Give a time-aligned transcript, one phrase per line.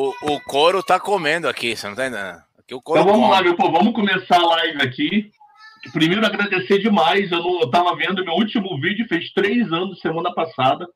[0.00, 2.40] O, o couro tá comendo aqui, você não tá entendendo?
[2.56, 3.36] Aqui o couro então vamos come.
[3.36, 5.32] lá, meu povo, vamos começar a live aqui.
[5.92, 7.32] Primeiro, agradecer demais.
[7.32, 10.88] Eu não eu tava vendo meu último vídeo, fez três anos, semana passada.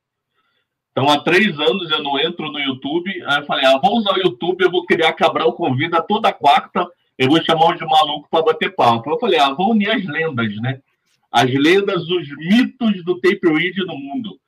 [0.92, 3.10] Então, há três anos eu não entro no YouTube.
[3.26, 6.86] Aí eu falei, ah, vou usar o YouTube, eu vou criar Cabral Convida toda quarta.
[7.18, 9.10] Eu vou chamar um de maluco para bater papo.
[9.10, 10.80] Eu falei, ah, vou unir as lendas, né?
[11.28, 14.38] As lendas, os mitos do tape read no mundo.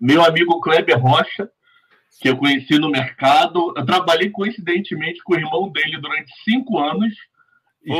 [0.00, 1.48] Meu amigo Kleber Rocha,
[2.20, 3.72] que eu conheci no mercado.
[3.76, 7.14] Eu trabalhei coincidentemente com o irmão dele durante cinco anos,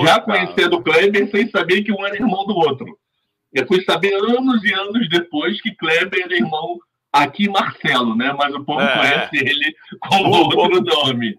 [0.04, 2.98] já conhecendo o Kleber sem saber que um era irmão do outro.
[3.52, 6.78] Eu fui saber anos e anos depois que Kleber era irmão
[7.12, 8.32] aqui Marcelo, né?
[8.32, 8.96] Mas o povo é.
[8.96, 11.36] conhece ele como outro nome.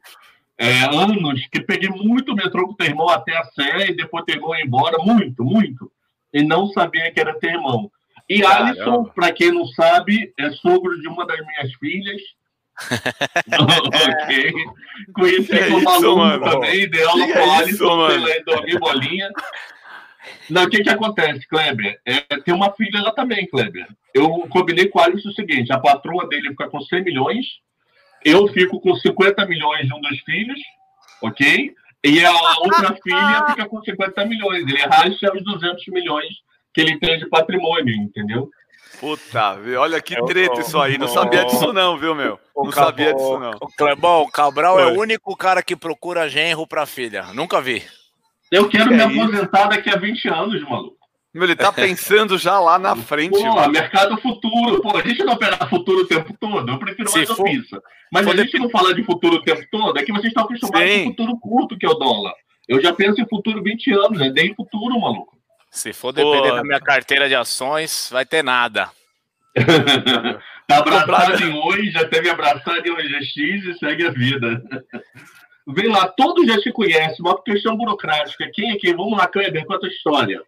[0.58, 4.26] É, anos que peguei muito metrô com o teu irmão até a Sé e depois
[4.26, 5.92] teu irmão ia embora, muito, muito.
[6.34, 7.92] E não sabia que era teu irmão.
[8.30, 8.70] E Caramba.
[8.70, 12.22] Alisson, para quem não sabe, é sogro de uma das minhas filhas.
[13.60, 14.54] ok.
[15.14, 18.08] Conheci é como aluno também, dei aula com o Alisson,
[18.46, 19.30] dormir bolinha.
[20.50, 22.00] Não, o que, que acontece, Kleber?
[22.06, 23.88] É, tem uma filha lá também, Kleber.
[24.14, 27.46] Eu combinei com o Alisson o seguinte: a patroa dele fica com 100 milhões,
[28.24, 30.60] eu fico com 50 milhões de um dos filhos,
[31.22, 31.74] ok?
[32.04, 34.64] E a outra filha fica com 50 milhões.
[34.64, 36.30] Ele racha os 200 milhões
[36.74, 38.50] que ele tem de patrimônio, entendeu?
[39.00, 40.98] Puta, olha que treta isso aí.
[40.98, 42.40] Não sabia disso, não, viu, meu?
[42.56, 43.52] Não sabia disso, não.
[43.62, 47.28] O Clebão, o Cabral é o único cara que procura genro pra filha.
[47.34, 47.84] Nunca vi.
[48.52, 50.98] Eu quero é me aposentar daqui a 20 anos, maluco.
[51.34, 53.32] Meu, ele tá pensando já lá na frente.
[53.32, 53.72] Pô, mano.
[53.72, 54.82] mercado futuro.
[54.82, 56.70] Pô, a gente não opera futuro o tempo todo.
[56.70, 57.82] Eu prefiro mais a pizza.
[58.12, 59.98] Mas a gente não fala de futuro o tempo todo.
[59.98, 61.04] É que vocês estão acostumados Sim.
[61.06, 62.34] com futuro curto, que é o dólar.
[62.68, 64.22] Eu já penso em futuro 20 anos.
[64.22, 65.38] É nem futuro, maluco.
[65.72, 68.92] Se for depender Pô, da minha carteira de ações, vai ter nada.
[70.68, 74.62] tá abraçado em hoje, já teve abraçado em OGX e segue a vida.
[75.66, 78.50] Vem lá, todos já se conhecem, uma questão burocrática.
[78.54, 78.96] Quem é quem?
[78.96, 80.44] Vamos lá, Kleber, conta a história.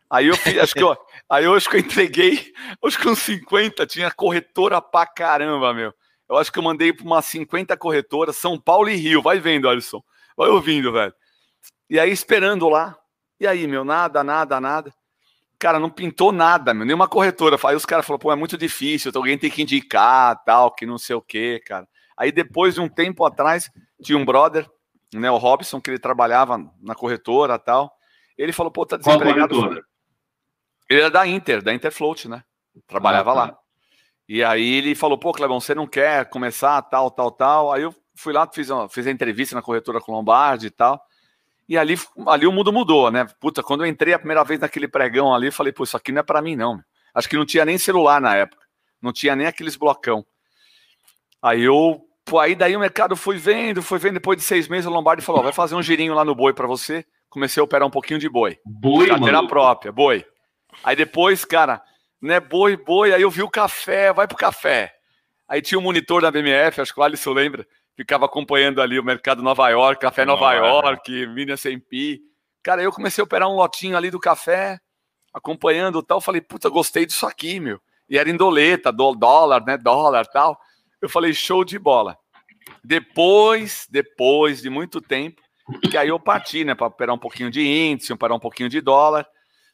[0.09, 0.96] Aí eu fiz, acho que eu,
[1.30, 2.53] aí eu acho que eu entreguei,
[2.84, 5.94] acho que uns 50, tinha corretora pra caramba, meu.
[6.28, 9.22] Eu acho que eu mandei para umas 50 corretoras, São Paulo e Rio.
[9.22, 10.03] Vai vendo, Alisson.
[10.36, 11.14] Vai ouvindo, velho.
[11.90, 12.98] E aí esperando lá.
[13.40, 14.94] E aí, meu, nada, nada, nada.
[15.59, 16.86] Cara, não pintou nada, meu.
[16.86, 17.58] Nenhuma corretora.
[17.64, 20.97] Aí os caras falaram, pô, é muito difícil, alguém tem que indicar, tal, que não
[20.97, 21.88] sei o quê, cara.
[22.18, 23.70] Aí depois de um tempo atrás,
[24.02, 24.68] tinha um brother,
[25.20, 27.96] né, o Robson, que ele trabalhava na corretora tal.
[28.38, 29.84] Ele falou, pô, tá desempregado.
[30.90, 32.44] Ele era da Inter, da Interfloat, né?
[32.88, 33.40] Trabalhava ah, tá.
[33.40, 33.58] lá.
[34.28, 37.72] E aí ele falou, pô, Clebão, você não quer começar tal, tal, tal.
[37.72, 41.02] Aí eu fui lá, fiz, uma, fiz a entrevista na corretora com Lombardi e tal.
[41.68, 41.96] E ali,
[42.28, 43.26] ali o mundo mudou, né?
[43.40, 46.20] Puta, quando eu entrei a primeira vez naquele pregão ali, falei, pô, isso aqui não
[46.20, 46.80] é para mim, não.
[47.14, 48.64] Acho que não tinha nem celular na época.
[49.02, 50.26] Não tinha nem aqueles blocão.
[51.42, 54.16] Aí eu, pô, aí daí o mercado foi vendo, foi vendo.
[54.16, 56.67] Depois de seis meses, o Lombardi falou, vai fazer um girinho lá no boi para
[56.67, 57.05] você.
[57.29, 58.58] Comecei a operar um pouquinho de boi.
[58.66, 60.26] Boi, Carteira própria, boi.
[60.84, 61.82] Aí depois, cara,
[62.22, 64.94] né, boi, boi, aí eu vi o café, vai pro café.
[65.47, 69.03] Aí tinha um monitor da BMF, acho que o Alisson lembra, ficava acompanhando ali o
[69.03, 72.20] mercado Nova York, café Nova York, Mini S&P.
[72.64, 74.79] Cara, eu comecei a operar um lotinho ali do café,
[75.32, 77.79] acompanhando tal, falei, puta, gostei disso aqui, meu.
[78.09, 80.59] E era em doleta, do, dólar, né, dólar tal.
[81.05, 82.17] Eu falei, show de bola.
[82.84, 85.40] Depois, depois de muito tempo,
[85.91, 88.81] que aí eu parti, né, para operar um pouquinho de índice, operar um pouquinho de
[88.81, 89.28] dólar.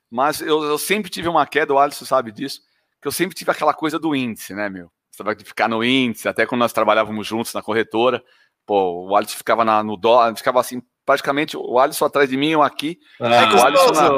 [0.10, 2.60] Mas eu, eu, sempre tive uma queda, o Alisson sabe disso,
[3.02, 4.92] que eu sempre tive aquela coisa do índice, né, meu?
[5.10, 8.22] você vai ficar no índice, até quando nós trabalhávamos juntos na corretora,
[8.66, 12.50] pô, o Alisson ficava na, no dó, ficava assim, praticamente o Alisson atrás de mim,
[12.50, 12.98] eu aqui.
[13.20, 14.10] Ah, é o Alisson na...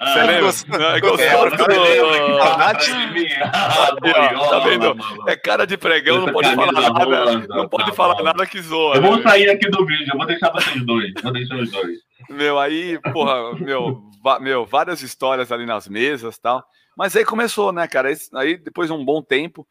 [0.00, 0.48] Você lembra?
[0.96, 1.56] É gostoso.
[4.50, 4.96] Tá vendo?
[5.28, 7.46] É cara de pregão, não pode falar nada.
[7.48, 8.96] Não pode falar nada que zoa.
[8.96, 11.12] Eu vou sair aqui do vídeo, eu vou deixar vocês dois.
[11.22, 11.98] Vou deixar os dois.
[12.30, 14.00] Meu, aí, porra, meu,
[14.40, 16.64] meu, várias histórias ali nas mesas tal.
[16.96, 18.10] Mas aí começou, né, cara?
[18.34, 19.66] Aí depois de um bom tempo,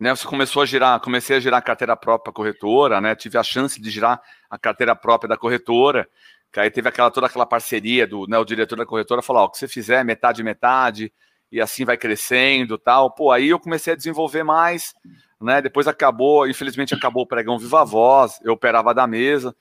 [0.00, 3.14] né, você começou a girar, comecei a girar a carteira própria corretora, né?
[3.14, 6.08] Tive a chance de girar a carteira própria da corretora.
[6.50, 9.44] Que aí teve aquela toda aquela parceria do, né, o diretor da corretora falou, ó,
[9.44, 11.12] o que você fizer, metade metade,
[11.52, 13.10] e assim vai crescendo, tal.
[13.10, 14.94] Pô, aí eu comecei a desenvolver mais,
[15.38, 15.60] né?
[15.60, 19.54] Depois acabou, infelizmente acabou o pregão Viva Voz, eu operava da mesa.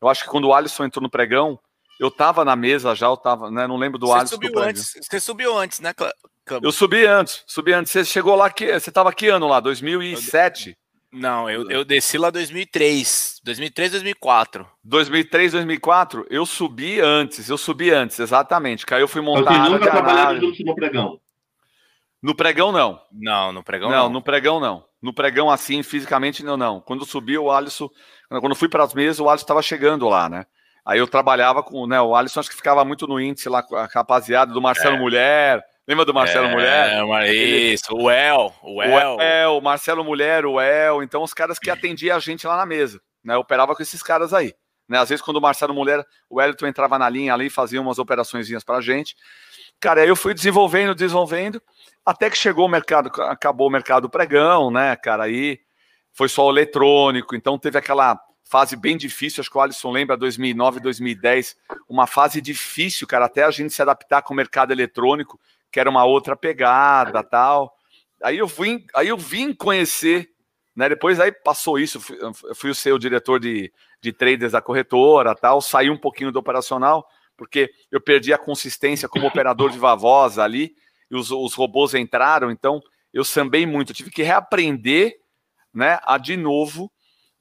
[0.00, 1.58] Eu acho que quando o Alisson entrou no pregão,
[1.98, 3.66] eu tava na mesa já, eu tava, né?
[3.66, 4.34] Não lembro do você Alisson.
[4.36, 5.92] Subiu antes, você subiu antes, né,
[6.62, 7.92] eu subi antes, subi antes.
[7.92, 9.60] Você chegou lá, que você estava que ano lá?
[9.60, 10.76] 2007?
[11.12, 13.40] Não, eu, eu desci lá 2003.
[13.44, 14.66] 2003, 2004.
[14.82, 16.26] 2003, 2004?
[16.30, 18.86] Eu subi antes, eu subi antes, exatamente.
[18.90, 21.20] Eu fui montar Você nunca trabalhava junto no pregão?
[22.22, 23.00] No pregão, não.
[23.12, 23.96] Não, no pregão não.
[24.04, 24.84] Não, no pregão, não.
[25.02, 26.80] No pregão, assim, fisicamente, não, não.
[26.80, 27.90] Quando subi, o Alisson...
[28.28, 30.46] Quando fui para as mesas, o Alisson estava chegando lá, né?
[30.86, 31.86] Aí eu trabalhava com...
[31.86, 34.96] Né, o Alisson acho que ficava muito no índice lá com a rapaziada do Marcelo
[34.96, 34.98] é.
[34.98, 37.34] Mulher Lembra do Marcelo é, Mulher?
[37.34, 39.16] Isso, o El, o El.
[39.16, 41.02] O El, Marcelo Mulher, o El.
[41.02, 43.34] Então, os caras que atendiam a gente lá na mesa, né?
[43.34, 44.54] Eu operava com esses caras aí.
[44.88, 44.98] Né?
[44.98, 48.62] Às vezes, quando o Marcelo Mulher, o Elton entrava na linha ali, fazia umas operaçõezinhas
[48.62, 49.16] pra gente.
[49.80, 51.60] Cara, aí eu fui desenvolvendo, desenvolvendo,
[52.06, 55.24] até que chegou o mercado, acabou o mercado pregão, né, cara?
[55.24, 55.58] Aí
[56.12, 60.16] foi só o eletrônico, então teve aquela fase bem difícil, acho que o Alisson lembra,
[60.16, 61.56] 2009, 2010,
[61.88, 65.40] uma fase difícil, cara, até a gente se adaptar com o mercado eletrônico,
[65.72, 67.74] que era uma outra pegada tal.
[68.22, 70.30] Aí eu vim, aí eu vim conhecer,
[70.76, 70.88] né?
[70.88, 75.34] Depois aí passou isso, fui, eu fui o seu diretor de, de traders da corretora
[75.34, 80.44] tal, saí um pouquinho do operacional, porque eu perdi a consistência como operador de vavosa
[80.44, 80.76] ali,
[81.10, 82.80] e os, os robôs entraram, então
[83.12, 85.18] eu sambei muito, eu tive que reaprender,
[85.74, 86.90] né, a de novo,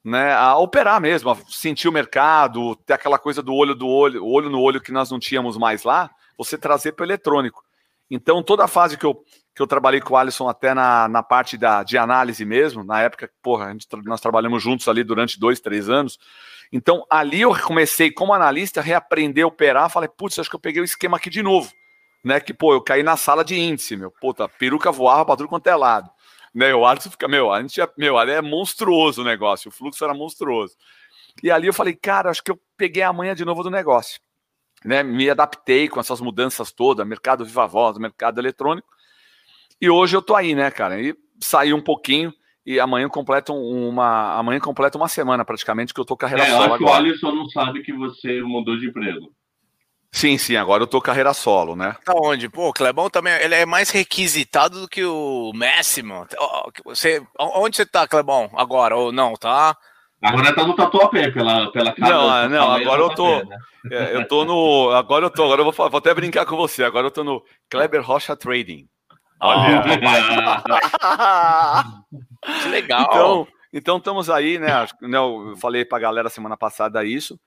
[0.04, 4.25] né, a operar mesmo, a sentir o mercado, ter aquela coisa do olho do olho,
[4.25, 7.63] olho no olho que nós não tínhamos mais lá, você trazer para o eletrônico.
[8.13, 9.24] Então, toda a fase que eu,
[9.56, 13.02] que eu trabalhei com o Alisson, até na, na parte da, de análise mesmo, na
[13.02, 16.19] época, porra, gente, nós trabalhamos juntos ali durante dois, três anos.
[16.74, 19.90] Então, ali eu comecei, como analista, reaprender a operar.
[19.90, 21.72] Falei, putz, acho que eu peguei o esquema aqui de novo.
[22.22, 22.42] Né?
[22.42, 24.12] Que, pô, eu caí na sala de índice, meu.
[24.12, 26.10] Puta, peruca voava pra tudo quanto é lado.
[26.54, 26.75] Né?
[26.75, 30.13] O Alisson fica, meu, a gente, meu, ali é monstruoso o negócio, o fluxo era
[30.13, 30.75] monstruoso.
[31.42, 34.19] E ali eu falei, cara, acho que eu peguei a manha de novo do negócio
[34.83, 38.88] né, me adaptei com essas mudanças todas, mercado viva voz, mercado eletrônico.
[39.80, 41.01] E hoje eu tô aí, né, cara?
[41.01, 42.33] E saí um pouquinho
[42.66, 46.63] e amanhã completa uma amanhã completa uma semana praticamente que eu tô carreira é, solo
[46.63, 46.78] acho agora.
[46.78, 49.31] Que o Alisson não sabe que você mudou de emprego.
[50.13, 51.95] Sim, sim, agora eu tô carreira solo, né?
[52.04, 52.50] Tá onde?
[52.50, 56.27] Pô, o Clebão também, ele é mais requisitado do que o Messi, mano.
[56.84, 58.95] Você, onde você tá, Clebão, agora?
[58.95, 59.75] Ou não, tá?
[60.24, 62.14] Agora tá no Tatuapé, pela, pela casa.
[62.14, 63.44] Não, não, agora eu tô.
[63.44, 63.58] Né?
[63.92, 64.92] É, eu tô no.
[64.92, 65.46] Agora eu tô.
[65.46, 66.84] Agora eu vou, vou até brincar com você.
[66.84, 68.88] Agora eu tô no Kleber Rocha Trading.
[69.42, 69.82] Olha.
[72.62, 73.08] que legal.
[73.10, 74.68] Então, então estamos aí, né?
[75.02, 77.40] né eu falei pra galera semana passada isso.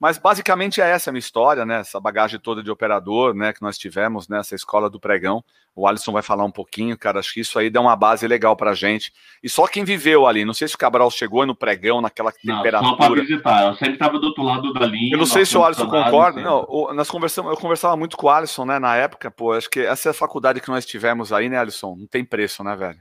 [0.00, 1.80] Mas basicamente é essa a minha história, né?
[1.80, 3.52] Essa bagagem toda de operador, né?
[3.52, 5.44] Que nós tivemos nessa escola do pregão.
[5.76, 7.20] O Alisson vai falar um pouquinho, cara.
[7.20, 9.12] Acho que isso aí dá uma base legal pra gente.
[9.42, 12.56] E só quem viveu ali, não sei se o Cabral chegou no pregão, naquela não,
[12.56, 12.96] temperatura.
[12.96, 15.12] Só pra visitar, eu sempre estava do outro lado da linha.
[15.12, 16.40] Eu não sei se o Alisson concorda.
[16.40, 18.78] Não, nós conversamos, eu conversava muito com o Alisson, né?
[18.78, 21.94] Na época, pô, acho que essa é a faculdade que nós tivemos aí, né, Alisson?
[21.94, 22.98] Não tem preço, né, velho?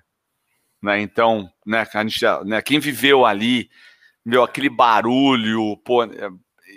[0.81, 3.69] Né, então, né, a gente, né, quem viveu ali,
[4.25, 6.05] meu, aquele barulho, pô,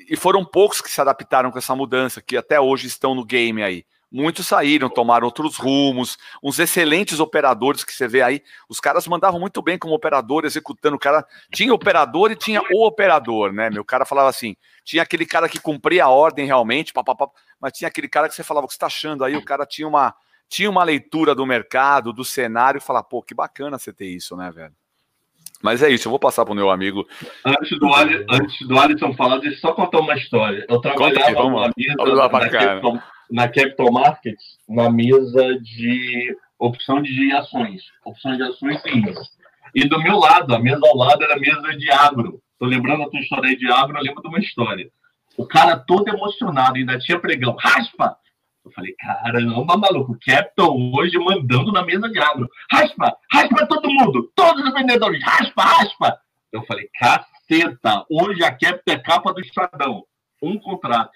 [0.09, 3.62] e foram poucos que se adaptaram com essa mudança, que até hoje estão no game
[3.62, 3.85] aí.
[4.11, 8.42] Muitos saíram, tomaram outros rumos, uns excelentes operadores que você vê aí.
[8.68, 10.97] Os caras mandavam muito bem como operador, executando.
[10.97, 13.71] O cara tinha operador e tinha o operador, né?
[13.71, 14.54] Meu cara falava assim:
[14.85, 17.26] tinha aquele cara que cumpria a ordem realmente, papapá,
[17.59, 19.35] mas tinha aquele cara que você falava o que você está achando aí.
[19.35, 20.14] O cara tinha uma,
[20.52, 24.37] tinha uma leitura do mercado, do cenário, e falava, pô, que bacana você ter isso,
[24.37, 24.75] né, velho?
[25.62, 27.09] Mas é isso, eu vou passar para o meu amigo.
[27.42, 30.66] Antes do, Ali, antes do Alisson falar, deixa eu só contar uma história.
[30.68, 35.59] Eu trabalhava aqui, vamos, na mesa vamos lá na, Capital, na Capital Markets, na mesa
[35.59, 37.80] de opção de ações.
[38.04, 39.02] Opção de ações sim.
[39.75, 42.42] E do meu lado, a mesa ao lado era a mesa de agro.
[42.59, 44.87] Tô lembrando a tua história aí de agro, eu lembro de uma história.
[45.35, 47.56] O cara todo emocionado, ainda tinha pregão.
[47.59, 48.18] Raspa!
[48.64, 52.49] Eu falei, caramba, maluco, Capitão hoje mandando na mesa de agro.
[52.71, 56.19] Raspa, raspa todo mundo, todos os vendedores, raspa, raspa.
[56.52, 60.04] Eu falei, caceta, hoje a Capitão é capa do Estadão.
[60.40, 61.11] Um contrato.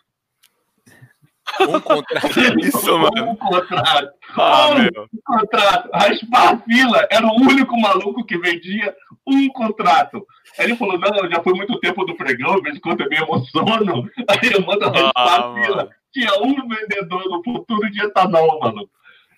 [1.61, 2.27] Um contrato.
[2.59, 3.31] Isso, mano.
[3.31, 4.11] Um contrato.
[4.37, 5.91] Ah, um contrato.
[5.93, 7.07] Raspar a fila.
[7.11, 8.93] Era o único maluco que vendia
[9.27, 10.27] um contrato.
[10.59, 13.09] Aí ele falou: Não, já foi muito tempo do pregão, de vez em quando eu
[13.09, 14.11] me emociono.
[14.29, 15.77] Aí eu mando raspar Ah, a fila.
[15.77, 15.91] mano.
[16.17, 18.91] Tinha um vendedor no futuro de etanol, maluco.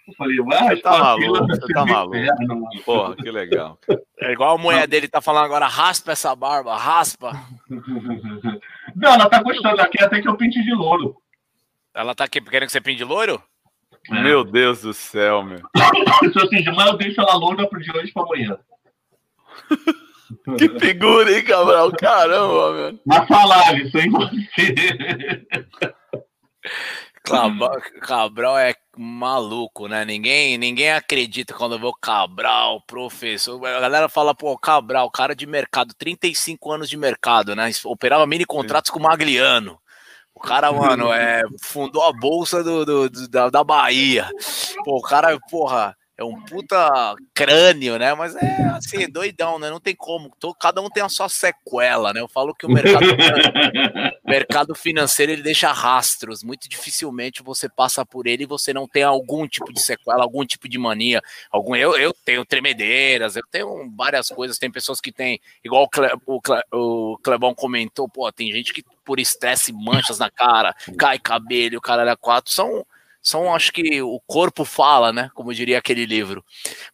[0.07, 1.33] Eu falei: Vai Você tá a fila.
[1.41, 2.17] maluco, você ser tá maluco.
[2.17, 2.83] inferno, mano.
[2.85, 3.79] Porra, que legal.
[4.21, 7.33] É igual a mulher dele tá falando agora, raspa essa barba, raspa.
[8.95, 11.17] Não, ela tá gostando aqui até que eu pinte de louro.
[11.93, 13.43] Ela tá aqui querendo que você pinte loiro?
[14.09, 14.23] É.
[14.23, 15.59] Meu Deus do céu, meu.
[15.59, 18.57] Se eu de mas eu deixo ela loura pro de hoje pra amanhã.
[20.57, 21.91] Que figura, hein, Cabral?
[21.93, 23.01] Caramba, meu.
[23.05, 25.45] Mas falar isso em você.
[27.23, 30.05] Cabral, Cabral é maluco, né?
[30.05, 33.63] Ninguém, ninguém acredita quando eu vou Cabral, professor.
[33.67, 37.71] A galera fala, pô, Cabral, cara de mercado, 35 anos de mercado, né?
[37.85, 39.79] Operava mini contratos com o Magliano.
[40.35, 44.31] O cara, mano, é, fundou a bolsa do, do- do- da, da Bahia.
[44.85, 48.13] Pô, o cara, porra, é um puta crânio, né?
[48.13, 49.71] Mas é assim, doidão, né?
[49.71, 50.33] Não tem como.
[50.41, 52.19] Tô- cada um tem a sua sequela, né?
[52.21, 53.07] Eu falo que o mercado
[54.27, 56.43] mercado financeiro ele deixa rastros.
[56.43, 60.45] Muito dificilmente você passa por ele e você não tem algum tipo de sequela, algum
[60.45, 61.23] tipo de mania.
[61.53, 64.59] Algum, eu, eu tenho tremedeiras, eu tenho várias coisas.
[64.59, 68.75] Tem pessoas que têm, igual o, Cle, o, Cle, o Clebão comentou, pô, tem gente
[68.75, 72.53] que por estresse manchas na cara, cai cabelo, o caralho quatro.
[72.53, 72.85] São,
[73.21, 75.31] são, acho que o corpo fala, né?
[75.35, 76.45] Como diria aquele livro.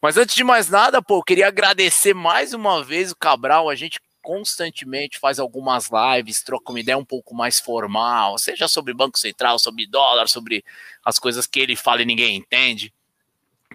[0.01, 3.69] Mas antes de mais nada, pô, eu queria agradecer mais uma vez o Cabral.
[3.69, 8.91] A gente constantemente faz algumas lives, troca uma ideia um pouco mais formal, seja sobre
[8.91, 10.65] Banco Central, sobre dólar, sobre
[11.05, 12.91] as coisas que ele fala e ninguém entende.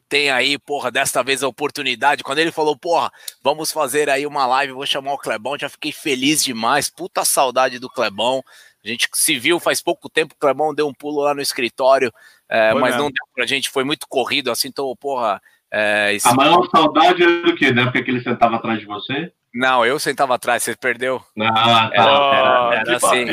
[0.08, 2.24] Tem aí, porra, desta vez a oportunidade.
[2.24, 3.12] Quando ele falou, porra,
[3.44, 6.90] vamos fazer aí uma live, vou chamar o Clebão, já fiquei feliz demais.
[6.90, 8.42] Puta saudade do Clebão.
[8.84, 12.12] A gente se viu faz pouco tempo, o Clebão deu um pulo lá no escritório,
[12.50, 12.98] é, mas mesmo.
[12.98, 15.40] não deu pra gente, foi muito corrido, assim, então, porra.
[15.72, 17.72] é, esse- A maior saudade é do que?
[17.72, 19.32] Da época que ele sentava atrás de você?
[19.54, 21.22] Não, eu sentava atrás, você perdeu.
[21.40, 22.36] Ah, Era- tá.
[22.36, 23.26] era- era que assim.
[23.26, 23.30] papinho.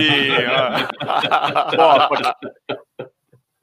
[1.78, 3.08] Pô,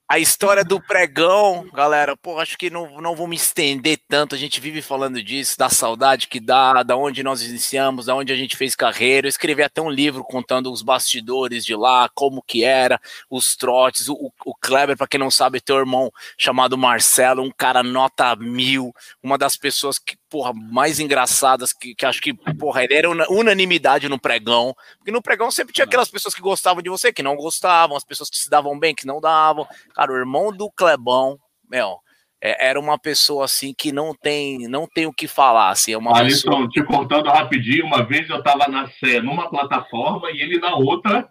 [0.07, 4.35] a história do pregão, galera, pô, acho que não, não vou me estender tanto.
[4.35, 8.31] A gente vive falando disso, da saudade que dá, da onde nós iniciamos, da onde
[8.31, 9.27] a gente fez carreira.
[9.27, 14.09] Eu escrevi até um livro contando os bastidores de lá, como que era, os trotes.
[14.11, 18.37] O, o Kleber, para quem não sabe, tem um irmão chamado Marcelo, um cara nota
[18.37, 23.09] mil, uma das pessoas que, porra, mais engraçadas, que, que acho que, porra, ele era
[23.09, 24.75] una- unanimidade no pregão.
[24.99, 28.03] Porque no pregão sempre tinha aquelas pessoas que gostavam de você, que não gostavam, as
[28.03, 29.65] pessoas que se davam bem, que não davam.
[29.95, 31.39] Cara, o irmão do Clebão,
[31.71, 31.99] meu,
[32.41, 35.97] é- era uma pessoa assim que não tem, não tem o que falar, assim, é
[35.97, 36.57] uma pessoa...
[36.57, 40.75] Alisson, te cortando rapidinho, uma vez eu tava na Sé numa plataforma e ele na
[40.75, 41.29] outra,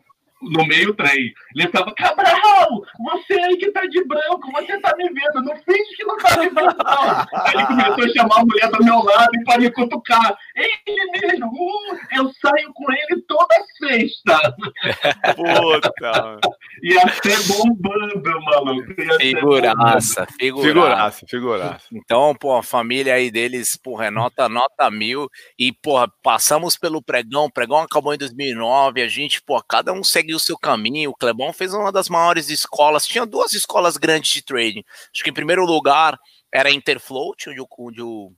[0.51, 1.33] no meio trem.
[1.55, 5.95] Ele ficava, Cabral, você aí que tá de branco, você tá me vendo, não finge
[5.95, 7.41] que não tá me vendo, não.
[7.43, 10.37] Aí ele começou a chamar a mulher do meu lado e para me cutucar.
[10.55, 14.55] Ele mesmo, hum, eu saio com ele toda sexta.
[15.35, 16.39] Puta.
[16.83, 19.01] Ia ser bombando, maluco.
[19.01, 19.63] Ia ser bombando.
[19.63, 20.67] Figuraça, figuraça.
[20.67, 21.85] Figuraça, figuraça.
[21.91, 25.29] Então, pô, a família aí deles, porra, é nota, nota mil.
[25.57, 29.01] E, porra, passamos pelo pregão, o pregão acabou em 2009.
[29.01, 31.11] A gente, pô, cada um segue o seu caminho.
[31.11, 33.05] O Clebão fez uma das maiores escolas.
[33.05, 34.83] Tinha duas escolas grandes de trading.
[35.13, 36.17] Acho que em primeiro lugar
[36.51, 38.31] era a Interfloat, onde, o- onde o,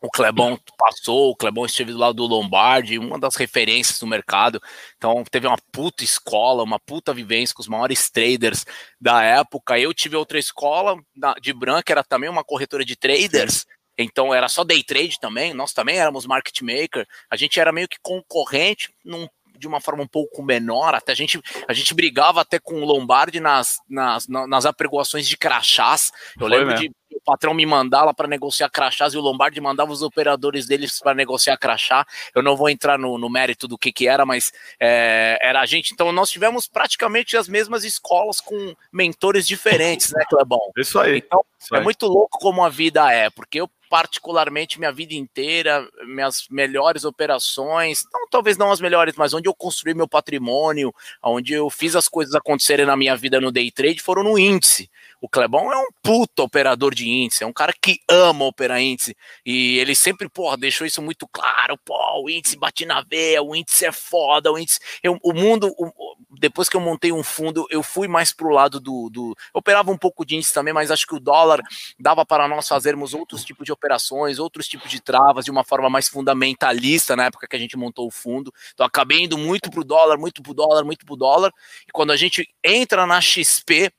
[0.00, 1.30] o Clebão passou.
[1.30, 4.60] O Clebão esteve do lado do Lombardi, uma das referências do mercado.
[4.96, 8.64] Então, teve uma puta escola, uma puta vivência com os maiores traders
[9.00, 9.78] da época.
[9.78, 10.96] Eu tive outra escola
[11.40, 13.64] de branca, era também uma corretora de traders.
[13.96, 17.86] Então era só day trade também, nós também éramos market maker, a gente era meio
[17.86, 19.28] que concorrente num-
[19.64, 22.84] de uma forma um pouco menor, até a gente, a gente brigava até com o
[22.84, 26.12] Lombardi nas, nas, na- nas apregoações de crachás.
[26.36, 26.80] Eu Foi lembro mesmo.
[26.88, 30.66] de o patrão me mandar lá para negociar crachás e o Lombardi mandava os operadores
[30.66, 32.06] deles para negociar crachá.
[32.34, 35.66] Eu não vou entrar no, no mérito do que, que era, mas é, era a
[35.66, 35.92] gente.
[35.92, 40.60] Então nós tivemos praticamente as mesmas escolas com mentores diferentes, né, Clebão?
[40.76, 41.18] Isso aí.
[41.18, 41.84] Então, Isso é aí.
[41.84, 48.02] muito louco como a vida é, porque eu, particularmente, minha vida inteira, minhas melhores operações,
[48.12, 50.92] não, talvez não as melhores, mas onde eu construí meu patrimônio,
[51.22, 54.90] onde eu fiz as coisas acontecerem na minha vida no day trade, foram no índice.
[55.24, 59.16] O Clebão é um puto operador de índice, é um cara que ama operar índice.
[59.42, 61.78] E ele sempre, porra, deixou isso muito claro.
[61.82, 64.78] Pô, o índice bate na veia, o índice é foda, o índice.
[65.02, 65.72] eu- o mundo.
[65.78, 69.08] o- depois que eu montei um fundo, eu fui mais pro lado do.
[69.08, 71.62] do eu operava um pouco de índice também, mas acho que o dólar
[71.98, 75.88] dava para nós fazermos outros tipos de operações, outros tipos de travas de uma forma
[75.88, 78.52] mais fundamentalista na época que a gente montou o fundo.
[78.74, 81.50] Então acabei indo muito pro dólar, muito pro dólar, muito pro dólar.
[81.88, 83.90] E quando a gente entra na XP,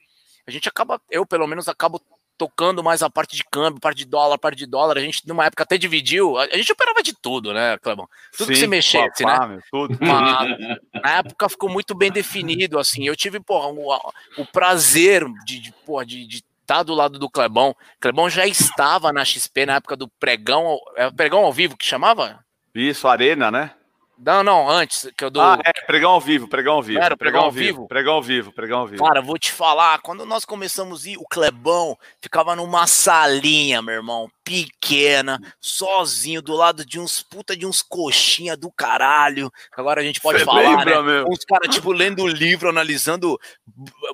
[0.48, 2.02] a gente acaba, eu pelo menos acabo
[2.38, 4.98] tocando mais a parte de câmbio, parte de dólar, parte de dólar.
[4.98, 6.38] A gente, numa época, até dividiu.
[6.38, 8.08] A gente operava de tudo, né, Clebão?
[8.38, 9.60] Tudo Sim, que se mexesse, papá, né?
[9.72, 9.98] tudo.
[10.02, 10.58] Mas,
[11.02, 13.08] na época ficou muito bem definido, assim.
[13.08, 17.18] Eu tive, porra, o, o prazer de, de, porra, de, de estar tá do lado
[17.18, 17.75] do Clebão.
[18.00, 22.44] Clebão já estava na XP na época do pregão, é pregão ao vivo que chamava?
[22.74, 23.72] Isso, Arena, né?
[24.18, 25.44] Não, não, antes que eu dou.
[25.44, 27.00] Ah, é, pregão ao vivo, pregão ao vivo.
[27.00, 27.66] Era, pregão, ao vivo?
[27.66, 27.88] vivo?
[27.88, 29.04] Pregão ao vivo, pregão ao vivo.
[29.04, 33.96] Cara, vou te falar, quando nós começamos a ir, o Clebão ficava numa salinha, meu
[33.96, 39.52] irmão, pequena, sozinho, do lado de uns puta de uns coxinha do caralho.
[39.76, 41.02] Agora a gente pode Cê falar, lembra, né?
[41.02, 41.26] Meu?
[41.28, 43.38] Uns caras, tipo, lendo o livro, analisando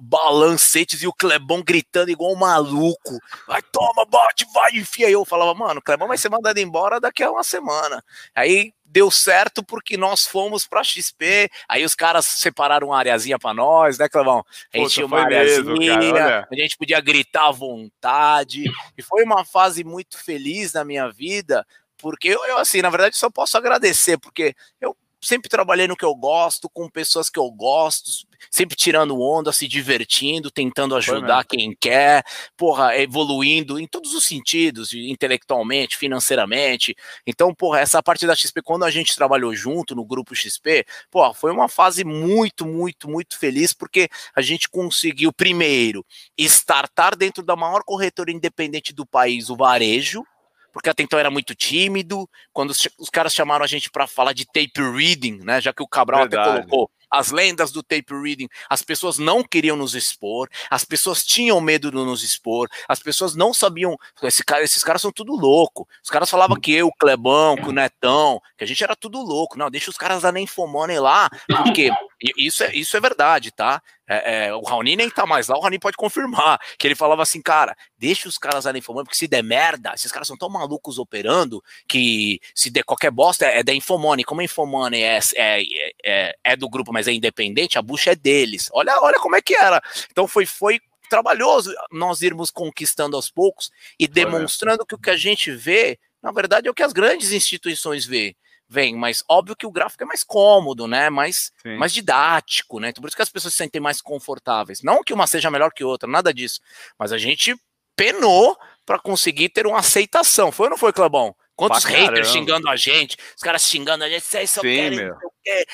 [0.01, 3.19] balancetes e o Clebão gritando igual um maluco.
[3.47, 5.09] Vai, toma, bate, vai, enfia.
[5.09, 8.03] Eu falava, mano, o Clebão vai ser mandado embora daqui a uma semana.
[8.33, 13.53] Aí deu certo porque nós fomos para XP, aí os caras separaram uma areazinha para
[13.53, 14.45] nós, né, Clevão?
[14.73, 18.65] A gente tinha uma areazinha, mesmo, a gente podia gritar à vontade,
[18.97, 21.65] e foi uma fase muito feliz na minha vida,
[21.97, 26.05] porque eu, eu assim, na verdade, só posso agradecer, porque eu sempre trabalhei no que
[26.05, 28.11] eu gosto, com pessoas que eu gosto,
[28.49, 32.23] sempre tirando onda, se divertindo, tentando ajudar quem quer,
[32.57, 36.95] porra, evoluindo em todos os sentidos, intelectualmente, financeiramente.
[37.25, 41.33] Então, porra, essa parte da XP, quando a gente trabalhou junto no grupo XP, porra,
[41.33, 46.05] foi uma fase muito, muito, muito feliz, porque a gente conseguiu, primeiro,
[46.37, 50.23] startar dentro da maior corretora independente do país, o varejo,
[50.71, 52.29] porque até então era muito tímido.
[52.53, 55.61] Quando os, os caras chamaram a gente para falar de tape reading, né?
[55.61, 56.49] Já que o Cabral Verdade.
[56.49, 61.25] até colocou as lendas do tape reading, as pessoas não queriam nos expor, as pessoas
[61.25, 63.97] tinham medo de nos expor, as pessoas não sabiam.
[64.23, 65.85] Esse cara, esses caras são tudo louco.
[66.01, 69.21] Os caras falavam que eu, o Clebão, que o Netão, que a gente era tudo
[69.21, 69.57] louco.
[69.57, 71.91] Não, deixa os caras da Ninfomone lá, porque
[72.37, 73.81] isso é, isso é verdade, tá?
[74.07, 76.59] É, é, o Raoni nem tá mais lá, o Raoni pode confirmar.
[76.77, 80.11] Que ele falava assim, cara, deixa os caras ali informando, porque se der merda, esses
[80.11, 84.23] caras são tão malucos operando que se der qualquer bosta é, é da Infomone.
[84.23, 85.63] Como a Infomone é, é,
[86.05, 88.69] é, é, do grupo, mas é independente, a bucha é deles.
[88.73, 89.81] Olha, olha como é que era.
[90.11, 95.17] Então foi, foi trabalhoso nós irmos conquistando aos poucos e demonstrando que o que a
[95.17, 98.35] gente vê, na verdade, é o que as grandes instituições vê
[98.71, 101.09] vem, mas óbvio que o gráfico é mais cômodo, né?
[101.09, 102.89] Mais, mais didático, né?
[102.89, 104.81] Então por isso que as pessoas se sentem mais confortáveis.
[104.81, 106.61] Não que uma seja melhor que outra, nada disso.
[106.97, 107.53] Mas a gente
[107.97, 110.53] penou para conseguir ter uma aceitação.
[110.53, 111.35] Foi ou não foi, Clebão?
[111.53, 112.23] Quantos pra haters caramba.
[112.25, 115.15] xingando a gente, os caras xingando a gente, vocês só Sim, querem meu.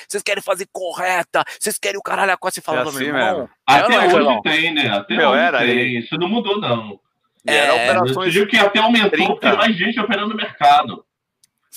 [0.10, 3.38] vocês querem fazer correta, vocês querem o caralho a quase falando, é assim, meu irmão.
[3.38, 3.50] Mesmo.
[3.66, 4.90] Até é, hoje é, tem, né?
[4.90, 5.70] Até meu, hoje era tem.
[5.70, 6.00] Aí.
[6.00, 7.00] Isso não mudou, não.
[7.46, 8.36] É, era operações.
[8.36, 9.28] Eu que até aumentou 30.
[9.28, 11.06] porque mais gente operando no mercado.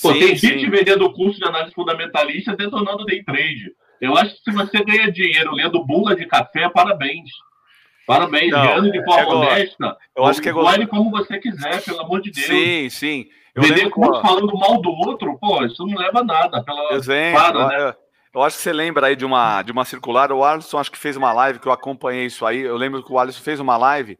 [0.01, 0.47] Pô, sim, tem sim.
[0.47, 3.71] gente vendendo curso de análise fundamentalista detonando day trade.
[3.99, 7.29] Eu acho que se você ganha dinheiro lendo bula de café, parabéns.
[8.07, 9.97] Parabéns, ganhando de forma é honesta.
[10.15, 10.53] Eu acho que é
[10.87, 12.47] como você quiser, pelo amor de Deus.
[12.47, 13.25] Sim, sim.
[13.53, 16.63] Eu Vender curso falando mal do outro, pô, isso não leva a nada.
[16.63, 17.95] Pela Exemplo, para, né?
[18.33, 20.31] Eu acho que você lembra aí de uma, de uma circular.
[20.31, 22.61] O Alisson acho que fez uma live que eu acompanhei isso aí.
[22.61, 24.17] Eu lembro que o Alisson fez uma live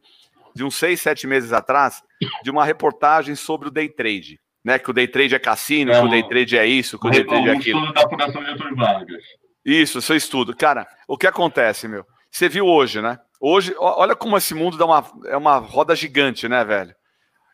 [0.53, 2.03] de uns seis, sete meses atrás
[2.43, 4.79] de uma reportagem sobre o day trade né?
[4.79, 7.11] Que o day trade é cassino, é, que o day trade é isso, que o
[7.11, 7.93] day trade é aquilo.
[7.93, 9.23] da Fundação Getúlio Vargas.
[9.65, 10.55] Isso, seu estudo.
[10.55, 12.05] Cara, o que acontece, meu?
[12.29, 13.19] Você viu hoje, né?
[13.39, 16.95] Hoje, olha como esse mundo dá uma, é uma roda gigante, né, velho?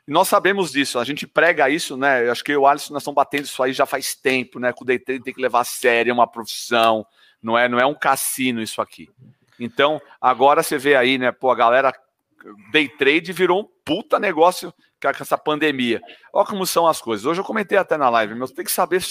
[0.07, 2.25] E nós sabemos disso, a gente prega isso, né?
[2.25, 4.59] Eu acho que eu e o Alisson nós estamos batendo isso aí já faz tempo,
[4.59, 4.71] né?
[4.71, 7.05] Que o day trade tem que levar a sério, é uma profissão,
[7.41, 9.09] não é, não é um cassino isso aqui.
[9.59, 11.93] Então, agora você vê aí, né, pô, a galera
[12.71, 16.01] day trade virou um puta negócio com essa pandemia.
[16.33, 17.25] Olha como são as coisas.
[17.25, 19.01] Hoje eu comentei até na live, mas tem que saber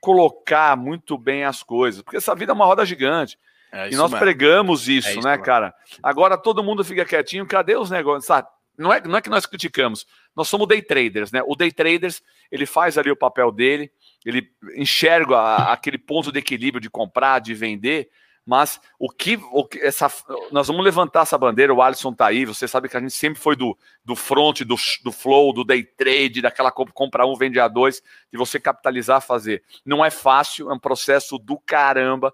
[0.00, 3.38] colocar muito bem as coisas, porque essa vida é uma roda gigante.
[3.72, 4.18] É e nós mesmo.
[4.18, 5.44] pregamos isso, é isso né, mesmo.
[5.44, 5.74] cara?
[6.02, 8.26] Agora todo mundo fica quietinho, cadê os negócios?
[8.26, 8.48] Sabe?
[8.78, 11.42] Não é, não é que nós criticamos, nós somos day traders, né?
[11.46, 13.90] O day traders, ele faz ali o papel dele,
[14.24, 18.10] ele enxerga a, aquele ponto de equilíbrio de comprar, de vender,
[18.46, 20.08] mas o que, o que essa,
[20.52, 23.40] nós vamos levantar essa bandeira, o Alisson tá aí, você sabe que a gente sempre
[23.40, 27.66] foi do, do front, do, do flow, do day trade, daquela compra um, vende a
[27.66, 29.64] dois, de você capitalizar, fazer.
[29.84, 32.32] Não é fácil, é um processo do caramba,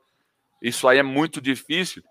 [0.61, 2.03] isso aí é muito difícil,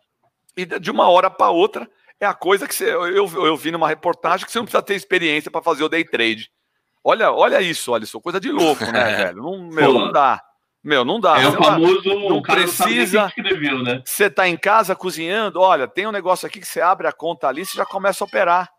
[0.57, 1.87] e de uma hora para outra,
[2.19, 4.81] é a coisa que você, eu, eu, eu vi numa reportagem que você não precisa
[4.81, 6.51] ter experiência para fazer o day trade.
[7.03, 9.43] Olha, olha isso, Alisson, coisa de louco, né, velho?
[9.43, 10.41] Não, meu, não dá.
[10.83, 11.39] Meu, não dá.
[11.39, 12.01] É o lá, famoso.
[12.03, 14.01] não o precisa- escreveu, né?
[14.05, 17.47] Você tá em casa cozinhando, olha, tem um negócio aqui que você abre a conta
[17.47, 18.69] ali, você já começa a operar.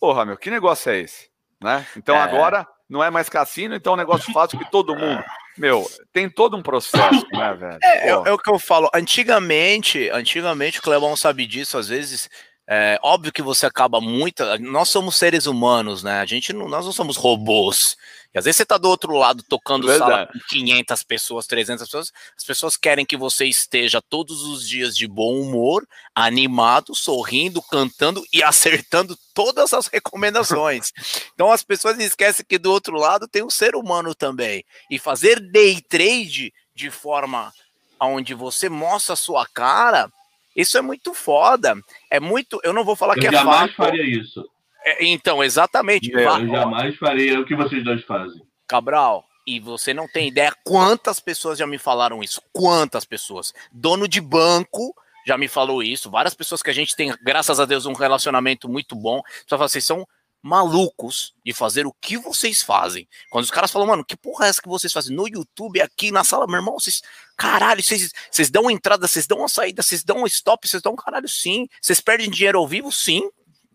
[0.00, 1.28] Porra, meu, que negócio é esse?
[1.62, 1.86] Né?
[1.96, 2.20] Então É.
[2.20, 5.22] agora não é mais cassino, então é um negócio fácil que todo mundo.
[5.58, 7.78] Meu, tem todo um processo, né, velho?
[7.82, 8.88] É, é, é o que eu falo.
[8.94, 12.28] Antigamente, antigamente, o Clebão sabe disso, às vezes.
[12.72, 14.44] É óbvio que você acaba muito.
[14.60, 16.20] Nós somos seres humanos, né?
[16.20, 17.96] A gente não, nós não somos robôs.
[18.32, 20.32] E às vezes você tá do outro lado tocando sala Verdade.
[20.32, 22.12] com 500 pessoas, 300 pessoas.
[22.36, 28.24] As pessoas querem que você esteja todos os dias de bom humor, animado, sorrindo, cantando
[28.32, 30.92] e acertando todas as recomendações.
[31.34, 34.62] Então as pessoas esquecem que do outro lado tem um ser humano também.
[34.90, 37.50] E fazer day trade de forma
[37.98, 40.10] onde você mostra a sua cara,
[40.54, 41.74] isso é muito foda.
[42.10, 42.60] É muito.
[42.62, 43.76] Eu não vou falar que Eu é jamais fácil.
[43.76, 44.46] faria isso.
[44.84, 46.10] É, então, exatamente.
[46.12, 48.40] Va- Eu jamais faria o que vocês dois fazem.
[48.66, 52.40] Cabral, e você não tem ideia quantas pessoas já me falaram isso.
[52.52, 53.52] Quantas pessoas?
[53.72, 54.94] Dono de banco
[55.26, 56.10] já me falou isso.
[56.10, 59.20] Várias pessoas que a gente tem, graças a Deus, um relacionamento muito bom.
[59.46, 60.06] Só fala, vocês são
[60.42, 63.06] malucos de fazer o que vocês fazem.
[63.30, 65.14] Quando os caras falam, mano, que porra é essa que vocês fazem?
[65.14, 67.02] No YouTube, aqui na sala, meu irmão, vocês.
[67.36, 70.92] Caralho, vocês, vocês dão entrada, vocês dão uma saída, vocês dão um stop, vocês dão
[70.92, 71.66] um caralho sim.
[71.80, 73.22] Vocês perdem dinheiro ao vivo, sim.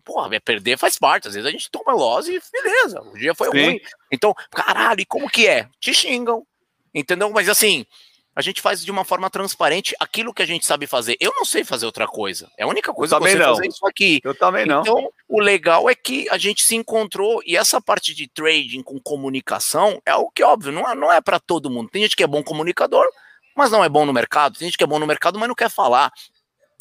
[0.06, 1.26] Porra, é perder faz parte.
[1.26, 3.64] Às vezes a gente toma loss e beleza, o dia foi Sim.
[3.64, 3.80] ruim.
[4.12, 5.68] Então, caralho, e como que é?
[5.80, 6.46] Te xingam.
[6.94, 7.28] Entendeu?
[7.30, 7.84] Mas assim,
[8.34, 11.16] a gente faz de uma forma transparente aquilo que a gente sabe fazer.
[11.18, 12.48] Eu não sei fazer outra coisa.
[12.56, 13.46] É a única coisa que eu sei não.
[13.46, 14.20] fazer é isso aqui.
[14.22, 14.82] eu também não.
[14.82, 19.00] Então, o legal é que a gente se encontrou e essa parte de trading com
[19.00, 21.90] comunicação é algo que, óbvio, não é, não é para todo mundo.
[21.90, 23.04] Tem gente que é bom comunicador,
[23.56, 24.56] mas não é bom no mercado.
[24.56, 26.12] Tem gente que é bom no mercado, mas não quer falar.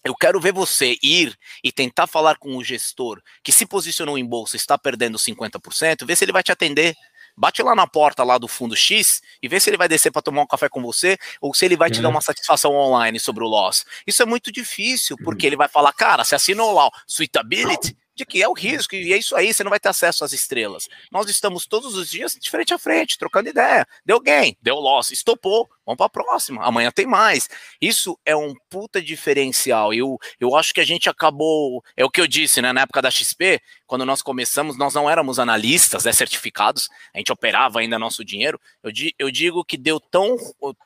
[0.05, 4.23] Eu quero ver você ir e tentar falar com o gestor que se posicionou em
[4.25, 6.95] bolsa e está perdendo 50%, ver se ele vai te atender.
[7.35, 10.21] Bate lá na porta lá do fundo X e vê se ele vai descer para
[10.21, 12.01] tomar um café com você ou se ele vai te É.
[12.01, 13.83] dar uma satisfação online sobre o loss.
[14.07, 18.25] Isso é muito difícil, porque ele vai falar, cara, você assinou lá o Suitability, de
[18.25, 20.87] que é o risco, e é isso aí, você não vai ter acesso às estrelas.
[21.11, 23.85] Nós estamos todos os dias de frente a frente, trocando ideia.
[24.05, 27.49] Deu gain, deu loss, estopou, vamos para a próxima, amanhã tem mais.
[27.81, 29.93] Isso é um puta diferencial.
[29.93, 33.01] Eu, eu acho que a gente acabou, é o que eu disse, né, na época
[33.01, 37.99] da XP, quando nós começamos, nós não éramos analistas, né, certificados, a gente operava ainda
[37.99, 38.59] nosso dinheiro.
[38.81, 40.37] Eu, eu digo que deu tão,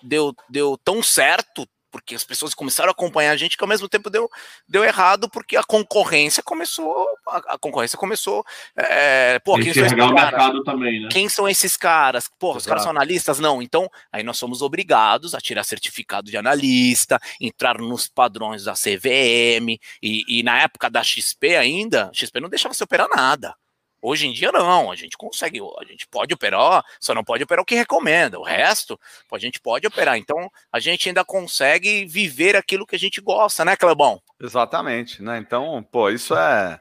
[0.02, 3.88] deu, deu tão certo, porque as pessoas começaram a acompanhar a gente, que ao mesmo
[3.88, 4.30] tempo deu,
[4.68, 9.98] deu errado, porque a concorrência começou, a, a concorrência começou, é, pô, quem são esses
[9.98, 10.64] caras?
[10.64, 11.10] também, né?
[11.12, 12.30] Quem são esses caras?
[12.40, 13.40] Porra, os caras são analistas?
[13.40, 13.62] Não.
[13.62, 19.80] Então, aí nós somos obrigados a tirar certificado de analista, entrar nos padrões da CVM,
[20.02, 23.56] e, e na época da XP ainda, XP não deixava você operar nada.
[24.02, 27.62] Hoje em dia não, a gente consegue, a gente pode operar, só não pode operar
[27.62, 29.00] o que recomenda, o resto
[29.32, 30.18] a gente pode operar.
[30.18, 34.22] Então a gente ainda consegue viver aquilo que a gente gosta, né, Clebão?
[34.42, 35.38] Exatamente, né?
[35.38, 36.80] Então, pô, isso é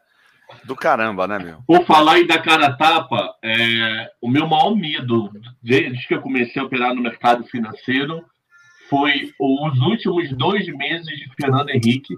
[0.65, 1.63] do caramba, né, meu?
[1.67, 5.31] Por falar aí da cara tapa, é, o meu maior medo,
[5.63, 8.25] desde que eu comecei a operar no mercado financeiro,
[8.89, 12.15] foi os últimos dois meses de Fernando Henrique,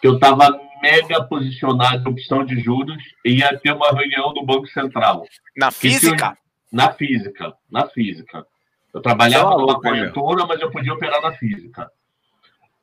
[0.00, 4.44] que eu estava mega posicionado em opção de juros e ia ter uma reunião do
[4.44, 5.24] Banco Central.
[5.56, 6.36] Na física,
[6.72, 8.46] Na física, na física.
[8.92, 11.90] Eu trabalhava é numa corretora, mas eu podia operar na física.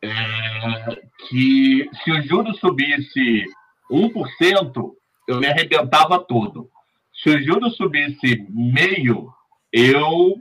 [0.02, 3.46] É, que se o juro subisse
[3.90, 4.92] 1%,
[5.28, 6.70] eu me arrebentava todo.
[7.14, 9.32] Se o juro subisse meio,
[9.72, 10.36] eu.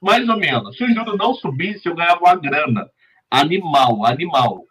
[0.00, 0.76] Mais ou menos.
[0.76, 2.90] Se o juro não subisse, eu ganhava uma grana.
[3.30, 4.64] Animal, animal.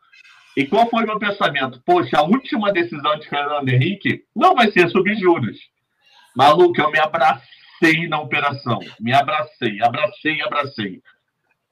[0.56, 1.82] E qual foi o meu pensamento?
[1.86, 5.58] Poxa, a última decisão de Fernando Henrique não vai ser subir juros.
[6.36, 8.80] Maluco, eu me abracei na operação.
[9.00, 11.02] Me abracei, abracei, abracei.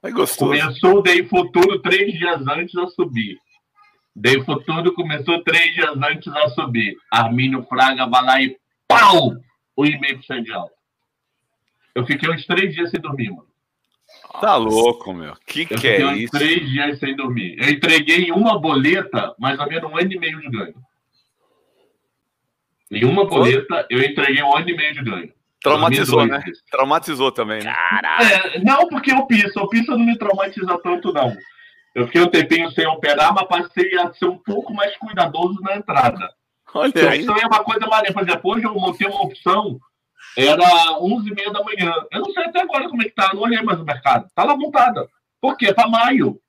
[0.02, 0.52] É gostoso.
[0.52, 3.38] Começou o Day Futuro três dias antes a subir.
[4.15, 6.96] Day Futuro começou três dias antes a subir.
[7.12, 9.36] Armínio Fraga vai lá e pau!
[9.76, 10.74] O e-mail de alta.
[11.96, 13.49] Eu fiquei uns três dias sem dormir, mano.
[14.42, 15.36] Tá louco, meu.
[15.46, 16.32] Que Eu que é uns isso?
[16.32, 17.56] três dias sem dormir.
[17.60, 20.76] Eu entreguei em uma boleta mais ou menos um ano e meio de ganho.
[22.92, 25.32] Em uma boleta, eu entreguei um ano e meio de ganho.
[25.62, 26.36] Traumatizou, né?
[26.36, 26.64] 2002.
[26.72, 27.74] Traumatizou também, né?
[28.54, 31.36] É, não, porque o piso, o piso não me traumatiza tanto, não.
[31.94, 35.76] Eu fiquei um tempinho sem operar, mas passei a ser um pouco mais cuidadoso na
[35.76, 36.34] entrada.
[36.74, 37.20] Olha A aí.
[37.20, 38.14] opção é uma coisa maneira.
[38.14, 39.80] Por exemplo, hoje eu montei uma opção,
[40.38, 40.63] era
[41.00, 41.94] 11h30 da manhã.
[42.12, 44.28] Eu não sei até agora como é que tá, não olhei mais o mercado.
[44.36, 45.08] Tá lá montada.
[45.42, 45.74] Por quê?
[45.74, 46.39] Para maio.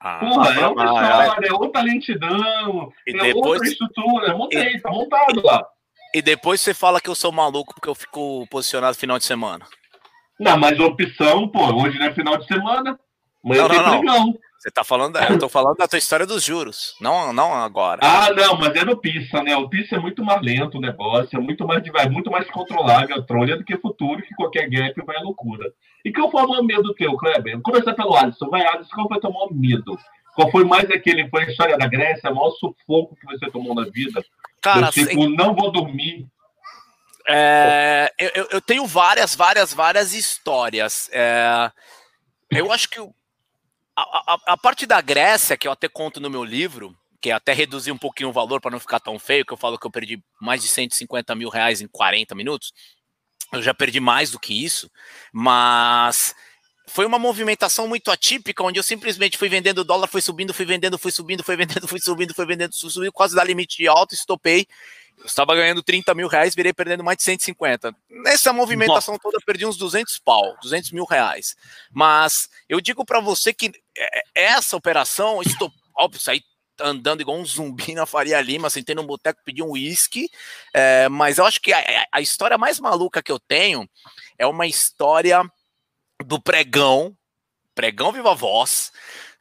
[0.00, 4.36] Ah, Porra, é pra outra história, é outra lentidão, E é depois- outra estrutura.
[4.36, 5.66] Montei, tá montado lá.
[6.14, 9.66] E depois você fala que eu sou maluco porque eu fico posicionado final de semana.
[10.38, 12.98] Não, mas opção, pô, hoje não é final de semana.
[13.44, 14.38] Amanhã Não, tem não, não.
[14.66, 18.00] Você tá falando, eu tô falando da tua história dos juros, não, não agora.
[18.02, 19.54] Ah, não, mas é no Pissa, né?
[19.56, 23.14] O Pissa é muito mais lento o negócio, é muito mais devagar, muito mais controlável
[23.16, 25.72] a trolha do que futuro, que qualquer gap vai à loucura.
[26.04, 27.52] E qual foi o maior medo teu, Kleber?
[27.52, 28.48] Vou começar pelo Alisson.
[28.50, 29.96] Vai, Alisson, qual foi o teu maior medo?
[30.34, 33.72] Qual foi mais aquele, foi a história da Grécia, o maior sufoco que você tomou
[33.72, 34.20] na vida?
[34.60, 36.26] Cara, eu, tipo, não vou dormir.
[37.28, 41.08] É, eu, eu- tenho várias, várias, várias histórias.
[41.12, 41.70] É,
[42.50, 43.14] eu acho que o-
[44.02, 47.90] a, a- parte da Grécia, que eu até conto no meu livro, que até reduzi
[47.90, 50.22] um pouquinho o valor para não ficar tão feio, que eu falo que eu perdi
[50.40, 52.72] mais de 150 mil reais em 40 minutos.
[53.52, 54.90] Eu já perdi mais do que isso,
[55.32, 56.34] mas
[56.88, 60.98] foi uma movimentação muito atípica, onde eu simplesmente fui vendendo dólar, foi subindo, fui vendendo,
[60.98, 64.14] fui subindo, fui vendendo, fui subindo, fui vendendo, fui subindo, quase dá limite de alta,
[64.14, 64.66] estopei.
[65.26, 67.92] Eu estava ganhando 30 mil reais, virei perdendo mais de 150.
[68.08, 71.56] Nessa movimentação toda, eu perdi uns 200 pau, 200 mil reais.
[71.90, 76.42] Mas eu digo para você que é, essa operação, estou, óbvio, saí
[76.80, 80.30] andando igual um zumbi na Faria Lima, sentei num boteco, pedi um uísque,
[80.72, 83.88] é, mas eu acho que a, a história mais maluca que eu tenho
[84.38, 85.42] é uma história
[86.24, 87.16] do pregão,
[87.74, 88.92] pregão Viva Voz.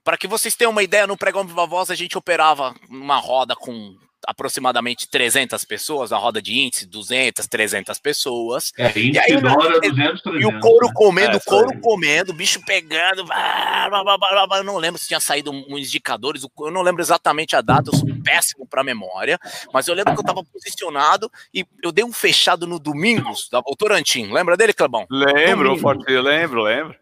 [0.03, 3.55] Para que vocês tenham uma ideia, no pregão Viva Voz a gente operava uma roda
[3.55, 3.95] com
[4.27, 8.71] aproximadamente 300 pessoas, a roda de índice, 200, 300 pessoas.
[8.77, 10.41] É, índice dólar, 200, 300.
[10.41, 10.93] E o couro né?
[10.95, 11.79] comendo, É, o couro aí.
[11.81, 13.23] comendo, o bicho pegando.
[13.25, 14.57] blá, blá, blá, blá, blá.
[14.57, 17.95] Eu não lembro se tinha saído uns indicadores, eu não lembro exatamente a data, eu
[17.95, 19.39] sou péssimo para memória,
[19.73, 23.61] mas eu lembro que eu estava posicionado e eu dei um fechado no Domingos, da
[23.61, 24.31] Votorantim.
[24.31, 25.05] Lembra dele, Clebão?
[25.09, 25.77] Lembro.
[25.77, 26.95] Forte, lembro, lembro.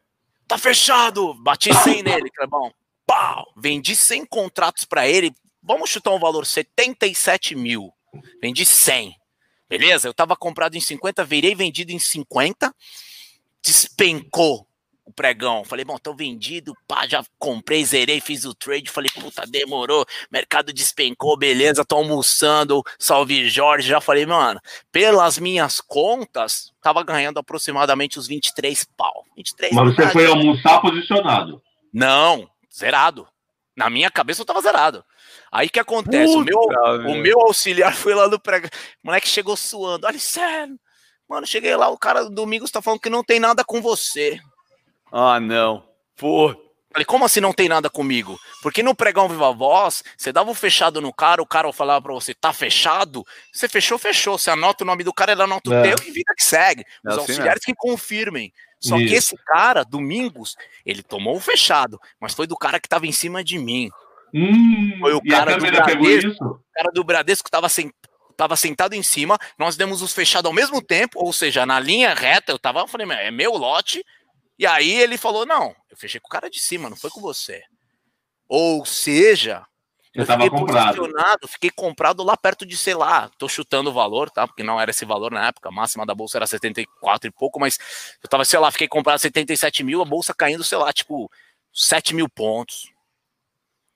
[0.47, 1.33] Tá fechado!
[1.35, 2.73] Bati 100 nele, Clebão.
[3.05, 3.45] Pau!
[3.55, 5.33] Vendi 100 contratos para ele.
[5.63, 7.93] Vamos chutar um valor 77 mil.
[8.41, 9.15] Vendi 100.
[9.69, 10.07] Beleza?
[10.07, 12.73] Eu tava comprado em 50, virei vendido em 50.
[13.63, 14.67] Despencou
[15.05, 15.63] o pregão.
[15.63, 18.89] Falei, bom, tô vendido, pá, já comprei, zerei, fiz o trade.
[18.89, 20.05] Falei, puta, demorou.
[20.29, 22.83] Mercado despencou, beleza, tô almoçando.
[22.99, 23.87] Salve Jorge.
[23.87, 24.59] Já falei, mano,
[24.91, 29.25] pelas minhas contas, tava ganhando aproximadamente os 23 pau.
[29.35, 31.61] 23 Mas você foi almoçar posicionado.
[31.91, 33.27] Não, zerado.
[33.75, 35.03] Na minha cabeça eu tava zerado.
[35.51, 36.35] Aí que acontece?
[36.35, 38.67] o, meu, o meu auxiliar foi lá no prego.
[38.67, 40.05] O moleque chegou suando.
[40.07, 40.79] Olha, sério.
[41.27, 44.39] Mano, cheguei lá, o cara do Domingos tá falando que não tem nada com você.
[45.11, 45.87] Ah, não.
[46.15, 46.55] Pô,
[46.93, 48.37] Falei, como assim não tem nada comigo?
[48.61, 52.13] Porque no pregão Viva Voz, você dava um fechado no cara, o cara falava pra
[52.13, 53.25] você, tá fechado?
[53.51, 54.37] Você fechou, fechou.
[54.37, 55.81] Você anota o nome do cara, ele anota o É.
[55.95, 56.83] teu e vida que segue.
[56.83, 58.53] É Os assim auxiliares que confirmem.
[58.83, 59.15] Só que Isso.
[59.35, 63.43] esse cara, Domingos, ele tomou o fechado, mas foi do cara que tava em cima
[63.43, 63.89] de mim.
[64.33, 66.45] Hum, Foi o cara do Bradesco.
[66.45, 67.93] O cara do Bradesco tava, sen-
[68.35, 72.13] tava sentado em cima, nós demos os fechados ao mesmo tempo, ou seja, na linha
[72.13, 74.03] reta, eu tava, eu falei, "Meu, é meu lote,
[74.59, 77.21] e aí ele falou, não, eu fechei com o cara de cima, não foi com
[77.21, 77.61] você.
[78.49, 79.63] Ou seja,
[80.13, 81.47] Eu tava fiquei comprado.
[81.47, 84.47] fiquei comprado lá perto de, sei lá, tô chutando o valor, tá?
[84.47, 87.59] Porque não era esse valor na época, a máxima da bolsa era 74 e pouco,
[87.59, 87.79] mas
[88.21, 91.31] eu tava, sei lá, fiquei comprado 77 mil, a bolsa caindo, sei lá, tipo,
[91.73, 92.91] 7 mil pontos,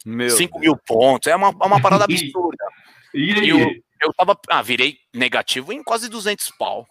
[0.03, 0.31] meu.
[0.31, 2.65] 5 mil pontos, é uma, é uma parada absurda.
[3.13, 3.45] E aí?
[3.45, 4.37] E eu, eu tava.
[4.49, 6.87] Ah, virei negativo em quase 200 pau.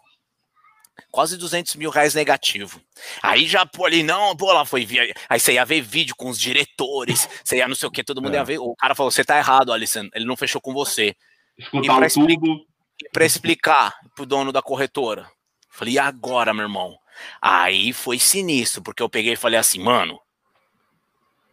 [1.11, 2.80] Quase 200 mil reais negativo.
[3.22, 4.85] Aí já, pô, ali, não, pô, lá foi.
[4.85, 8.02] via- Aí você ia ver vídeo com os diretores, você ia não sei o que,
[8.04, 8.38] todo mundo É.
[8.38, 8.59] ia ver.
[8.59, 11.14] O cara falou: você tá errado, Alisson, ele não fechou com você.
[11.59, 12.66] Escutar o tubo.
[13.02, 15.30] E pra explicar pro dono da corretora.
[15.70, 16.98] Falei, e agora, meu irmão?
[17.40, 20.18] Aí foi sinistro, porque eu peguei e falei assim, mano.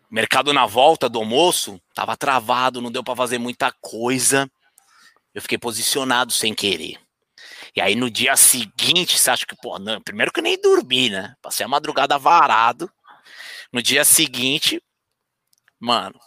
[0.09, 4.49] Mercado na volta do almoço tava travado, não deu pra fazer muita coisa.
[5.33, 6.97] Eu fiquei posicionado sem querer.
[7.75, 11.09] E aí no dia seguinte, você acha que, pô, não, primeiro que eu nem dormi,
[11.09, 11.35] né?
[11.41, 12.89] Passei a madrugada varado.
[13.71, 14.81] No dia seguinte,
[15.79, 16.19] mano,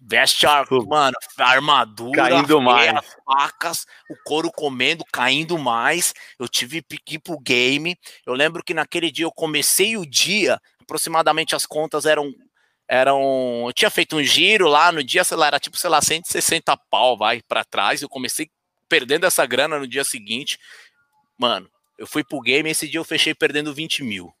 [0.00, 2.94] veste a, mano, a armadura, Caindo mais.
[2.94, 6.14] as facas, o couro comendo, caindo mais.
[6.38, 7.98] Eu tive pique pro game.
[8.24, 12.32] Eu lembro que naquele dia eu comecei o dia, aproximadamente as contas eram
[12.90, 16.00] eram, eu tinha feito um giro lá no dia, sei lá, era tipo, sei lá,
[16.00, 18.00] 160 pau, vai para trás.
[18.00, 18.48] Eu comecei
[18.88, 20.58] perdendo essa grana no dia seguinte.
[21.38, 24.32] Mano, eu fui pro game esse dia eu fechei perdendo 20 mil.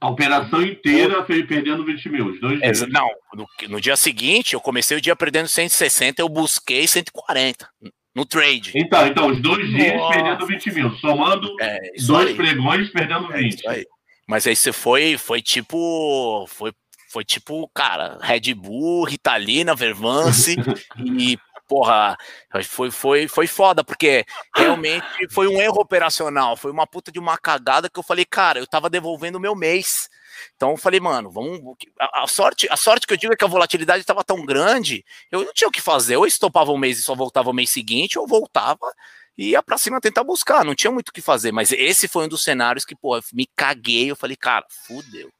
[0.00, 2.26] A operação inteira foi perdendo 20 mil.
[2.28, 2.82] Os dois dias.
[2.82, 7.68] É, não, no, no dia seguinte eu comecei o dia perdendo 160, eu busquei 140
[8.14, 8.72] no trade.
[8.76, 10.14] Então, então, os dois dias Nossa.
[10.14, 10.90] perdendo 20 mil.
[10.98, 12.34] Somando É, dois aí.
[12.36, 13.54] pregões perdendo É 20.
[13.58, 13.84] isso aí.
[14.26, 16.70] Mas aí você foi, foi tipo, foi,
[17.10, 20.54] foi tipo, cara, Red Bull, Ritalina, Vervance
[21.18, 21.36] e
[21.68, 22.16] porra,
[22.64, 24.24] foi, foi, foi foda, porque
[24.56, 28.58] realmente foi um erro operacional, foi uma puta de uma cagada que eu falei, cara,
[28.58, 30.08] eu tava devolvendo o meu mês.
[30.56, 31.60] Então eu falei, mano, vamos.
[32.00, 35.04] A, a, sorte, a sorte que eu digo é que a volatilidade estava tão grande,
[35.30, 36.16] eu não tinha o que fazer.
[36.16, 38.92] Ou estopava um mês e só voltava o mês seguinte, ou voltava
[39.36, 40.64] e ia pra cima tentar buscar.
[40.64, 41.52] Não tinha muito o que fazer.
[41.52, 44.10] Mas esse foi um dos cenários que, pô, me caguei.
[44.10, 45.30] Eu falei, cara, fudeu.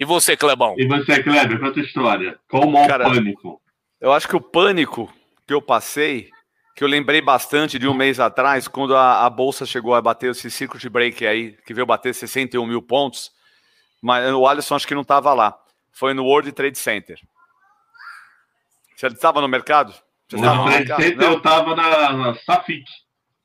[0.00, 0.74] E você, Clebão?
[0.78, 2.38] E você, Kleber, conta a história.
[2.48, 3.60] Qual o maior cara, pânico?
[4.00, 5.12] Eu acho que o pânico
[5.46, 6.30] que eu passei,
[6.74, 10.30] que eu lembrei bastante de um mês atrás, quando a, a bolsa chegou a bater
[10.30, 13.32] esse circuit break aí, que veio bater 61 mil pontos
[14.02, 15.56] mas o Alisson acho que não estava lá.
[15.92, 17.20] Foi no World Trade Center.
[18.96, 19.94] Você estava no mercado?
[20.28, 21.22] Você no Trade mercado?
[21.22, 22.84] Eu estava na, na Safik.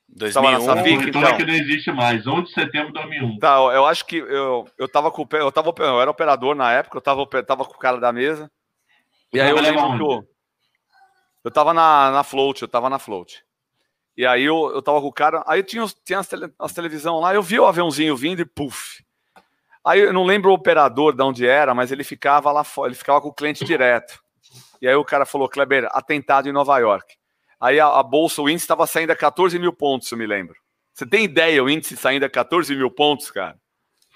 [0.09, 1.37] 2001, na Safik, então.
[1.37, 3.37] que não existe mais, 11 de setembro de 2001.
[3.37, 6.97] Tá, eu acho que eu, eu tava com eu tava eu era operador na época,
[6.97, 8.49] eu tava, eu tava com o cara da mesa.
[9.31, 10.27] E aí eu lembro que eu,
[11.43, 13.43] eu tava na, na float, eu tava na float.
[14.15, 17.19] E aí eu, eu tava com o cara, aí tinha, tinha as, tele, as televisão
[17.19, 19.03] lá, eu vi o aviãozinho vindo e puf.
[19.85, 22.97] Aí eu não lembro o operador de onde era, mas ele ficava lá fora, ele
[22.97, 24.19] ficava com o cliente direto.
[24.81, 27.15] E aí o cara falou, Kleber, atentado em Nova York.
[27.59, 30.55] Aí a, a bolsa, o índice estava saindo a 14 mil pontos, eu me lembro.
[30.93, 33.57] Você tem ideia o índice saindo a 14 mil pontos, cara?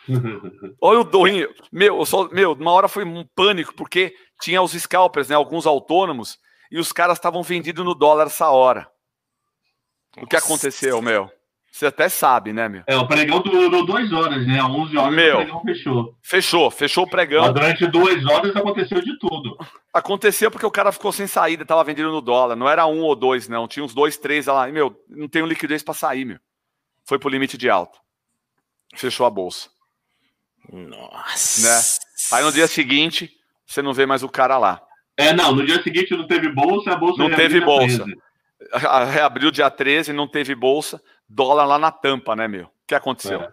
[0.82, 1.48] Olha o doinho.
[1.72, 5.36] Meu, só, meu, uma hora foi um pânico, porque tinha os scalpers, né?
[5.36, 6.40] Alguns autônomos,
[6.72, 8.90] e os caras estavam vendidos no dólar essa hora.
[10.18, 11.30] O que aconteceu, meu?
[11.72, 12.84] Você até sabe, né, meu?
[12.86, 14.62] É, o pregão durou duas horas, né?
[14.62, 16.18] 11 horas meu, o pregão fechou.
[16.22, 17.44] Fechou, fechou o pregão.
[17.44, 19.58] Mas durante duas horas aconteceu de tudo.
[19.94, 22.58] Aconteceu porque o cara ficou sem saída, tava vendendo no dólar.
[22.58, 23.70] Não era um ou dois, não.
[23.70, 24.68] Tinha uns dois, três lá.
[24.68, 26.40] E, meu, não tenho liquidez para sair, meu.
[27.06, 27.98] Foi pro limite de alta.
[28.96, 29.70] Fechou a bolsa.
[30.70, 31.62] Nossa.
[31.62, 32.38] Né?
[32.38, 33.32] Aí no dia seguinte,
[33.66, 34.82] você não vê mais o cara lá.
[35.22, 35.56] É, não.
[35.56, 38.06] No dia seguinte não teve bolsa, a bolsa não teve bolsa.
[39.12, 42.66] Reabriu dia 13, não teve bolsa dólar lá na tampa, né, meu?
[42.66, 43.42] O que aconteceu?
[43.42, 43.52] É.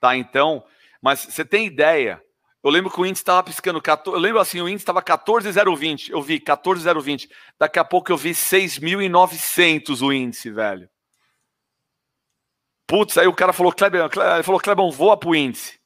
[0.00, 0.64] Tá, então,
[1.00, 2.20] mas você tem ideia?
[2.62, 6.10] Eu lembro que o índice estava piscando, 14, eu lembro assim, o índice estava 14,020,
[6.10, 10.88] eu vi 14,020, daqui a pouco eu vi 6.900 o índice, velho.
[12.88, 15.78] Putz, aí o cara falou, Kleber, ele falou, Klebão, voa pro índice.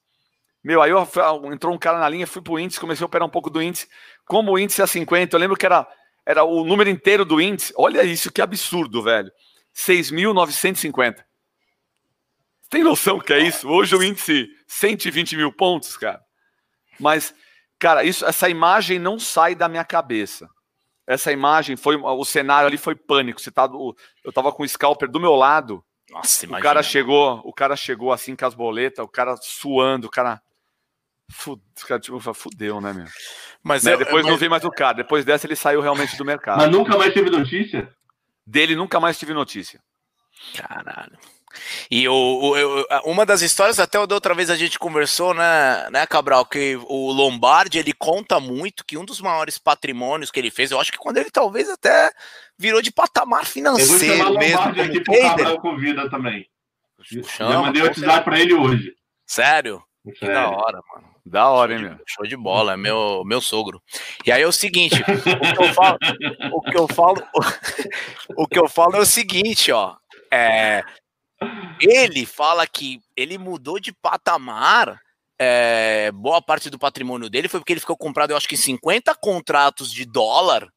[0.62, 1.06] Meu, aí eu,
[1.52, 3.88] entrou um cara na linha, fui pro índice, comecei a operar um pouco do índice.
[4.30, 5.84] Como o índice é 50, eu lembro que era,
[6.24, 7.74] era o número inteiro do índice.
[7.76, 9.28] Olha isso, que absurdo, velho.
[9.74, 11.24] 6.950.
[12.70, 13.68] Tem noção que é isso?
[13.68, 16.22] Hoje o índice 120 mil pontos, cara.
[17.00, 17.34] Mas,
[17.76, 20.48] cara, isso, essa imagem não sai da minha cabeça.
[21.08, 21.96] Essa imagem foi.
[21.96, 23.40] O cenário ali foi pânico.
[23.40, 23.68] Você tá,
[24.24, 25.84] eu tava com o scalper do meu lado.
[26.08, 26.60] Nossa, imagina.
[26.60, 30.40] O cara chegou, o cara chegou assim com as boletas, o cara suando, o cara.
[31.30, 33.06] Fudeu, tipo, fudeu né, meu?
[33.62, 33.94] Mas né?
[33.94, 34.32] eu, depois mas...
[34.32, 34.94] não vi mais o cara.
[34.94, 36.58] Depois dessa ele saiu realmente do mercado.
[36.58, 37.88] Mas nunca mais teve notícia?
[38.46, 39.80] Dele nunca mais tive notícia.
[40.56, 41.16] Caralho.
[41.90, 46.06] E o, o, uma das histórias, até da outra vez a gente conversou, né, né,
[46.06, 50.70] Cabral, que o Lombardi ele conta muito que um dos maiores patrimônios que ele fez,
[50.70, 52.10] eu acho que quando ele talvez até
[52.56, 54.58] virou de patamar financeiro mesmo.
[54.58, 56.48] Como aqui pro Cabral convida também.
[57.02, 58.94] Chama, eu mandei o WhatsApp para ele hoje.
[59.26, 59.82] Sério?
[60.04, 60.18] Sério?
[60.18, 61.09] Que da hora, mano.
[61.24, 61.98] Da hora, hein, meu?
[62.06, 63.82] Show de bola, é meu, meu sogro.
[64.24, 65.98] E aí é o seguinte, o que eu falo,
[66.52, 67.22] o que eu falo,
[68.36, 69.96] o que eu falo é o seguinte, ó.
[70.32, 70.82] É,
[71.80, 75.00] ele fala que ele mudou de patamar.
[75.42, 79.14] É, boa parte do patrimônio dele foi porque ele ficou comprado, eu acho que 50
[79.14, 80.68] contratos de dólar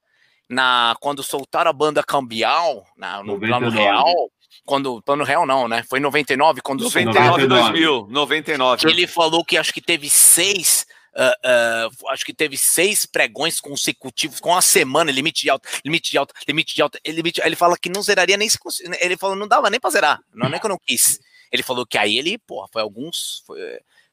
[0.50, 4.32] na quando soltaram a banda cambial na, no plano real
[4.66, 5.84] quando plano real não, né?
[5.90, 8.90] Foi em 99 quando 99 2000, 99.
[8.90, 10.86] Ele falou que acho que teve seis
[11.16, 16.10] Uh, uh, acho que teve seis pregões consecutivos com a semana, limite de alta, limite
[16.10, 18.58] de alta, limite de alta, limite, ele fala que não zeraria nem se
[19.00, 21.20] ele falou não dava nem para zerar, não é nem que eu não quis.
[21.52, 23.60] Ele falou que aí ele, pô, foi alguns foi,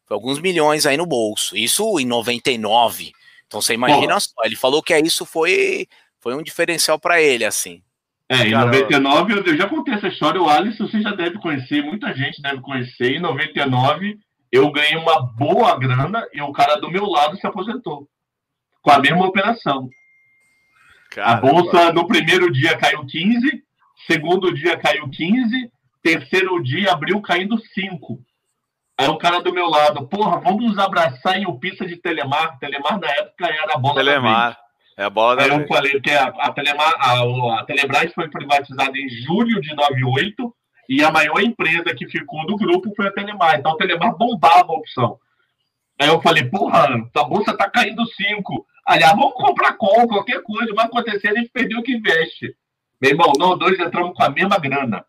[0.07, 1.57] foi, alguns milhões aí no bolso.
[1.57, 3.13] Isso em 99.
[3.47, 5.89] Então você imagina só, ele falou que isso foi
[6.21, 7.83] foi um diferencial para ele assim.
[8.31, 11.83] É, em 99 eu, eu, já contei essa história, o Alisson você já deve conhecer,
[11.83, 13.17] muita gente deve conhecer.
[13.17, 14.17] Em 99
[14.53, 18.07] eu ganhei uma boa grana e o cara do meu lado se aposentou.
[18.83, 19.89] Com a mesma operação.
[21.19, 23.65] A bolsa no primeiro dia caiu 15,
[24.07, 25.69] segundo dia caiu 15,
[26.01, 28.21] terceiro dia abriu caindo 5.
[28.97, 32.61] Aí o cara do meu lado, porra, vamos nos abraçar em pista de Telemar.
[32.61, 34.60] Telemar na época era a bola Telemar.
[35.01, 38.29] É a bola da Aí eu falei que a, a, Telemar, a, a Telebrás foi
[38.29, 40.55] privatizada em julho de 98
[40.91, 43.59] e a maior empresa que ficou do grupo foi a Telemar.
[43.59, 45.19] Então a Telemar bombava a opção.
[45.99, 46.87] Aí eu falei, porra,
[47.17, 48.67] a bolsa tá caindo 5.
[48.85, 52.55] Aliás, vamos comprar com qualquer coisa, vai acontecer, a gente perdeu o que investe.
[53.01, 55.03] Meu irmão, nós dois entramos com a mesma grana.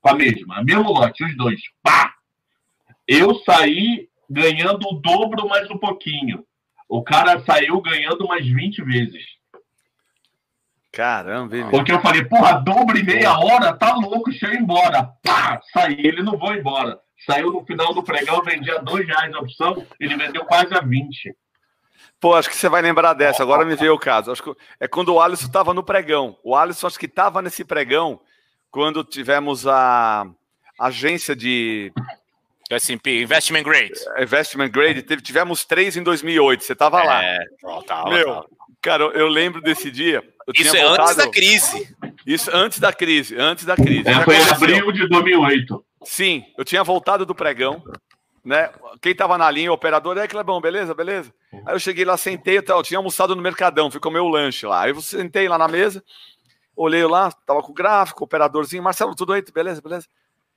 [0.00, 1.60] Com a mesma, a mesmo lote, os dois.
[1.84, 2.14] Pá!
[3.06, 6.44] Eu saí ganhando o dobro mais um pouquinho.
[6.90, 9.22] O cara saiu ganhando mais 20 vezes.
[10.90, 11.68] Caramba, hein?
[11.70, 15.04] Porque eu falei, porra, dobro e meia hora, tá louco, deixa eu ir embora.
[15.22, 15.60] Pá!
[15.72, 16.98] Saí, ele não foi embora.
[17.24, 21.32] Saiu no final do pregão, vendia dois reais a opção, ele vendeu quase a 20.
[22.18, 23.40] Pô, acho que você vai lembrar dessa.
[23.40, 24.32] Agora me veio o caso.
[24.32, 26.36] Acho que é quando o Alisson estava no pregão.
[26.42, 28.20] O Alisson acho que estava nesse pregão
[28.68, 30.26] quando tivemos a
[30.76, 31.92] agência de
[32.70, 33.92] S&P, Investment Grade.
[34.18, 35.02] Investment Grade.
[35.02, 36.64] Teve, tivemos três em 2008.
[36.64, 37.22] Você estava lá.
[37.22, 37.38] É,
[37.86, 38.46] tava, Meu, tava.
[38.80, 40.22] cara, eu lembro desse dia.
[40.46, 41.96] Eu Isso tinha é antes voltado- da crise.
[42.26, 43.36] Isso antes da crise.
[43.36, 44.08] Antes da crise.
[44.08, 45.84] É, foi em abril de 2008.
[46.04, 47.82] Sim, eu tinha voltado do pregão,
[48.44, 48.70] né?
[49.02, 51.32] Quem tava na linha, o operador, é Clebão, beleza, beleza?
[51.66, 54.64] Aí eu cheguei lá, sentei, eu, eu tinha almoçado no Mercadão, fui comer o lanche
[54.66, 54.82] lá.
[54.84, 56.02] Aí eu sentei lá na mesa,
[56.74, 60.06] olhei lá, tava com o gráfico, o operadorzinho, Marcelo, tudo aí, beleza, beleza?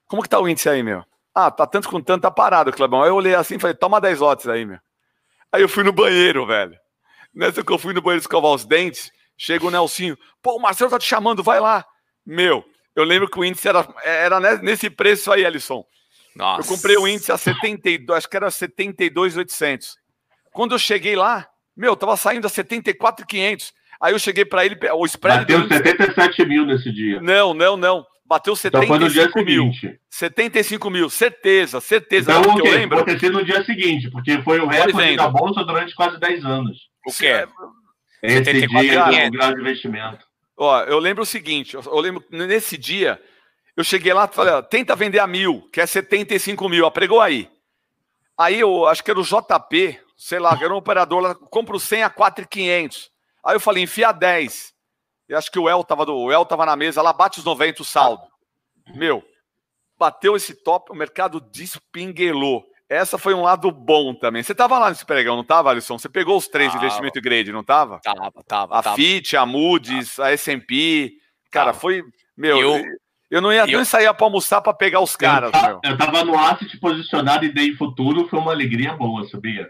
[0.08, 1.04] Como que tá o índice aí, meu?
[1.36, 3.02] Ah, tá tanto com tanto, tá parado, Clebão.
[3.04, 4.78] Aí eu olhei assim e falei, toma 10 lotes aí, meu.
[5.52, 6.76] Aí eu fui no banheiro, velho.
[7.34, 10.92] Nessa que eu fui no banheiro escovar os dentes, chega o Nelsinho, pô, o Marcelo
[10.92, 11.84] tá te chamando, vai lá.
[12.26, 12.64] Meu,
[12.96, 15.84] eu lembro que o índice era, era ne- nesse preço aí, Alisson.
[16.36, 16.62] Nossa.
[16.62, 19.98] Eu comprei o índice a 72, acho que era 72,800.
[20.52, 23.74] Quando eu cheguei lá, meu, tava saindo a 74,500.
[24.02, 27.20] Aí eu cheguei para ele, o spread Bateu índice- 77 mil nesse dia.
[27.22, 28.06] Não, não, não.
[28.26, 29.74] Bateu Então foi no dia 75 mil.
[29.74, 30.00] seguinte.
[30.10, 32.32] 75 mil, certeza, certeza.
[32.32, 33.20] Então, o que eu lembro?
[33.20, 36.78] Sido no dia seguinte, porque foi o recorde da Bolsa durante quase 10 anos.
[37.06, 37.46] O quê?
[38.22, 39.32] Esse 74 dia mil.
[39.32, 40.26] do grau de investimento.
[40.56, 43.20] Ó, eu lembro o seguinte, eu eu lembro nesse dia,
[43.76, 47.20] eu cheguei lá e falei, ó, tenta vender a mil, que é 75 mil, apregou
[47.20, 47.50] aí.
[48.38, 51.80] Aí eu acho que era o JP, sei lá, que era um operador lá, compro
[51.80, 53.12] 100 a 4,500.
[53.46, 54.73] Aí eu falei, enfia 10.
[55.30, 57.46] E acho que o El tava, do, o El tava na mesa, lá bate os
[57.46, 58.24] 90 o saldo.
[58.96, 59.24] Meu,
[59.98, 62.64] bateu esse top, o mercado despinguelou.
[62.90, 64.44] Essa foi um lado bom também.
[64.44, 65.98] Você tava lá nesse pregão, não tava, Alisson?
[65.98, 66.84] Você pegou os três Tava.
[66.86, 68.00] investimento grade, não tava?
[68.04, 68.96] Tava, tava, A tava.
[68.96, 71.14] FIT, a Moody's, a S&P.
[71.50, 71.80] Cara, Tava.
[71.80, 72.04] foi...
[72.38, 72.84] Meu, eu,
[73.32, 75.80] Eu- não ia eu- nem sair pra almoçar pra pegar os caras, eu, meu.
[75.84, 79.68] eu tava no asset posicionado e dei futuro, foi uma alegria boa, sabia?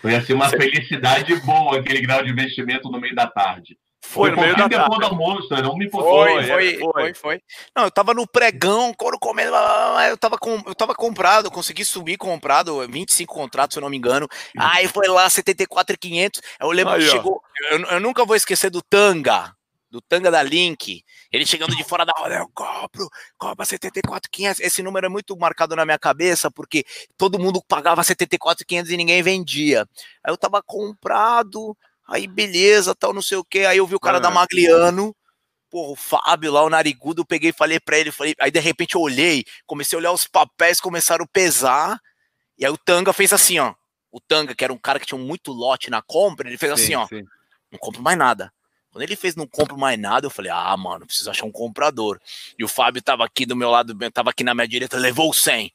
[0.00, 3.76] Foi assim uma felicidade boa aquele grau de investimento no meio da tarde.
[4.08, 5.04] Foi no meio da tarde.
[5.04, 6.08] almoço, era uma e pouco.
[6.08, 6.92] Foi, Foi, foi, é, foi.
[6.92, 7.42] foi, foi.
[7.76, 10.94] Não, eu tava no pregão, couro comendo, blá, blá, blá, eu tava, com, eu tava
[10.94, 14.26] comprado, eu consegui subir comprado, 25 contratos, se eu não me engano.
[14.56, 16.40] Aí foi lá, 74,500.
[16.58, 19.54] Eu lembro Aí, que chegou, eu, eu nunca vou esquecer do Tanga,
[19.90, 21.04] do Tanga da Link.
[21.30, 24.60] Ele chegando de fora da roda, eu compro, compra 74,500.
[24.60, 26.82] Esse número é muito marcado na minha cabeça, porque
[27.18, 29.86] todo mundo pagava 74,500 e ninguém vendia.
[30.24, 31.76] Aí eu tava comprado,
[32.08, 33.60] aí beleza, tal, não sei o que.
[33.60, 34.32] Aí eu vi o cara da Ah.
[34.32, 35.14] Magliano,
[35.70, 38.58] pô, o Fábio lá, o narigudo, eu peguei e falei pra ele, falei, aí de
[38.60, 42.00] repente eu olhei, comecei a olhar os papéis, começaram a pesar,
[42.58, 43.74] e aí o Tanga fez assim, ó.
[44.10, 46.86] O Tanga, que era um cara que tinha muito lote na compra, ele fez assim,
[46.86, 47.22] Sim, ó, sim.
[47.70, 48.50] não compro mais nada.
[48.90, 52.18] Quando ele fez não compro mais nada, eu falei, ah, mano, preciso achar um comprador.
[52.58, 55.34] E o Fábio tava aqui do meu lado, tava aqui na minha direita, levou o
[55.34, 55.70] 100.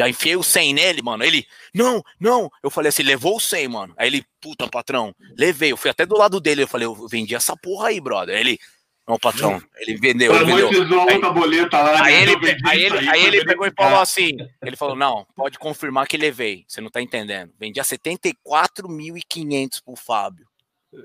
[0.00, 1.22] Já enfiei o 100 nele, mano.
[1.22, 2.50] Ele, não, não.
[2.62, 3.92] Eu falei assim, levou o 100, mano.
[3.98, 5.72] Aí ele, puta, patrão, levei.
[5.72, 6.62] Eu fui até do lado dele.
[6.62, 8.34] Eu falei, eu vendi essa porra aí, brother.
[8.34, 8.58] Ele,
[9.06, 10.68] não, patrão, ele vendeu, ele vendeu.
[11.02, 12.02] Aí- outra boleta lá.
[12.02, 12.32] Aí né?
[12.32, 14.30] ele, aí ele, aí ele pegou e falou assim:
[14.62, 16.64] ele falou, não, pode confirmar que levei.
[16.66, 17.52] Você não tá entendendo.
[17.60, 20.46] Vendi a 74.500 pro Fábio.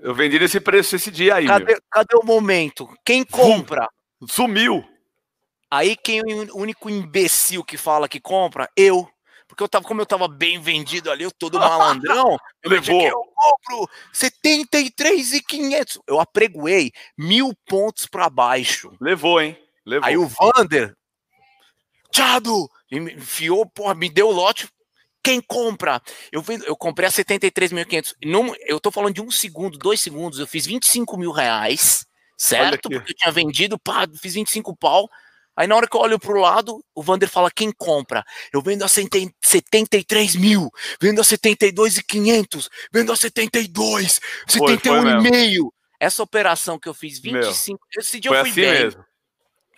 [0.01, 2.87] Eu vendi nesse preço esse dia aí, Cadê, cadê o momento?
[3.03, 3.89] Quem compra?
[4.25, 4.85] Sumiu.
[5.70, 8.70] Aí quem é o único imbecil que fala que compra?
[8.76, 9.07] Eu.
[9.47, 13.01] Porque eu tava, como eu tava bem vendido ali, eu todo malandrão, eu Levou.
[13.01, 15.99] eu compro 73,500.
[16.07, 18.91] Eu apregoei mil pontos para baixo.
[18.99, 19.57] Levou, hein?
[19.86, 20.07] Levou.
[20.07, 20.95] Aí o Vander,
[22.11, 24.68] Tchado, me enfiou, porra, me deu o lote.
[25.24, 26.01] Quem compra?
[26.32, 28.13] Eu, vendo, eu comprei a 73.500.
[28.24, 30.39] Num- Eu tô falando de um segundo, dois segundos.
[30.39, 32.05] Eu fiz 25 mil reais,
[32.38, 32.89] certo?
[32.89, 35.09] Porque eu tinha vendido, pá, fiz 25 pau.
[35.55, 38.23] Aí na hora que eu olho pro lado, o Vander fala: quem compra?
[38.51, 45.69] Eu vendo a 70 73 mil, vendo a 72,500, vendo a 72, Foi, foi 71,5.
[45.99, 47.79] Essa operação que eu fiz Meu, 25.
[47.97, 49.05] esse dia eu fui assim bem mesmo.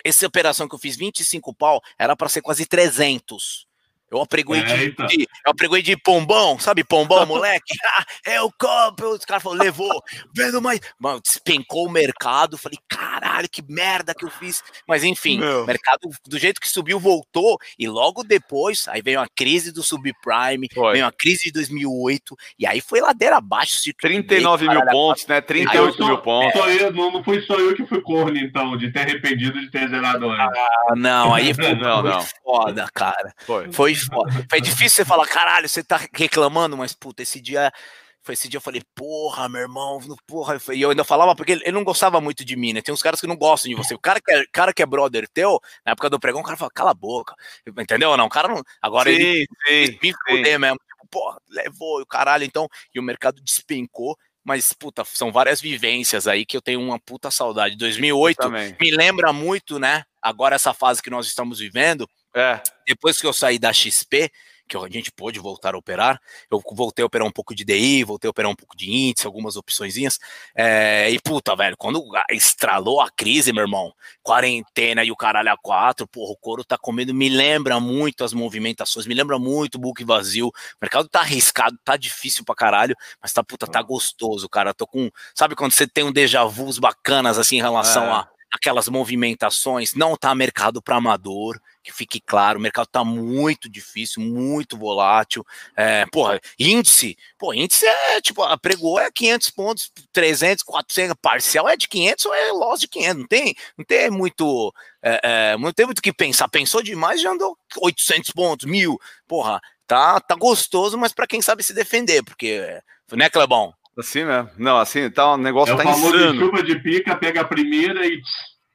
[0.04, 3.67] essa operação que eu fiz 25 pau era para ser quase 300.
[4.10, 7.74] Eu apregoei, de, de, eu apregoei de pombão, sabe pombão, moleque?
[7.84, 10.02] Ah, é o copo, os caras falaram, levou,
[10.34, 10.80] vendo mais.
[10.98, 14.62] Mano, despencou o mercado, falei, caralho, que merda que eu fiz.
[14.86, 19.28] Mas enfim, o mercado, do jeito que subiu, voltou, e logo depois, aí veio a
[19.28, 20.92] crise do subprime, foi.
[20.94, 23.78] veio a crise de 2008, e aí foi ladeira abaixo.
[24.00, 25.40] 39 mil pontos, né?
[25.40, 26.58] 38 mil pontos.
[26.58, 29.70] Só eu, não, não fui só eu que fui corno, então, de ter arrependido de
[29.70, 30.58] ter zerado antes.
[30.58, 32.26] Ah, não, aí foi, não, foi não.
[32.42, 33.34] foda, cara.
[33.44, 33.70] Foi.
[33.72, 34.46] Foi foda.
[34.48, 37.72] Foi difícil você falar, caralho, você tá reclamando, mas puta, esse dia.
[38.20, 40.60] Foi esse dia eu falei, porra, meu irmão, porra.
[40.74, 42.82] E eu ainda falava, porque ele, não gostava muito de mim, né?
[42.82, 43.94] Tem uns caras que não gostam de você.
[43.94, 46.56] O cara que é, cara que é brother teu, na época do pregão, o cara
[46.56, 47.34] fala, cala a boca.
[47.66, 48.14] Entendeu?
[48.16, 48.62] Não, o cara não.
[48.82, 50.78] Agora sim, ele sim, me fuder mesmo.
[50.78, 52.68] Tipo, porra, levou o caralho, então.
[52.94, 54.16] E o mercado despencou
[54.48, 57.76] mas puta, são várias vivências aí que eu tenho uma puta saudade.
[57.76, 60.04] 2008 me lembra muito, né?
[60.22, 62.60] Agora essa fase que nós estamos vivendo, é.
[62.86, 64.30] Depois que eu saí da XP,
[64.68, 66.20] que a gente pôde voltar a operar,
[66.50, 69.26] eu voltei a operar um pouco de DI, voltei a operar um pouco de índice,
[69.26, 70.18] algumas opçõezinhas,
[70.54, 75.56] é, e puta, velho, quando estralou a crise, meu irmão, quarentena e o caralho a
[75.56, 79.80] quatro, porra, o couro tá comendo, me lembra muito as movimentações, me lembra muito o
[79.80, 84.48] book vazio, o mercado tá arriscado, tá difícil pra caralho, mas tá, puta, tá gostoso,
[84.48, 88.10] cara, tô com, sabe quando você tem um déjà vus bacanas, assim, em relação é.
[88.10, 93.68] a aquelas movimentações, não tá mercado para amador, que fique claro, o mercado tá muito
[93.68, 95.44] difícil, muito volátil.
[95.74, 101.76] É, porra, índice, pô, índice é tipo, pregou é 500 pontos, 300, 400, parcial é
[101.76, 105.72] de 500 ou é loss de 500, não tem, não tem muito, é, é, não
[105.72, 110.34] tem muito o que pensar, pensou demais, já andou 800 pontos, mil, porra, tá, tá
[110.34, 112.80] gostoso, mas para quem sabe se defender, porque,
[113.12, 113.72] né, Clebão?
[113.98, 114.50] Assim mesmo.
[114.56, 116.40] Não, assim, tá, o negócio é tá o famoso insano.
[116.40, 118.20] chuva de pica, pega a primeira e,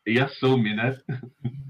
[0.06, 0.98] e assume, né?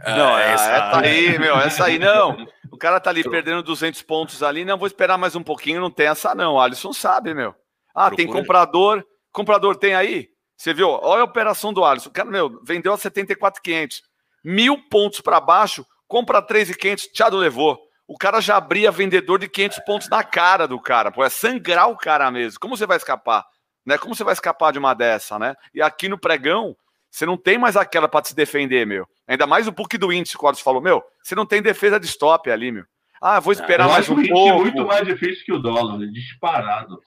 [0.05, 2.37] Não, é, essa, essa aí, meu, essa aí não.
[2.71, 5.91] O cara tá ali perdendo 200 pontos ali, não vou esperar mais um pouquinho, não
[5.91, 6.55] tem essa não.
[6.55, 7.53] O Alisson sabe, meu.
[7.93, 8.15] Ah, Procura.
[8.17, 9.05] tem comprador.
[9.31, 10.29] Comprador tem aí?
[10.57, 10.89] Você viu?
[10.89, 12.09] Olha a operação do Alisson.
[12.09, 14.01] O cara, meu, vendeu a 74,500.
[14.43, 19.79] Mil pontos para baixo, compra 3,500, Thiago levou o cara já abria vendedor de 500
[19.79, 21.11] pontos na cara do cara.
[21.11, 22.59] Pô, é sangrar o cara mesmo.
[22.59, 23.45] Como você vai escapar?
[23.85, 23.97] Né?
[23.97, 25.55] Como você vai escapar de uma dessa, né?
[25.73, 26.75] E aqui no pregão,
[27.13, 29.07] você não tem mais aquela para se defender, meu.
[29.27, 32.49] Ainda mais o book do índice, o falou, meu, você não tem defesa de stop
[32.49, 32.85] ali, meu.
[33.21, 34.49] Ah, vou esperar mais um pouco.
[34.49, 36.99] É muito mais difícil que o dólar, disparado.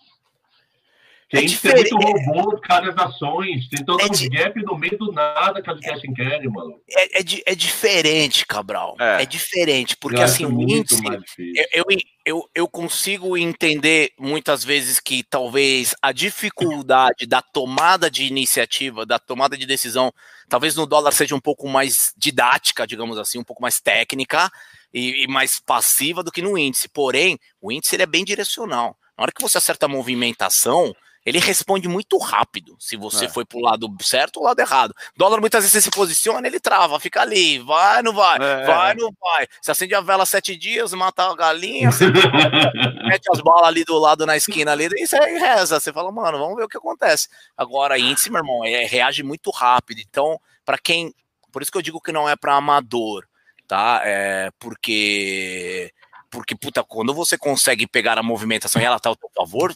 [1.28, 1.92] Tem é diferente.
[1.92, 5.88] muito robô, cada ações, tem todo é um gap no meio do nada, caso é,
[5.88, 6.80] cash and carry, mano.
[6.88, 8.94] É, é, é diferente, Cabral.
[9.00, 11.84] É, é diferente, porque assim, o índice, eu, eu,
[12.24, 19.18] eu, eu consigo entender muitas vezes que talvez a dificuldade da tomada de iniciativa, da
[19.18, 20.12] tomada de decisão,
[20.48, 24.48] talvez no dólar seja um pouco mais didática, digamos assim, um pouco mais técnica
[24.94, 26.88] e, e mais passiva do que no índice.
[26.88, 28.96] Porém, o índice ele é bem direcional.
[29.18, 30.94] Na hora que você acerta a movimentação,
[31.26, 33.28] ele responde muito rápido se você é.
[33.28, 34.94] foi pro lado certo ou lado errado.
[35.16, 38.64] Dólar muitas vezes você se posiciona, ele trava, fica ali, vai, não vai, é.
[38.64, 39.48] vai, não vai.
[39.60, 41.90] Você acende a vela sete dias, mata a galinha,
[43.08, 45.80] mete as balas ali do lado na esquina ali, e você reza.
[45.80, 47.28] Você fala, mano, vamos ver o que acontece.
[47.56, 50.00] Agora, índice, meu irmão, é, reage muito rápido.
[50.00, 51.12] Então, para quem.
[51.50, 53.26] Por isso que eu digo que não é para amador,
[53.66, 54.00] tá?
[54.04, 55.92] É porque
[56.30, 59.74] porque, puta, quando você consegue pegar a movimentação e ela tá ao seu favor,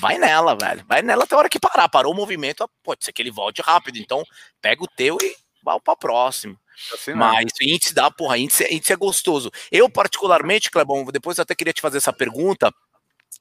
[0.00, 0.84] vai nela, velho.
[0.88, 1.88] Vai nela até a hora que parar.
[1.88, 3.98] Parou o movimento, pode ser que ele volte rápido.
[3.98, 4.24] Então,
[4.60, 6.58] pega o teu e vai para próximo.
[6.92, 9.50] Assim Mas o índice dá, porra, índice, índice é gostoso.
[9.70, 12.72] Eu, particularmente, Clebão, depois eu até queria te fazer essa pergunta.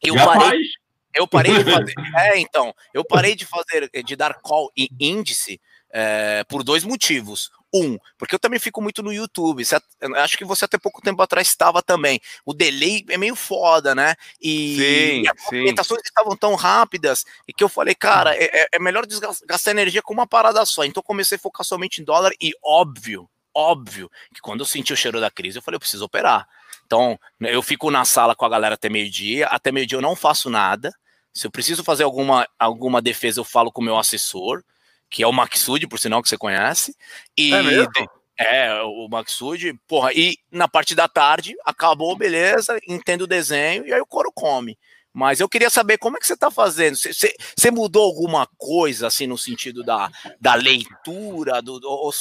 [0.03, 0.49] Eu Já parei.
[0.49, 0.67] Faz.
[1.15, 1.93] Eu parei de fazer.
[2.17, 5.59] é, então, eu parei de fazer, de dar call em índice
[5.91, 7.51] é, por dois motivos.
[7.73, 9.63] Um, porque eu também fico muito no YouTube.
[9.63, 9.79] Você,
[10.15, 12.19] acho que você até pouco tempo atrás estava também.
[12.43, 14.15] O delay é meio foda, né?
[14.41, 18.67] E, sim, e as movimentações estavam tão rápidas e que eu falei, cara, é, é,
[18.73, 19.05] é melhor
[19.45, 20.83] gastar energia com uma parada só.
[20.83, 24.97] Então comecei a focar somente em dólar e óbvio, óbvio, que quando eu senti o
[24.97, 26.47] cheiro da crise, eu falei, eu preciso operar.
[26.85, 30.49] Então, eu fico na sala com a galera até meio-dia, até meio-dia eu não faço
[30.49, 30.91] nada.
[31.31, 34.63] Se eu preciso fazer alguma, alguma defesa, eu falo com o meu assessor
[35.09, 36.95] que é o Maxud, por sinal que você conhece.
[37.37, 37.91] E é, mesmo?
[38.37, 43.93] é o Maxud, porra, e na parte da tarde acabou, beleza, entendo o desenho e
[43.93, 44.77] aí o couro come.
[45.11, 46.95] Mas eu queria saber como é que você está fazendo.
[46.95, 52.11] Você mudou alguma coisa assim no sentido da, da leitura, do, do,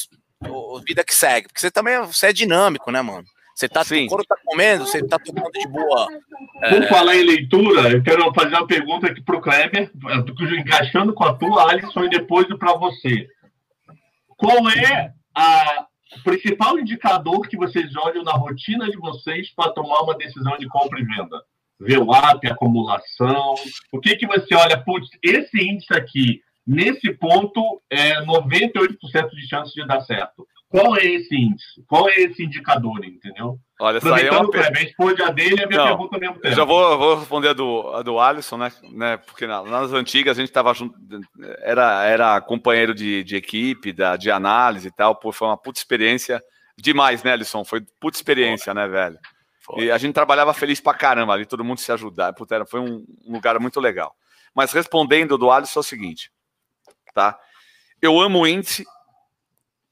[0.41, 1.49] do, vida que segue?
[1.49, 3.26] Porque você também você é dinâmico, né, mano?
[3.59, 4.07] Você tá, Sim.
[4.07, 6.07] quando tá comendo, você tá tomando de boa.
[6.07, 6.87] Por é...
[6.87, 9.91] falar em leitura, eu quero fazer uma pergunta aqui pro Kleber,
[10.57, 13.27] encaixando com a tua, Alisson, e depois para você.
[14.37, 15.87] Qual é a
[16.17, 20.69] o principal indicador que vocês olham na rotina de vocês para tomar uma decisão de
[20.69, 21.43] compra e venda?
[21.81, 23.57] VWAP, acumulação.
[23.93, 24.79] O que, que você olha?
[24.79, 30.47] Putz, esse índice aqui, nesse ponto, é 98% de chance de dar certo.
[30.71, 31.83] Qual é esse índice?
[31.87, 33.59] Qual é esse indicador, entendeu?
[33.81, 34.71] Olha, essa aí é uma per...
[34.71, 36.55] responde a dele e a minha Não, pergunta ao mesmo tempo.
[36.55, 38.73] Já vou, vou responder a do, a do Alisson, né?
[38.93, 39.16] né?
[39.16, 40.95] Porque nas antigas a gente estava junto,
[41.61, 45.16] era, era companheiro de, de equipe, da, de análise e tal.
[45.16, 46.43] Pô, foi uma puta experiência
[46.77, 47.64] demais, né, Alisson?
[47.64, 48.83] Foi puta experiência, Foi.
[48.83, 49.19] né, velho?
[49.61, 49.85] Foi.
[49.85, 52.35] E a gente trabalhava feliz pra caramba ali, todo mundo se ajudar.
[52.35, 54.14] Puta, era, foi um, um lugar muito legal.
[54.55, 56.31] Mas respondendo do Alisson é o seguinte,
[57.14, 57.39] tá?
[58.03, 58.85] Eu amo o índice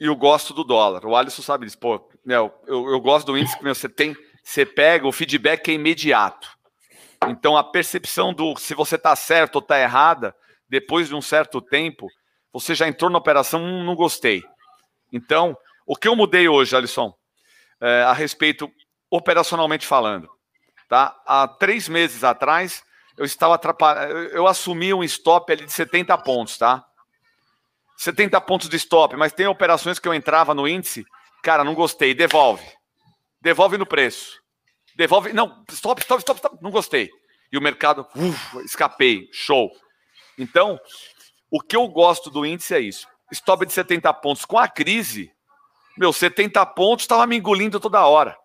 [0.01, 1.05] e eu gosto do dólar.
[1.07, 1.79] O Alisson sabe disso.
[1.79, 5.75] Pô, meu, eu, eu gosto do índice que você tem, você pega, o feedback é
[5.75, 6.49] imediato.
[7.29, 10.35] Então a percepção do se você está certo ou está errada,
[10.69, 12.09] depois de um certo tempo,
[12.53, 14.43] você já entrou na operação, hum, não gostei.
[15.13, 17.15] Então, o que eu mudei hoje, Alisson,
[17.81, 18.71] é, a respeito,
[19.11, 20.29] operacionalmente falando,
[20.89, 21.15] tá?
[21.27, 22.83] Há três meses atrás,
[23.17, 26.85] eu estava atrapalhando, eu assumi um stop ali de 70 pontos, tá?
[27.97, 31.05] 70 pontos de stop, mas tem operações que eu entrava no índice,
[31.43, 32.65] cara, não gostei, devolve.
[33.41, 34.41] Devolve no preço.
[34.95, 37.11] Devolve, não, stop, stop, stop, stop, não gostei.
[37.53, 39.71] E o mercado, uf, escapei, show.
[40.39, 40.79] Então,
[41.51, 43.07] o que eu gosto do índice é isso.
[43.33, 44.45] Stop de 70 pontos.
[44.45, 45.33] Com a crise,
[45.97, 48.37] meu, 70 pontos estava me engolindo toda hora.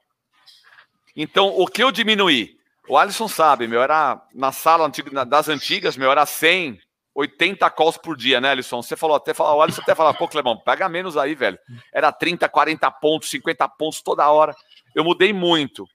[1.15, 2.57] Então, o que eu diminuí?
[2.87, 4.89] O Alisson sabe, meu, era na sala
[5.27, 6.79] das antigas, meu, era 100,
[7.15, 8.81] 80 calls por dia, né, Alisson?
[8.81, 11.59] Você falou até, o Alisson até falou, pô, Clebão, pega menos aí, velho.
[11.93, 14.55] Era 30, 40 pontos, 50 pontos toda hora.
[14.95, 15.85] Eu mudei muito.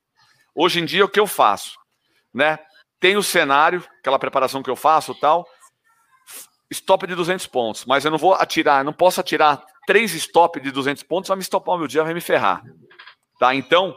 [0.55, 1.79] Hoje em dia, o que eu faço?
[2.33, 2.59] Né?
[3.01, 5.47] Tem o cenário, aquela preparação que eu faço tal,
[6.71, 10.71] stop de 200 pontos, mas eu não vou atirar, não posso atirar três stop de
[10.71, 12.63] 200 pontos, vai me stopar o meu dia, vai me ferrar.
[13.39, 13.55] Tá?
[13.55, 13.97] Então,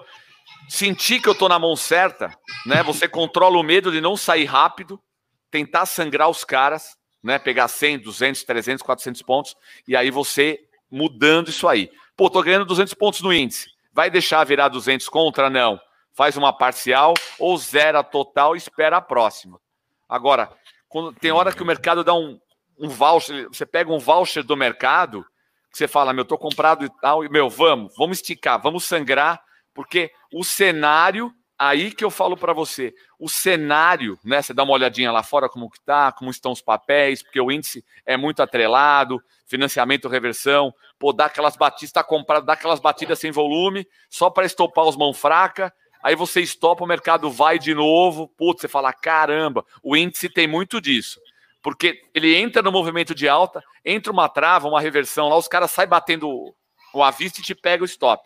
[0.67, 2.31] sentir que eu tô na mão certa,
[2.65, 2.83] né?
[2.83, 5.01] Você controla o medo de não sair rápido,
[5.49, 7.39] tentar sangrar os caras, né?
[7.39, 9.55] Pegar 100, 200, 300, 400 pontos
[9.87, 10.59] e aí você
[10.89, 11.91] mudando isso aí.
[12.15, 13.69] Pô, tô ganhando 200 pontos no índice.
[13.93, 15.49] Vai deixar virar 200 contra?
[15.49, 15.79] Não.
[16.13, 19.59] Faz uma parcial ou zera total e espera a próxima.
[20.07, 20.49] Agora,
[20.87, 22.39] quando, tem hora que o mercado dá um,
[22.77, 25.23] um voucher, você pega um voucher do mercado,
[25.71, 29.39] que você fala, meu, tô comprado e tal, e meu, vamos, vamos esticar, vamos sangrar,
[29.73, 34.41] porque o cenário aí que eu falo para você, o cenário, né?
[34.41, 37.51] Você dá uma olhadinha lá fora como que tá, como estão os papéis, porque o
[37.51, 43.19] índice é muito atrelado, financiamento, reversão, pô, dá aquelas batidas, tá comprado, dá aquelas batidas
[43.19, 47.73] sem volume, só para estopar os mão fraca, aí você estopa, o mercado vai de
[47.73, 51.19] novo, putz, você fala, caramba, o índice tem muito disso.
[51.61, 55.71] Porque ele entra no movimento de alta, entra uma trava, uma reversão, lá os caras
[55.71, 56.55] saem batendo
[56.93, 58.23] o avista e te pega o stop.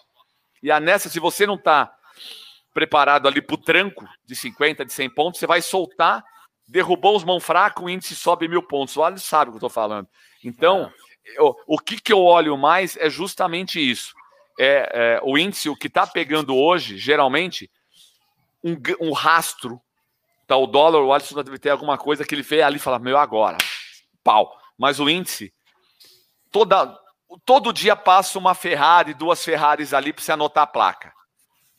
[0.62, 1.93] E a nessa, se você não está
[2.74, 6.24] preparado ali para o tranco de 50, de 100 pontos, você vai soltar,
[6.68, 8.98] derrubou os mão fracos, o índice sobe mil pontos.
[8.98, 10.08] O Alisson sabe o que eu estou falando.
[10.44, 10.92] Então,
[11.36, 14.14] eu, o que, que eu olho mais é justamente isso.
[14.60, 17.70] É, é o índice, o que está pegando hoje, geralmente,
[18.64, 19.80] um, um rastro.
[20.46, 23.00] Tá, o dólar, o Alisson deve ter alguma coisa que ele fez ali e fala,
[23.00, 23.58] meu, agora,
[24.24, 24.58] pau.
[24.78, 25.54] Mas o índice,
[26.52, 27.00] toda,
[27.46, 31.14] todo dia passa uma Ferrari, duas Ferraris ali para você anotar a placa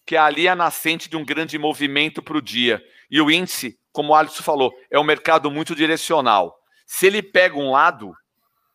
[0.06, 2.82] que ali é a nascente de um grande movimento para o dia.
[3.10, 6.58] E o índice, como o Alisson falou, é um mercado muito direcional.
[6.86, 8.14] Se ele pega um lado,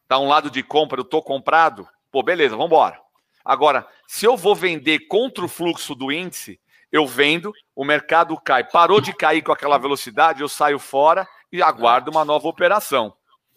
[0.07, 2.99] tá um lado de compra, eu estou comprado, pô, beleza, vamos embora.
[3.45, 6.59] Agora, se eu vou vender contra o fluxo do índice,
[6.91, 11.61] eu vendo, o mercado cai, parou de cair com aquela velocidade, eu saio fora e
[11.61, 13.13] aguardo uma nova operação.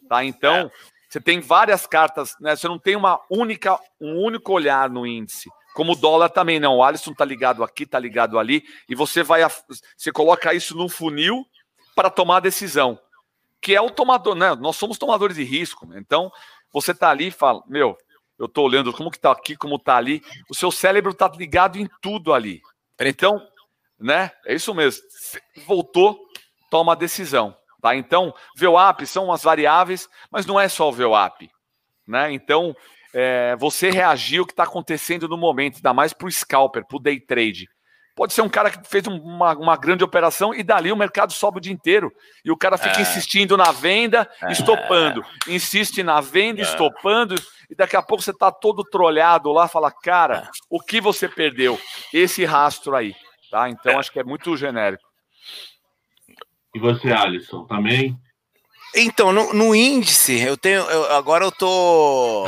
[0.08, 0.24] Tá?
[0.24, 0.70] Então,
[1.08, 2.56] você tem várias cartas, né?
[2.56, 5.50] Você não tem uma única, um único olhar no índice.
[5.74, 6.76] Como o dólar também não.
[6.76, 9.40] O Alisson tá ligado aqui, tá ligado ali, e você vai
[9.96, 11.46] você coloca isso num funil
[11.94, 12.98] para tomar a decisão.
[13.60, 14.54] Que é o tomador, né?
[14.56, 15.86] Nós somos tomadores de risco.
[15.86, 15.98] Né?
[15.98, 16.30] Então,
[16.72, 17.96] você tá ali e fala: "Meu,
[18.38, 20.22] eu tô olhando como que tá aqui, como tá ali".
[20.50, 22.60] O seu cérebro tá ligado em tudo ali.
[23.00, 23.40] Então,
[23.98, 24.30] né?
[24.44, 25.02] É isso mesmo.
[25.66, 26.18] Voltou,
[26.70, 27.94] toma a decisão, tá?
[27.94, 31.50] Então, VWAP são as variáveis, mas não é só o VWAP,
[32.06, 32.32] né?
[32.32, 32.74] Então,
[33.14, 36.96] é, você reagir ao que está acontecendo no momento, ainda mais para o scalper, para
[36.96, 37.68] o day trade.
[38.14, 41.56] Pode ser um cara que fez uma, uma, grande operação e dali o mercado sobe
[41.56, 42.12] o dia inteiro.
[42.44, 43.02] E o cara fica é.
[43.02, 44.52] insistindo na venda, é.
[44.52, 45.24] estopando.
[45.48, 46.62] Insiste na venda, é.
[46.62, 47.34] estopando.
[47.70, 51.80] E daqui a pouco você está todo trolhado lá, fala, cara, o que você perdeu?
[52.12, 53.14] Esse rastro aí.
[53.50, 53.70] Tá?
[53.70, 55.04] Então acho que é muito genérico.
[56.74, 58.18] E você, Alisson, também?
[58.94, 60.82] Então, no, no, índice, eu tenho.
[60.82, 62.46] Eu, agora eu tô.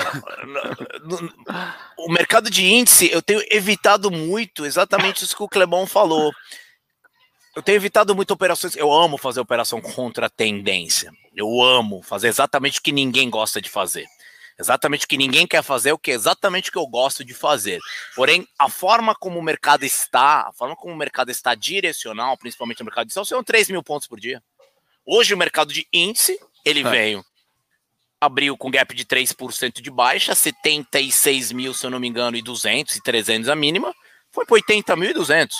[1.02, 1.34] No, no,
[1.98, 6.32] o mercado de índice, eu tenho evitado muito exatamente isso que o Clebão falou.
[7.56, 8.76] Eu tenho evitado muito operações.
[8.76, 11.10] Eu amo fazer operação contra tendência.
[11.34, 14.06] Eu amo fazer exatamente o que ninguém gosta de fazer.
[14.58, 17.34] Exatamente o que ninguém quer fazer, o que é exatamente o que eu gosto de
[17.34, 17.80] fazer.
[18.14, 22.80] Porém, a forma como o mercado está, a forma como o mercado está direcional, principalmente
[22.80, 24.40] o mercado de ação, são 3 mil pontos por dia.
[25.06, 26.90] Hoje o mercado de índice, ele é.
[26.90, 27.24] veio,
[28.20, 32.42] abriu com gap de 3% de baixa, 76 mil, se eu não me engano, e
[32.42, 33.94] 200 e 300 a mínima,
[34.32, 35.50] foi para 80.200.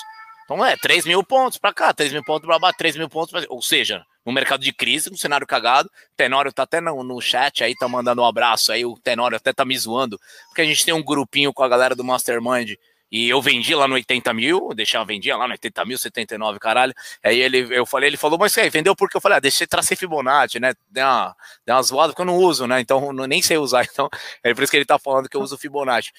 [0.45, 3.30] Então é 3 mil pontos para cá, 3 mil pontos para baixo, 3 mil pontos
[3.30, 3.42] pra...
[3.49, 5.90] Ou seja, no mercado de crise, um cenário cagado.
[6.16, 8.84] Tenório tá até no, no chat aí, tá mandando um abraço aí.
[8.84, 10.18] O Tenório até tá me zoando,
[10.49, 12.74] porque a gente tem um grupinho com a galera do Mastermind.
[13.11, 16.92] E eu vendi lá no 80 mil, deixei vendia lá no 80 mil, 79, caralho.
[17.22, 19.96] Aí ele, eu falei, ele falou, mas aí, vendeu porque eu falei, ah, deixei trazer
[19.96, 20.74] Fibonacci, né?
[20.90, 22.80] Deu uma, deu uma zoada porque eu não uso, né?
[22.80, 23.84] Então, não, nem sei usar.
[23.94, 24.09] Então,
[24.42, 26.11] é por isso que ele tá falando que eu uso Fibonacci.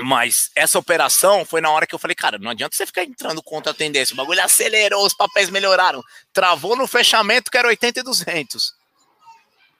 [0.00, 3.42] Mas essa operação foi na hora que eu falei, cara, não adianta você ficar entrando
[3.42, 4.12] contra a tendência.
[4.12, 6.02] O bagulho acelerou, os papéis melhoraram.
[6.32, 8.74] Travou no fechamento que era 80 e 200.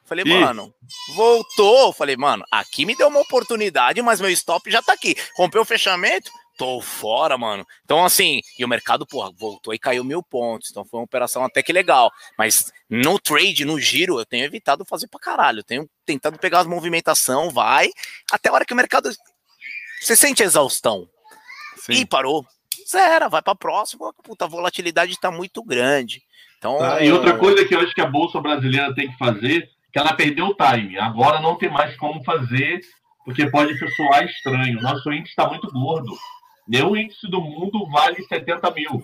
[0.06, 0.72] Falei, mano,
[1.14, 1.92] voltou.
[1.92, 5.16] Falei, mano, aqui me deu uma oportunidade, mas meu stop já tá aqui.
[5.36, 7.66] Rompeu o fechamento, tô fora, mano.
[7.84, 10.70] Então, assim, e o mercado, porra, voltou e caiu mil pontos.
[10.70, 12.10] Então foi uma operação até que legal.
[12.38, 15.60] Mas no trade, no giro, eu tenho evitado fazer pra caralho.
[15.60, 17.90] Eu tenho tentado pegar as movimentação, vai,
[18.30, 19.10] até a hora que o mercado
[20.00, 21.08] você sente exaustão.
[21.78, 21.94] Sim.
[21.94, 22.46] E parou.
[22.88, 24.14] Zero, vai para próximo.
[24.22, 26.22] Puta, a volatilidade está muito grande.
[26.58, 29.68] Então, ah, e outra coisa que eu acho que a Bolsa Brasileira tem que fazer,
[29.96, 30.98] que ela perdeu o time.
[30.98, 32.80] Agora não tem mais como fazer,
[33.24, 34.82] porque pode soar estranho.
[34.82, 36.12] Nosso índice está muito gordo.
[36.68, 39.02] Nenhum índice do mundo vale 70 mil.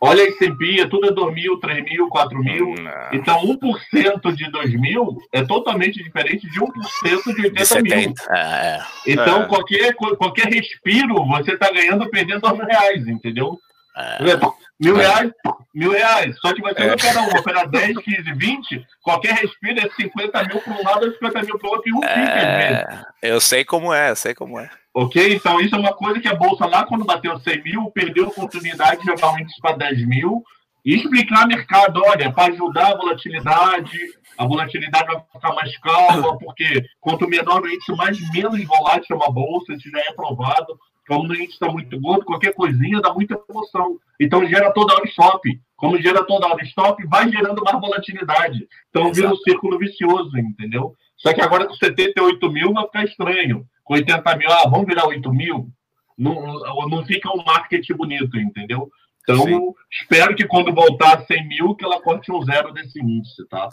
[0.00, 2.74] Olha a S&P, tudo é 2 mil, 3 mil, 4 mil.
[3.12, 8.14] Então, 1% de 2 mil é totalmente diferente de 1% de 80 mil.
[8.30, 8.80] É, é.
[9.08, 9.46] Então, é.
[9.46, 13.58] Qualquer, qualquer respiro, você está ganhando ou perdendo 2 reais, entendeu?
[13.96, 14.18] É.
[14.80, 15.30] Mil reais,
[15.72, 16.36] mil reais.
[16.40, 16.86] Só que você é.
[16.86, 21.06] não opera um, opera 10, 15, 20, qualquer respiro é 50 mil para um lado
[21.06, 23.04] e 50 mil para o outro e um é...
[23.22, 24.68] Eu sei como é, eu sei como é.
[24.92, 25.34] Ok?
[25.34, 28.28] Então, isso é uma coisa que a Bolsa, lá quando bateu 100 mil, perdeu a
[28.28, 30.42] oportunidade de jogar o índice para 10 mil
[30.84, 33.98] e explicar mercado: olha, para ajudar a volatilidade,
[34.36, 39.14] a volatilidade vai ficar mais calma, porque quanto menor o índice, mais menos volátil é
[39.14, 40.78] uma bolsa, isso já é provado.
[41.06, 43.98] Como o índice está muito gordo, qualquer coisinha dá muita emoção.
[44.20, 45.60] Então gera toda hora stop.
[45.76, 48.66] Como gera toda hora stop, vai gerando mais volatilidade.
[48.88, 50.94] Então vira um círculo vicioso, entendeu?
[51.16, 53.66] Só que agora com 78 mil vai ficar estranho.
[53.82, 55.68] Com 80 mil, ah, vamos virar 8 mil?
[56.16, 58.90] Não, não fica um marketing bonito, entendeu?
[59.22, 59.72] Então, Sim.
[59.90, 63.68] espero que quando voltar a 100 mil, que ela corte um zero desse índice, tá?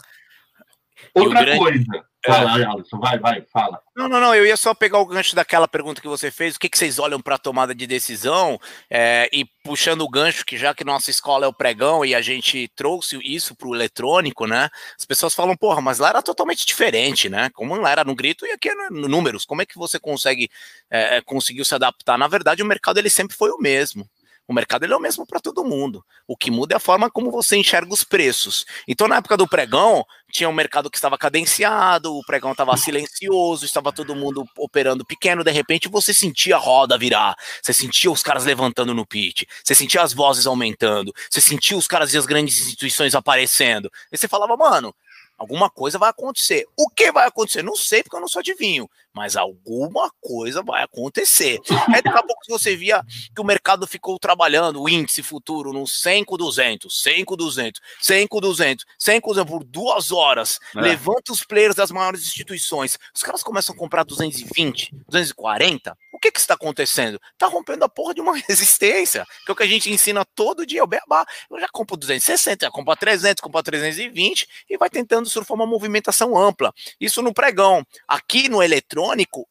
[1.14, 1.58] Outra grande...
[1.58, 2.12] coisa.
[2.24, 2.64] Fala, é.
[2.64, 3.80] Alisson, vai, vai, fala.
[3.96, 6.58] Não, não, não, eu ia só pegar o gancho daquela pergunta que você fez, o
[6.58, 10.56] que, que vocês olham para a tomada de decisão, é, e puxando o gancho, que
[10.56, 14.46] já que nossa escola é o pregão e a gente trouxe isso para o eletrônico,
[14.46, 18.14] né, as pessoas falam, porra, mas lá era totalmente diferente, né, como lá era no
[18.14, 20.48] grito e aqui é no números, como é que você consegue,
[20.88, 22.16] é, conseguiu se adaptar?
[22.16, 24.08] Na verdade, o mercado ele sempre foi o mesmo,
[24.52, 26.04] o mercado ele é o mesmo para todo mundo.
[26.28, 28.66] O que muda é a forma como você enxerga os preços.
[28.86, 33.64] Então, na época do pregão, tinha um mercado que estava cadenciado, o pregão estava silencioso,
[33.64, 38.22] estava todo mundo operando pequeno, de repente você sentia a roda virar, você sentia os
[38.22, 42.26] caras levantando no pitch, você sentia as vozes aumentando, você sentia os caras e as
[42.26, 43.90] grandes instituições aparecendo.
[44.12, 44.94] E você falava, mano,
[45.42, 46.68] Alguma coisa vai acontecer.
[46.76, 47.62] O que vai acontecer?
[47.62, 48.88] Não sei, porque eu não sou adivinho.
[49.14, 51.60] Mas alguma coisa vai acontecer.
[51.88, 53.02] Aí daqui a pouco você via
[53.34, 57.80] que o mercado ficou trabalhando, o índice futuro no 100 com 200, 100 com 200,
[58.00, 60.58] 100 com 200, 100 com 200 por duas horas.
[60.76, 60.80] É.
[60.80, 62.98] Levanta os players das maiores instituições.
[63.14, 67.20] Os caras começam a comprar 220, 240 que que está acontecendo?
[67.32, 70.64] Está rompendo a porra de uma resistência, que é o que a gente ensina todo
[70.64, 71.26] dia, o beabá.
[71.50, 76.38] Eu já compro 260, já compro 300, compro 320 e vai tentando surfar uma movimentação
[76.38, 76.72] ampla.
[77.00, 77.84] Isso no pregão.
[78.06, 79.01] Aqui no eletrônico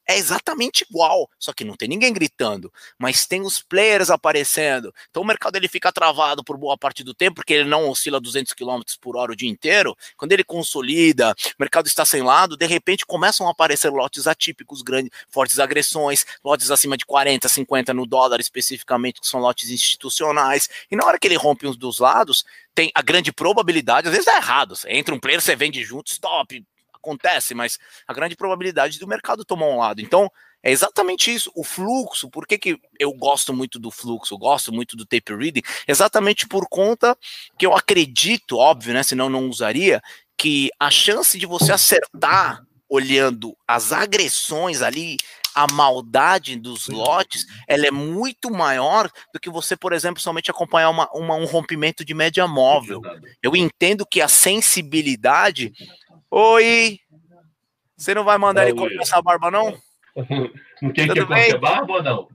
[0.08, 4.93] é exatamente igual, só que não tem ninguém gritando, mas tem os players aparecendo.
[5.10, 8.20] Então o mercado ele fica travado por boa parte do tempo, porque ele não oscila
[8.20, 9.95] 200 km por hora o dia inteiro.
[10.18, 14.82] Quando ele consolida, o mercado está sem lado, de repente começam a aparecer lotes atípicos,
[14.82, 20.70] grandes, fortes agressões, lotes acima de 40, 50 no dólar especificamente, que são lotes institucionais.
[20.89, 24.26] E na hora que ele rompe um dos lados, tem a grande probabilidade, às vezes
[24.26, 24.76] dá errado.
[24.88, 26.64] Entra um player, você vende junto, stop,
[27.02, 27.78] acontece, mas
[28.08, 30.02] a grande probabilidade do mercado tomar um lado.
[30.02, 30.32] Então,
[30.64, 32.30] é exatamente isso, o fluxo.
[32.30, 35.62] Por que, que eu gosto muito do fluxo, gosto muito do tape reading?
[35.88, 37.18] Exatamente por conta
[37.58, 39.02] que eu acredito, óbvio, né?
[39.02, 40.02] Senão não usaria,
[40.38, 45.18] que a chance de você acertar olhando as agressões ali,
[45.56, 50.89] a maldade dos lotes, ela é muito maior do que você, por exemplo, somente acompanhar
[50.89, 53.02] uma, uma, um rompimento de média móvel.
[53.41, 55.72] Eu entendo que a sensibilidade.
[56.32, 56.99] Oi!
[57.97, 59.77] Você não vai mandar ele cortar essa barba, não?
[60.82, 62.27] Não quer que corte a barba ou não?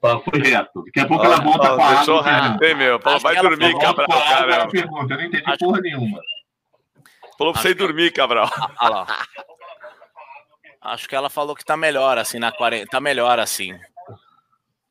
[0.00, 0.82] Foi reto.
[0.84, 2.22] Daqui a pouco ela volta com a água.
[2.22, 3.00] Reto, meu.
[3.00, 4.68] Falou, vai dormir, Cabral, cara.
[4.68, 6.20] Pergunta, eu não entendi porra nenhuma.
[7.38, 8.50] Falou pra você ir dormir, Cabral.
[8.80, 9.26] Olha lá.
[10.80, 12.90] Acho que ela falou que tá melhor assim na quarentena.
[12.90, 13.78] Tá melhor assim.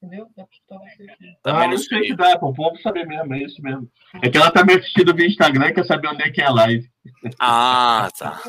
[0.04, 0.28] Entendeu?
[1.46, 2.54] Ah, não sei que dá, pô.
[2.54, 3.90] Povo saber mesmo, é isso mesmo.
[4.22, 6.46] É que ela tá me assistindo via Instagram e quer saber onde é que é
[6.46, 6.92] a live.
[7.40, 8.42] Ah, tá.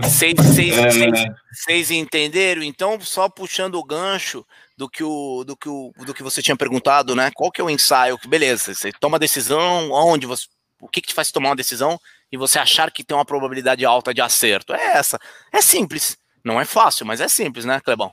[0.00, 1.94] Vocês é...
[1.94, 2.62] entenderam?
[2.62, 6.56] Então, só puxando o gancho do que, o, do, que o, do que você tinha
[6.56, 7.30] perguntado, né?
[7.34, 8.18] Qual que é o ensaio?
[8.26, 10.46] Beleza, você toma decisão, onde você.
[10.80, 11.98] O que, que te faz tomar uma decisão
[12.32, 14.72] e você achar que tem uma probabilidade alta de acerto?
[14.74, 15.18] É essa.
[15.52, 16.16] É simples.
[16.44, 18.12] Não é fácil, mas é simples, né, Clebão?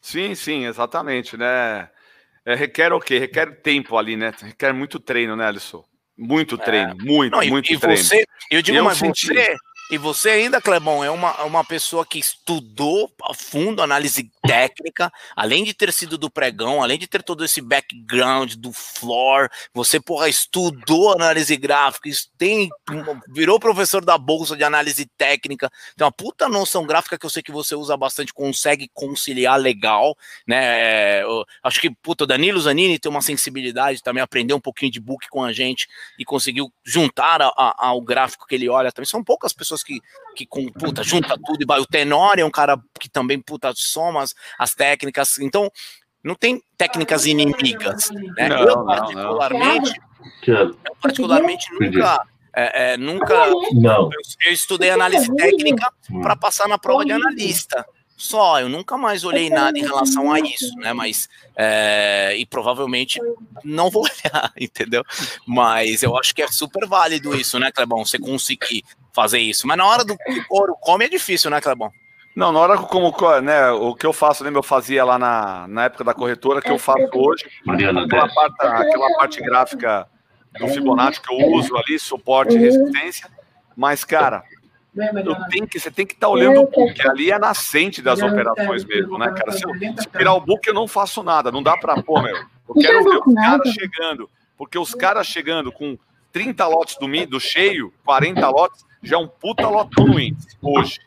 [0.00, 1.90] Sim, sim, exatamente, né?
[2.44, 3.18] É, requer o quê?
[3.18, 4.32] Requer tempo ali, né?
[4.40, 5.84] Requer muito treino, né, Alisson?
[6.16, 6.58] Muito é.
[6.58, 7.04] treino, é.
[7.04, 8.02] muito, Não, muito e, treino.
[8.02, 9.26] Você, eu digo, eu mas senti...
[9.26, 9.54] você,
[9.90, 15.64] e você ainda, Clebão, é uma, uma pessoa que estudou a fundo análise técnica, além
[15.64, 20.28] de ter sido do pregão, além de ter todo esse background do floor, você, porra,
[20.28, 22.68] estudou análise gráfica, tem,
[23.28, 27.42] virou professor da bolsa de análise técnica, tem uma puta noção gráfica que eu sei
[27.42, 30.16] que você usa bastante, consegue conciliar legal,
[30.46, 30.58] né?
[31.20, 31.24] É,
[31.62, 35.42] acho que, puta, Danilo Zanini tem uma sensibilidade também, aprendeu um pouquinho de book com
[35.42, 39.06] a gente e conseguiu juntar ao gráfico que ele olha também.
[39.06, 40.00] São poucas pessoas pessoas que,
[40.34, 41.80] que com, puta, junta tudo e vai.
[41.80, 45.38] O Tenor é um cara que também, puta, soma as, as técnicas.
[45.38, 45.70] Então,
[46.22, 48.10] não tem técnicas inimigas.
[48.10, 48.48] Né?
[48.48, 50.00] Não, eu, particularmente,
[50.46, 50.60] não, não.
[50.60, 52.22] Eu, particularmente, nunca.
[52.54, 53.46] É, é, nunca.
[53.72, 54.04] Não.
[54.04, 57.86] Eu, eu estudei análise técnica para passar na prova de analista
[58.18, 60.92] só, eu nunca mais olhei nada em relação a isso, né?
[60.92, 63.20] Mas é, e provavelmente
[63.62, 65.04] não vou olhar, entendeu?
[65.46, 68.04] Mas eu acho que é super válido isso, né, Clebão?
[68.04, 69.68] Você conseguir fazer isso.
[69.68, 70.16] Mas na hora do
[70.48, 71.92] couro come é difícil, né, Clebão?
[72.34, 75.84] Não, na hora como, né, o que eu faço, lembra, eu fazia lá na, na
[75.84, 80.08] época da corretora, que eu faço hoje, aquela parte, aquela parte gráfica
[80.58, 83.30] do Fibonacci que eu uso ali, suporte e resistência,
[83.76, 84.42] mas, cara,
[85.24, 88.20] eu tenho que, você tem que estar tá olhando o book, ali é nascente das
[88.20, 89.52] operações mesmo, né, cara?
[89.52, 92.36] Se eu se virar o book, eu não faço nada, não dá para pôr, meu.
[92.36, 95.98] Eu quero ver os caras chegando, porque os caras chegando com
[96.32, 101.00] 30 lotes do, do cheio, 40 lotes, já é um puta lotão no índice hoje.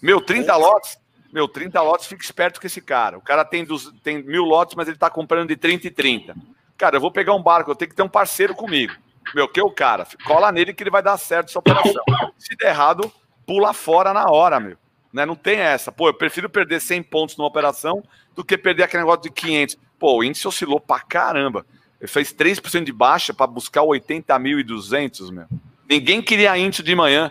[0.00, 0.98] Meu, 30 lotes,
[1.32, 3.16] meu, 30 lotes, fica esperto com esse cara.
[3.16, 6.36] O cara tem, dos, tem mil lotes, mas ele tá comprando de 30 e 30.
[6.76, 8.92] Cara, eu vou pegar um barco, eu tenho que ter um parceiro comigo.
[9.34, 10.06] Meu, que o cara?
[10.24, 12.02] Cola nele que ele vai dar certo essa operação.
[12.38, 13.12] Se der errado,
[13.46, 14.76] pula fora na hora, meu.
[15.12, 15.26] Né?
[15.26, 15.92] Não tem essa.
[15.92, 18.02] Pô, eu prefiro perder 100 pontos numa operação
[18.34, 19.78] do que perder aquele negócio de 500.
[19.98, 21.66] Pô, o índice oscilou pra caramba.
[22.00, 25.46] Ele fez 3% de baixa para buscar 80.200, meu.
[25.88, 27.30] Ninguém queria índice de manhã.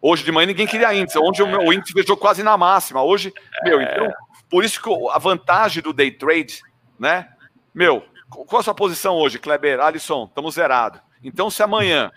[0.00, 1.18] Hoje de manhã ninguém queria índice.
[1.18, 3.02] Onde o, o índice fechou quase na máxima.
[3.02, 3.32] Hoje,
[3.64, 4.12] meu, então,
[4.48, 6.62] por isso que a vantagem do day trade,
[6.98, 7.28] né?
[7.74, 9.80] Meu, qual a sua posição hoje, Kleber?
[9.80, 11.00] Alisson, estamos zerados.
[11.22, 12.10] Então, se amanhã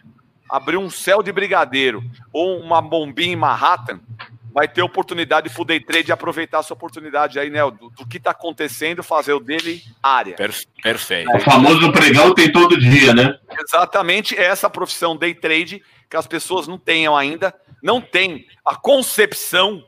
[0.49, 3.99] abrir um céu de brigadeiro ou uma bombinha em Manhattan,
[4.54, 7.62] vai ter oportunidade de full day trade aproveitar essa oportunidade aí, né?
[7.72, 10.36] Do, do que está acontecendo, fazer o dele área.
[10.36, 11.32] Perfeito.
[11.32, 13.39] O famoso pregão tem todo dia, né?
[13.66, 19.84] Exatamente essa profissão day trade que as pessoas não tenham ainda, não tem a concepção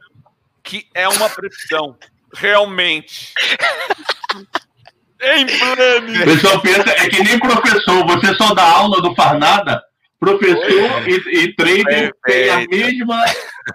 [0.63, 1.97] que é uma profissão.
[2.33, 3.33] Realmente.
[5.23, 6.25] em plano.
[6.25, 9.83] Pessoal pensa, é que nem professor, você só dá aula, não faz nada.
[10.19, 13.25] Professor e, e trader tem a mesma,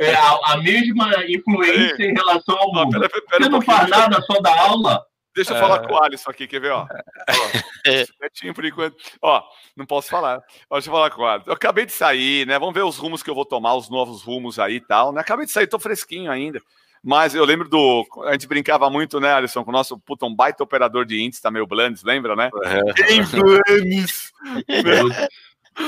[0.00, 2.90] é, a, a, mesma influência em relação ao mundo.
[2.90, 5.02] Pera, pera, pera Você não faz nada, só dá aula.
[5.34, 6.72] Deixa eu falar com o Alisson aqui, quer ver?
[6.72, 6.84] Ó,
[8.48, 8.96] ó por enquanto.
[9.22, 9.42] Ó,
[9.76, 10.42] não posso falar.
[10.68, 11.50] Ó, deixa eu falar com o Alisson.
[11.50, 12.58] Eu acabei de sair, né?
[12.58, 15.20] Vamos ver os rumos que eu vou tomar, os novos rumos aí e tal, né?
[15.20, 16.60] Acabei de sair, tô fresquinho ainda.
[17.02, 18.06] Mas eu lembro do.
[18.26, 21.42] A gente brincava muito, né, Alisson, com o nosso puta, um baita operador de índice,
[21.42, 22.50] tá meio Blandes, lembra, né?
[22.64, 23.12] É.
[23.12, 24.32] Em Blandes!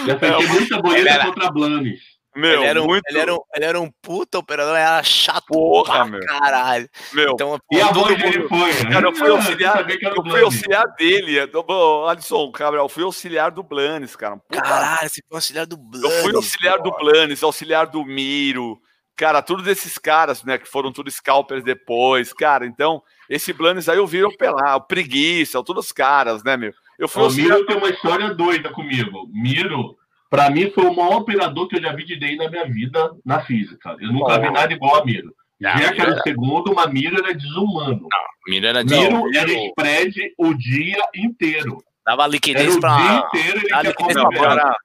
[0.07, 2.21] Já fechei muita bonita contra Blanes.
[2.35, 3.03] Meu, ele era, um, muito...
[3.09, 6.21] ele, era um, ele era um puta operador, era chato Porra, pra meu.
[6.21, 6.89] caralho.
[7.13, 7.33] Meu.
[7.33, 8.91] Então, e a voz dele foi, né?
[8.93, 11.47] Cara, eu fui auxiliar, eu, eu fui auxiliar dele.
[11.49, 14.37] Do, Alisson, Cabral, eu fui auxiliar do Blanes, cara.
[14.37, 14.63] Puta.
[14.63, 16.05] Caralho, você foi auxiliar do Blanes.
[16.05, 18.81] Eu fui auxiliar do Blanes, auxiliar do Miro.
[19.21, 22.65] Cara, todos esses caras, né, que foram tudo scalpers depois, cara.
[22.65, 26.73] Então, esse Blanes aí eu vi operar, o Preguiça, todos os caras, né, meu?
[26.99, 29.29] Eu fui O Miro tem uma história doida comigo.
[29.31, 29.95] Miro,
[30.31, 33.11] pra mim, foi o maior operador que eu já vi de DI na minha vida
[33.23, 33.95] na física.
[34.01, 35.35] Eu nunca vi nada igual a Miro.
[35.61, 38.09] Não, Já que Miro era o segundo, mas Miro era desumano.
[38.49, 38.95] Miro era de.
[38.95, 41.77] Miro era spread o dia inteiro.
[42.07, 44.77] dava liquidez o dia inteiro ele tinha liquidez Não, pra conta cara,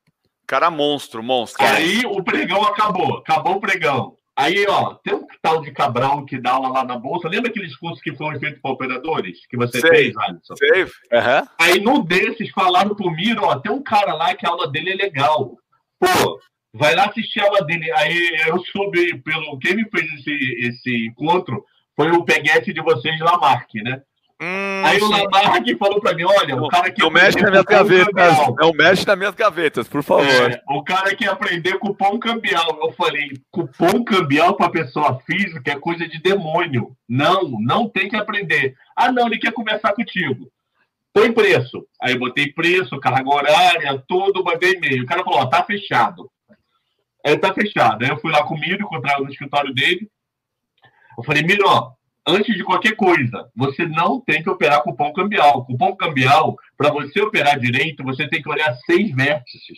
[0.45, 1.65] cara monstro, monstro.
[1.65, 3.19] Aí o pregão acabou.
[3.19, 4.13] Acabou o pregão.
[4.37, 7.29] Aí, ó, tem um tal de Cabral que dá aula lá na bolsa.
[7.29, 9.45] Lembra aqueles cursos que foram feitos para operadores?
[9.47, 9.89] Que você Sei.
[9.89, 10.55] fez, Alisson?
[10.57, 11.47] Sei, Aham.
[11.59, 14.91] Aí num desses falaram pro Miro, ó, tem um cara lá que a aula dele
[14.91, 15.57] é legal.
[15.97, 16.39] Pô,
[16.73, 17.89] vai lá assistir a aula dele.
[17.93, 19.57] Aí eu soube pelo.
[19.59, 21.63] Quem me fez esse, esse encontro
[21.95, 24.01] foi o peguete de vocês, Lamarck, né?
[24.41, 25.07] Hum, Aí o.
[25.07, 27.01] Lamarck falou pra mim: olha, o cara que.
[27.01, 28.37] Não mexe nas minhas gavetas.
[28.57, 30.51] Não mexe nas minhas gavetas, por favor.
[30.51, 32.79] É, o cara quer aprender cupom cambial.
[32.81, 36.95] Eu falei, cupom cambial para pessoa física é coisa de demônio.
[37.07, 38.75] Não, não tem que aprender.
[38.95, 40.51] Ah, não, ele quer conversar contigo.
[41.13, 41.87] Põe preço.
[42.01, 45.03] Aí eu botei preço, carga horária, tudo, mandei e-mail.
[45.03, 46.29] O cara falou, ó, tá fechado.
[47.25, 48.03] Aí tá fechado.
[48.03, 50.09] Aí eu fui lá com o Miro, encontrar no escritório dele.
[51.17, 51.93] Eu falei, Miro, ó,
[52.27, 55.65] antes de qualquer coisa, você não tem que operar cupom cambial.
[55.65, 59.77] Cupom cambial, para você operar direito, você tem que olhar seis vértices.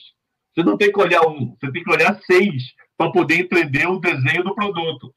[0.54, 2.64] Você não tem que olhar um, você tem que olhar seis
[2.98, 5.14] para poder entender o desenho do produto.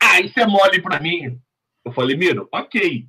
[0.00, 1.38] Ah, isso é mole para mim.
[1.84, 3.04] Eu falei, Miro, ok.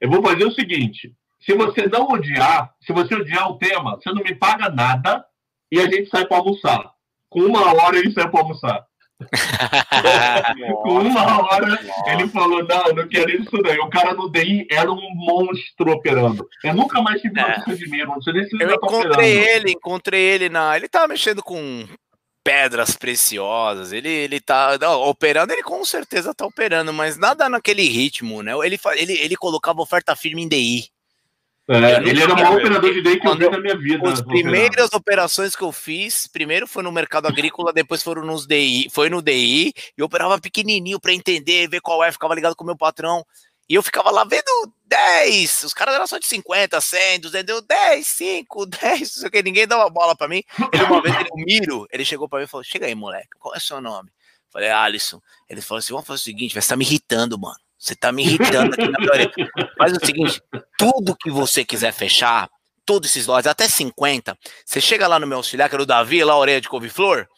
[0.00, 4.10] Eu vou fazer o seguinte: se você não odiar, se você odiar o tema, você
[4.12, 5.24] não me paga nada
[5.70, 6.90] e a gente sai para almoçar.
[7.30, 8.84] Com uma hora ele sai para almoçar.
[10.82, 13.72] Com uma hora ele falou: Não, não quero isso não.
[13.72, 16.46] E o cara no DI era um monstro operando.
[16.62, 17.48] Eu nunca mais tive É.
[17.58, 18.08] notícia de Miro.
[18.10, 19.50] Não sei nem se ele Eu tá encontrei operando.
[19.50, 20.76] ele, encontrei ele na.
[20.76, 21.86] Ele tava mexendo com
[22.44, 23.92] pedras preciosas.
[23.92, 28.52] Ele, ele tá não, operando, ele com certeza tá operando, mas nada naquele ritmo, né?
[28.64, 30.84] Ele, ele, ele colocava oferta firme em DI.
[31.68, 34.08] É, ele era o maior operador de DI que eu vi na minha vida.
[34.08, 38.88] As primeiras operações que eu fiz, primeiro foi no mercado agrícola, depois foram nos DI,
[38.92, 42.62] foi no DI, e eu operava pequenininho para entender, ver qual é, ficava ligado com
[42.62, 43.26] o meu patrão.
[43.68, 47.60] E eu ficava lá vendo 10, os caras eram só de 50, 100, 200, deu
[47.60, 50.44] 10, 5, 10, não sei o que, ninguém dava bola para mim.
[50.72, 53.30] Ele uma vez, ele, o Miro, ele chegou para mim e falou: Chega aí, moleque,
[53.40, 54.08] qual é o seu nome?
[54.08, 55.20] Eu Falei, Alisson.
[55.50, 57.58] Ele falou assim: Vamos fazer o seguinte, você tá me irritando, mano.
[57.78, 59.32] Você tá me irritando aqui na minha orelha.
[59.76, 60.42] Faz o seguinte:
[60.78, 62.48] tudo que você quiser fechar,
[62.84, 66.24] todos esses lotes, até 50, você chega lá no meu auxiliar, que era o Davi,
[66.24, 67.28] lá, orelha de couve-flor.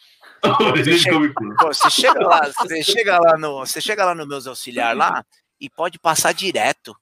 [1.67, 5.21] Você chega lá, você chega lá no, você chega lá no meus auxiliar lá
[5.59, 6.95] e pode passar direto.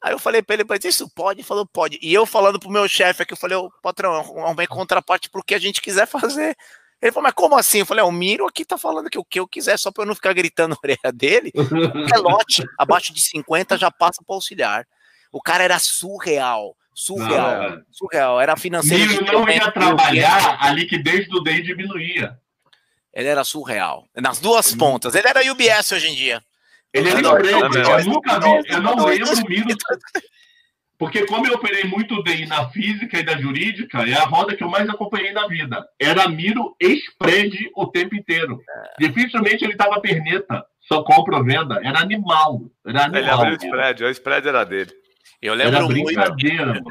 [0.00, 1.40] Aí eu falei pra ele, mas isso pode?
[1.40, 1.98] Ele falou, pode.
[2.00, 5.54] E eu falando pro meu chefe aqui, eu falei, ô patrão, arrumei contraparte pro que
[5.54, 6.56] a gente quiser fazer.
[7.04, 7.80] Ele falou, mas como assim?
[7.80, 10.04] Eu falei, é, o Miro aqui tá falando que o que eu quiser, só pra
[10.04, 11.52] eu não ficar gritando na orelha dele.
[12.16, 14.86] Lote abaixo de 50 já passa pro auxiliar.
[15.30, 16.74] O cara era surreal.
[16.94, 17.56] Surreal.
[17.56, 17.82] Não, é.
[17.90, 18.40] surreal.
[18.40, 19.06] Era financeiro.
[19.06, 22.38] Miro não 90 ia trabalhar, a liquidez do DI diminuía.
[23.12, 24.08] Ele era surreal.
[24.16, 25.14] Nas duas pontas.
[25.14, 26.42] Ele era UBS hoje em dia.
[26.90, 29.68] Ele era não, Eu nunca vi, eu não lembro o Miro.
[30.98, 34.62] Porque como eu operei muito DI na física e da jurídica, é a roda que
[34.62, 35.84] eu mais acompanhei na vida.
[35.98, 38.60] Era Miro spread o tempo inteiro.
[38.98, 41.80] Dificilmente ele tava perneta, só compra ou venda.
[41.82, 42.62] Era animal.
[42.86, 43.40] Era Ele animal.
[43.40, 44.92] abriu o spread, o spread era dele.
[45.42, 46.20] Eu lembro muito.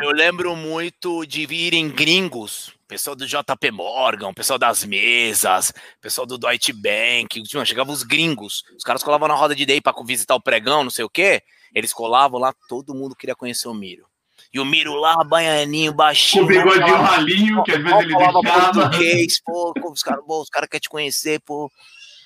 [0.02, 6.38] Eu lembro muito de virem gringos, pessoal do JP Morgan, pessoal das mesas, pessoal do
[6.38, 10.42] Deutsche Bank, chegavam os gringos, os caras colavam na roda de day para visitar o
[10.42, 11.42] pregão, não sei o quê,
[11.74, 14.06] eles colavam lá, todo mundo queria conhecer o Miro.
[14.54, 16.44] E o Miro lá, baianinho, Com baixinho.
[16.44, 18.74] o bigodinho falava- ralinho, que às vezes ele falava deixava.
[18.82, 21.72] português, pô, pô, os caras cara querem te conhecer, pô.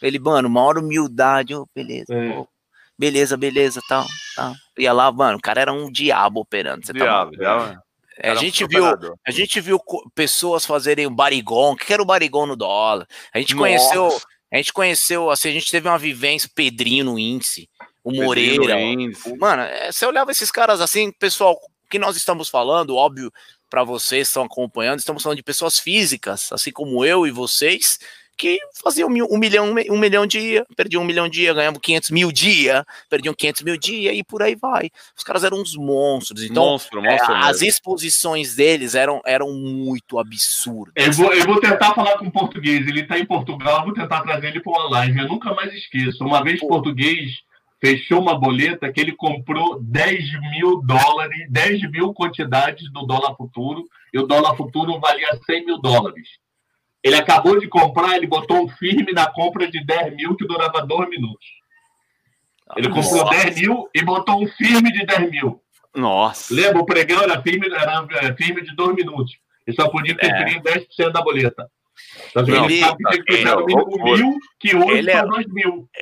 [0.01, 2.33] Ele, mano, maior humildade, ô, beleza, É.
[2.33, 2.47] pô.
[2.99, 4.53] Beleza, beleza, tal, tal.
[4.77, 6.85] Ia lá, mano, o cara era um diabo operando.
[6.85, 7.37] Você tá Diabo, maluco?
[7.37, 7.81] diabo.
[8.19, 9.15] É, a Era um gente viu, operador.
[9.25, 9.79] a gente viu
[10.15, 11.73] pessoas fazerem o barigon.
[11.73, 13.07] O que era o barigon no dólar?
[13.31, 13.63] A gente Nossa.
[13.67, 14.21] conheceu,
[14.51, 17.69] a gente conheceu, assim, a gente teve uma vivência, Pedrinho no índice,
[18.09, 18.75] o Moreira.
[19.25, 23.31] O- Mano, é, você olhava esses caras assim, pessoal, o que nós estamos falando, óbvio,
[23.69, 27.97] para vocês que estão acompanhando, estamos falando de pessoas físicas, assim como eu e vocês,
[28.39, 32.31] que faziam mil- um milhão, um milhão dia, perdiam um milhão dia, ganhavam 500 mil
[32.31, 34.91] dia, perdiam 500 mil dia e por aí vai.
[35.17, 36.43] Os caras eram uns monstros.
[36.43, 37.33] Então, monstro, é, monstro.
[37.35, 37.67] as mesmo.
[37.67, 40.93] exposições deles eram, eram muito absurdas.
[40.95, 42.87] Eu vou, eu vou tentar falar com o português.
[42.87, 45.17] Ele está em Portugal, eu vou tentar trazer ele para uma live.
[45.19, 46.23] Eu nunca mais esqueço.
[46.23, 47.39] Uma vez o português
[47.79, 53.85] fechou uma boleta que ele comprou 10 mil dólares, 10 mil quantidades do dólar futuro,
[54.13, 56.27] e o dólar futuro valia 100 mil dólares.
[57.03, 60.85] Ele acabou de comprar, ele botou um firme na compra de 10 mil que durava
[60.85, 61.45] dois minutos.
[62.75, 63.43] Ele comprou Nossa.
[63.43, 65.61] 10 mil e botou um firme de 10 mil.
[65.95, 66.53] Nossa.
[66.53, 69.37] Lembra, o pregão era firme, era é, firme de dois minutos.
[69.65, 70.57] E só podia interferir É.
[70.57, 71.69] em 10% da boleta.
[72.35, 72.43] Não,
[74.91, 75.21] ele é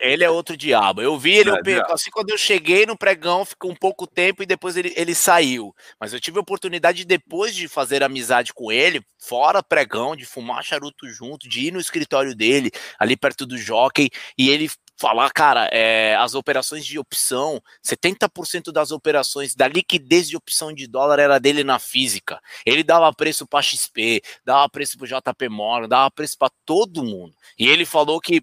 [0.02, 1.02] Ele é- outro diabo.
[1.02, 4.44] Eu vi ele, É, eu assim, quando eu cheguei no pregão, ficou um pouco tempo
[4.44, 5.74] e depois ele, ele saiu.
[6.00, 10.64] Mas eu tive a oportunidade, depois de fazer amizade com ele, fora pregão, de fumar
[10.64, 15.70] charuto junto, de ir no escritório dele, ali perto do jockey, e ele falar, cara,
[15.72, 21.40] é, as operações de opção, 70% das operações da liquidez de opção de dólar era
[21.40, 22.42] dele na física.
[22.66, 27.34] Ele dava preço para XP, dava preço para JP Morgan, dava preço para todo mundo.
[27.60, 28.42] E ele falou que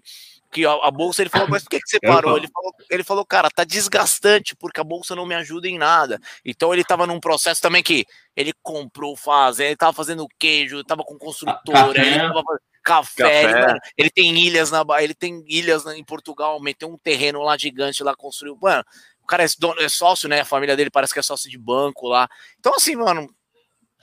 [0.53, 2.37] que a, bolsa, ele falou, mas por que, que você parou?
[2.37, 6.21] Ele falou, ele falou, cara, tá desgastante, porque a bolsa não me ajuda em nada.
[6.45, 11.03] Então ele tava num processo também que ele comprou fazenda, ele tava fazendo queijo, tava
[11.03, 13.43] com construtora, ele tava fazendo café, Café.
[13.43, 17.57] Ele, mano, ele tem ilhas na ele tem ilhas em Portugal, meteu um terreno lá
[17.57, 18.57] gigante lá, construiu.
[18.61, 18.83] Mano,
[19.21, 20.41] o cara é, dono- é sócio, né?
[20.41, 22.27] A família dele parece que é sócio de banco lá.
[22.59, 23.33] Então, assim, mano,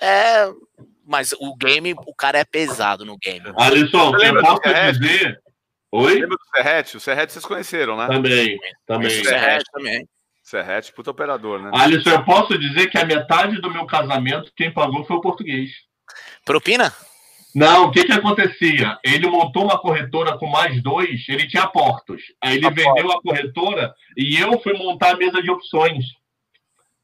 [0.00, 0.50] é.
[1.06, 3.52] Mas o game, o cara é pesado no game.
[3.56, 4.60] Alisson, Você eu posso
[4.92, 5.40] dizer.
[5.92, 6.14] Oi?
[6.20, 6.96] Lembra do Serrete?
[6.96, 8.06] O Serrete vocês conheceram, né?
[8.06, 9.26] Também, também.
[9.26, 10.08] É resto também.
[10.40, 11.70] Serrete, puta operador, né?
[11.74, 15.70] Alisson, eu posso dizer que a metade do meu casamento, quem pagou foi o português.
[16.44, 16.94] Propina?
[17.54, 18.98] Não, o que que acontecia?
[19.04, 22.22] Ele montou uma corretora com mais dois, ele tinha portos.
[22.40, 22.84] Aí ele Aportos.
[22.94, 26.04] vendeu a corretora e eu fui montar a mesa de opções.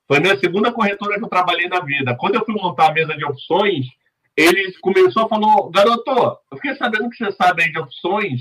[0.07, 2.17] Foi a minha segunda corretora que eu trabalhei na vida.
[2.17, 3.87] Quando eu fui montar a mesa de opções,
[4.37, 6.11] ele começou a falar, garoto,
[6.51, 8.41] eu fiquei sabendo que você sabe aí de opções.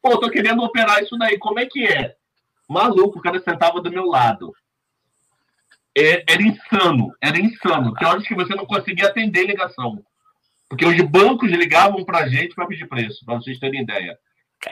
[0.00, 2.14] Pô, tô querendo operar isso daí, como é que é?
[2.68, 4.54] Maluco, o cara sentava do meu lado.
[5.96, 7.92] É- era insano, era insano.
[7.94, 10.02] Tem horas que você não conseguia atender ligação.
[10.72, 14.16] Porque os bancos ligavam pra gente para pedir preço, para vocês terem ideia.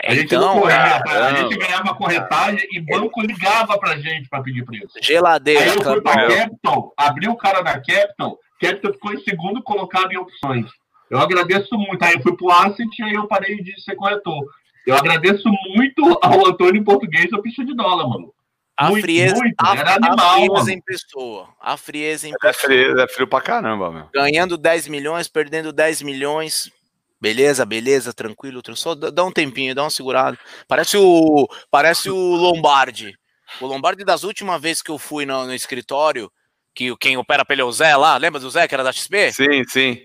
[0.02, 1.26] A gente não Então, corria, tá?
[1.26, 4.96] a gente ganhava corretagem e banco ligava pra gente para pedir preço.
[4.96, 6.36] Aí geladeira, eu fui pra Clebão.
[6.38, 10.70] Capital, abri o cara da Capital, Capital ficou em segundo colocado em opções.
[11.10, 12.02] Eu agradeço muito.
[12.02, 14.42] Aí eu fui pro Asset e aí eu parei de ser corretor.
[14.86, 18.32] Eu agradeço muito ao Antônio Português, a pista de dólar, mano.
[18.86, 20.70] A muito, frieza, muito, a, era a animal, frieza mano.
[20.70, 21.48] em pessoa.
[21.60, 23.02] A frieza em É pessoa.
[23.02, 24.08] é frio pra caramba, meu.
[24.12, 26.70] Ganhando 10 milhões, perdendo 10 milhões.
[27.20, 28.62] Beleza, beleza, tranquilo.
[28.62, 30.38] tran- Só dá um tempinho, dá uma segurada.
[30.66, 33.14] Parece o, parece o Lombardi.
[33.60, 36.30] O Lombardi, das últimas vezes que eu fui no, no escritório,
[36.74, 38.92] que quem opera pra ele é o Zé lá, lembra do Zé que era da
[38.92, 39.32] XP?
[39.32, 39.98] Sim, sim.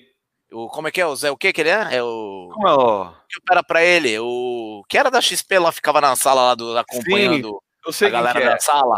[0.52, 1.06] O, como é que é?
[1.06, 1.96] O Zé, o que que ele é?
[1.96, 2.50] É o.
[2.54, 3.12] Como é o...
[3.30, 4.18] que opera pra ele?
[4.20, 8.12] O que era da XP lá, ficava na sala lá do, acompanhando Eu sei a
[8.12, 8.50] galera é.
[8.50, 8.98] da sala.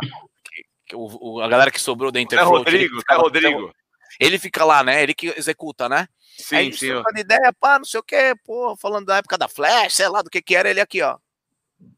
[0.85, 2.67] Que- o, o- a galera que sobrou da É Interfloat.
[2.69, 3.75] ele Rodrigo, é Rodrigo.
[4.19, 5.03] Ele fica lá, né?
[5.03, 5.99] Ele que executa, né?
[5.99, 6.07] Aí
[6.43, 6.87] Sim, gente sim.
[6.89, 10.21] trocando ideia, pá, não sei o que, pô, falando da época da Flash, sei lá
[10.21, 11.17] do que que era, ele aqui, ó.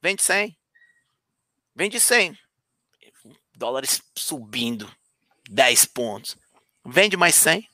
[0.02, 0.58] Vende 100.
[1.76, 2.38] Vende 100.
[3.56, 4.90] Dólares subindo.
[5.50, 6.38] 10 pontos.
[6.86, 7.68] Vende mais 100.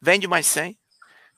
[0.00, 0.78] Vende mais 100.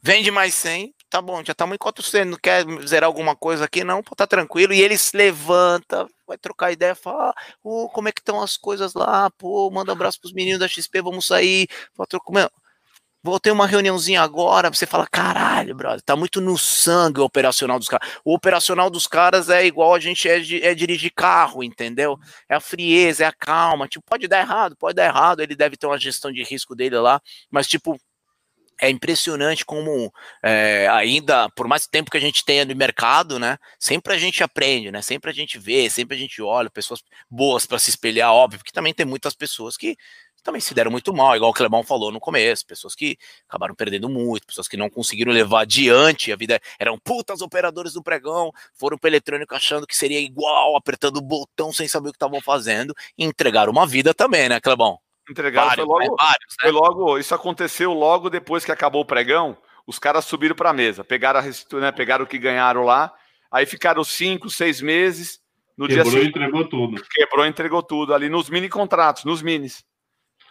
[0.02, 0.94] Vende mais 100.
[1.16, 2.30] Tá bom, já estamos em 400.
[2.30, 3.82] Não quer zerar alguma coisa aqui?
[3.82, 4.74] Não, pô, tá tranquilo.
[4.74, 7.32] E ele se levanta, vai trocar ideia, fala:
[7.64, 9.30] Ô, como é que estão as coisas lá?
[9.30, 11.68] Pô, manda um abraço pros meninos da XP, vamos sair.
[11.96, 12.06] Vou.
[12.30, 12.50] Meu,
[13.22, 17.78] Vou ter uma reuniãozinha agora, você fala, caralho, brother, tá muito no sangue o operacional
[17.78, 18.08] dos caras.
[18.24, 22.18] O operacional dos caras é igual a gente é, é dirigir carro, entendeu?
[22.48, 23.88] É a frieza, é a calma.
[23.88, 26.98] Tipo, pode dar errado, pode dar errado, ele deve ter uma gestão de risco dele
[26.98, 27.98] lá, mas, tipo,
[28.80, 30.12] é impressionante como
[30.42, 33.58] é, ainda, por mais tempo que a gente tenha no mercado, né?
[33.78, 35.02] Sempre a gente aprende, né?
[35.02, 38.72] Sempre a gente vê, sempre a gente olha, pessoas boas para se espelhar, óbvio, porque
[38.72, 39.96] também tem muitas pessoas que
[40.46, 43.18] também se deram muito mal, igual o Clebão falou no começo, pessoas que
[43.48, 48.02] acabaram perdendo muito, pessoas que não conseguiram levar adiante a vida, eram putas operadores do
[48.02, 52.16] pregão, foram para eletrônico achando que seria igual, apertando o botão sem saber o que
[52.16, 55.00] estavam fazendo, e entregaram uma vida também, né, Clebão?
[55.28, 56.06] Entregaram, foi Vários, né?
[56.06, 56.56] logo, Vários, né?
[56.60, 57.18] foi logo.
[57.18, 59.56] Isso aconteceu logo depois que acabou o pregão.
[59.86, 63.12] Os caras subiram pra mesa, pegaram, a, né, pegaram o que ganharam lá,
[63.50, 65.40] aí ficaram cinco, seis meses.
[65.78, 67.02] No dia Quebrou e seguinte, entregou tudo.
[67.10, 69.84] quebrou e entregou tudo ali nos mini contratos, nos minis.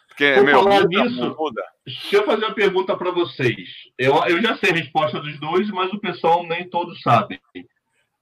[0.07, 1.63] Porque, Por meu, falar muda, nisso, muda.
[1.85, 3.57] Deixa eu fazer uma pergunta para vocês.
[3.97, 7.39] Eu, eu já sei a resposta dos dois, mas o pessoal nem todos sabem.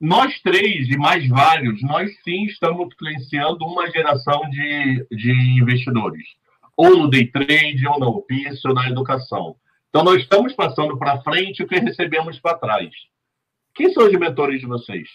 [0.02, 6.24] Nós três e mais vários, nós sim estamos influenciando uma geração de, de investidores.
[6.76, 9.56] Ou no day trade, ou na ofício, ou na educação.
[9.90, 12.90] Então, nós estamos passando para frente o que recebemos para trás.
[13.76, 15.08] Quem são os mentores de vocês?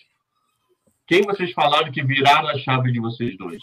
[1.07, 3.63] Quem vocês falaram que viraram a chave de vocês dois?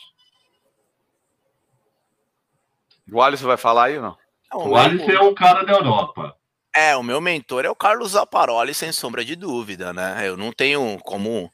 [3.12, 4.18] O Alisson vai falar aí ou não?
[4.52, 6.36] Não, O Alisson é um cara da Europa.
[6.78, 10.28] É, o meu mentor é o Carlos Zaparoli, sem sombra de dúvida, né?
[10.28, 11.50] Eu não tenho como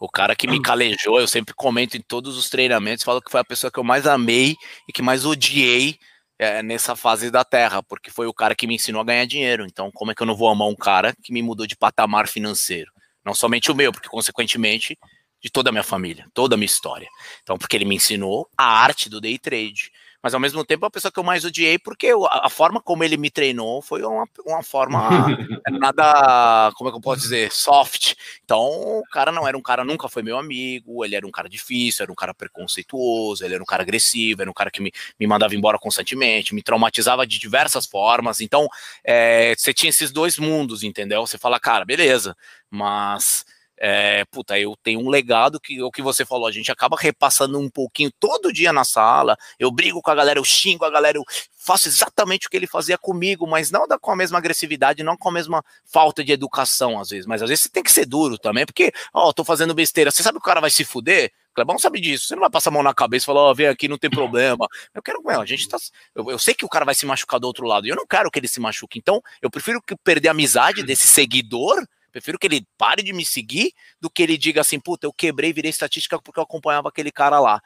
[0.00, 3.40] o cara que me calejou, eu sempre comento em todos os treinamentos, falo que foi
[3.40, 4.56] a pessoa que eu mais amei
[4.88, 5.98] e que mais odiei
[6.38, 9.66] é, nessa fase da Terra, porque foi o cara que me ensinou a ganhar dinheiro.
[9.66, 12.26] Então, como é que eu não vou amar um cara que me mudou de patamar
[12.26, 12.90] financeiro?
[13.22, 14.98] Não somente o meu, porque consequentemente
[15.42, 17.08] de toda a minha família, toda a minha história.
[17.42, 19.90] Então, porque ele me ensinou a arte do day trade
[20.22, 22.80] mas ao mesmo tempo é a pessoa que eu mais odiei, porque a, a forma
[22.80, 25.08] como ele me treinou foi uma, uma forma
[25.70, 28.14] nada, como é que eu posso dizer, soft.
[28.44, 31.48] Então, o cara não era um cara, nunca foi meu amigo, ele era um cara
[31.48, 34.92] difícil, era um cara preconceituoso, ele era um cara agressivo, era um cara que me,
[35.18, 38.40] me mandava embora constantemente, me traumatizava de diversas formas.
[38.40, 38.68] Então,
[39.04, 41.26] é, você tinha esses dois mundos, entendeu?
[41.26, 42.36] Você fala, cara, beleza,
[42.70, 43.44] mas
[43.78, 47.58] é, puta, eu tenho um legado que o que você falou, a gente acaba repassando
[47.58, 49.36] um pouquinho todo dia na sala.
[49.58, 51.24] Eu brigo com a galera, eu xingo a galera, eu
[51.56, 55.28] faço exatamente o que ele fazia comigo, mas não com a mesma agressividade, não com
[55.28, 57.26] a mesma falta de educação, às vezes.
[57.26, 60.10] Mas às vezes você tem que ser duro também, porque, ó, tô fazendo besteira.
[60.10, 61.32] Você sabe que o cara vai se fuder?
[61.54, 62.26] Clebão sabe disso.
[62.26, 63.98] Você não vai passar a mão na cabeça e falar, ó, oh, vem aqui, não
[63.98, 64.66] tem problema.
[64.94, 65.76] Eu quero, meu, a gente tá.
[66.14, 68.06] Eu, eu, sei que o cara vai se machucar do outro lado, e eu não
[68.06, 68.98] quero que ele se machuque.
[68.98, 73.24] Então, eu prefiro que perder a amizade desse seguidor Prefiro que ele pare de me
[73.24, 77.10] seguir do que ele diga assim, puta, eu quebrei, virei estatística porque eu acompanhava aquele
[77.10, 77.60] cara lá.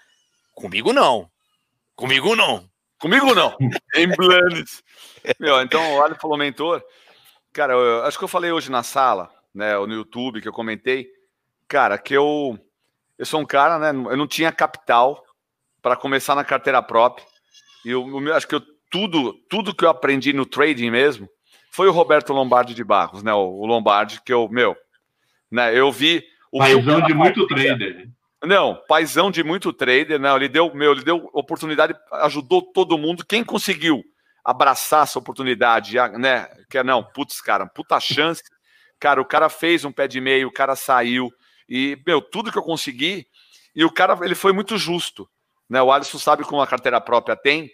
[0.55, 1.29] Comigo não.
[1.97, 2.71] Comigo não.
[2.99, 3.57] Comigo não.
[3.97, 4.83] em Blanes.
[5.41, 6.83] Meu, então o Ali falou mentor.
[7.53, 10.53] Cara, eu, acho que eu falei hoje na sala, né, ou no YouTube, que eu
[10.53, 11.09] comentei.
[11.67, 12.59] Cara, que eu
[13.19, 15.25] eu sou um cara, né, eu não tinha capital
[15.83, 17.27] para começar na carteira própria.
[17.85, 21.29] E eu, eu acho que eu, tudo, tudo que eu aprendi no trading mesmo,
[21.77, 23.35] foi o Roberto Lombardi de Barros, né?
[23.35, 24.75] O, Lombardi, que eu, meu,
[25.51, 25.79] né?
[25.79, 26.25] Eu vi.
[26.51, 28.09] O paizão de muito trader.
[28.43, 30.35] Não, paizão de muito trader, né?
[30.35, 33.27] Ele deu, meu, ele deu oportunidade, ajudou todo mundo.
[33.27, 34.03] Quem conseguiu
[34.43, 36.49] abraçar essa oportunidade, né?
[36.71, 38.43] Que é, não, putz, cara, puta chance.
[38.99, 41.31] Cara, o cara fez um pé de meio, o cara saiu.
[41.69, 43.27] E, meu, tudo que eu consegui.
[43.75, 45.29] E o cara, ele foi muito justo.
[45.69, 45.83] Né?
[45.83, 47.71] O Alisson sabe como a carteira própria tem,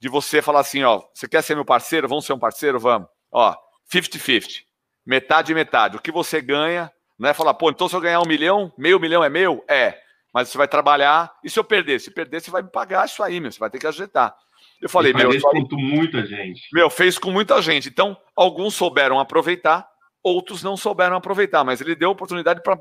[0.00, 2.08] de você falar assim, ó, você quer ser meu parceiro?
[2.08, 2.80] Vamos ser um parceiro?
[2.80, 3.06] Vamos.
[3.32, 3.56] Ó,
[3.90, 4.64] 50-50.
[5.04, 5.96] Metade e metade.
[5.96, 9.00] O que você ganha, não é falar, pô, então se eu ganhar um milhão, meio
[9.00, 9.64] milhão é meu?
[9.66, 9.98] É.
[10.32, 12.00] Mas você vai trabalhar, e se eu perder?
[12.00, 13.50] Se perder, você vai me pagar isso aí, meu.
[13.50, 14.34] Você vai ter que ajeitar.
[14.80, 15.30] Eu falei, meu.
[15.30, 16.62] Fez com muita gente.
[16.72, 17.88] Meu, fez com muita gente.
[17.88, 19.88] Então, alguns souberam aproveitar,
[20.22, 22.78] outros não souberam aproveitar, mas ele deu oportunidade para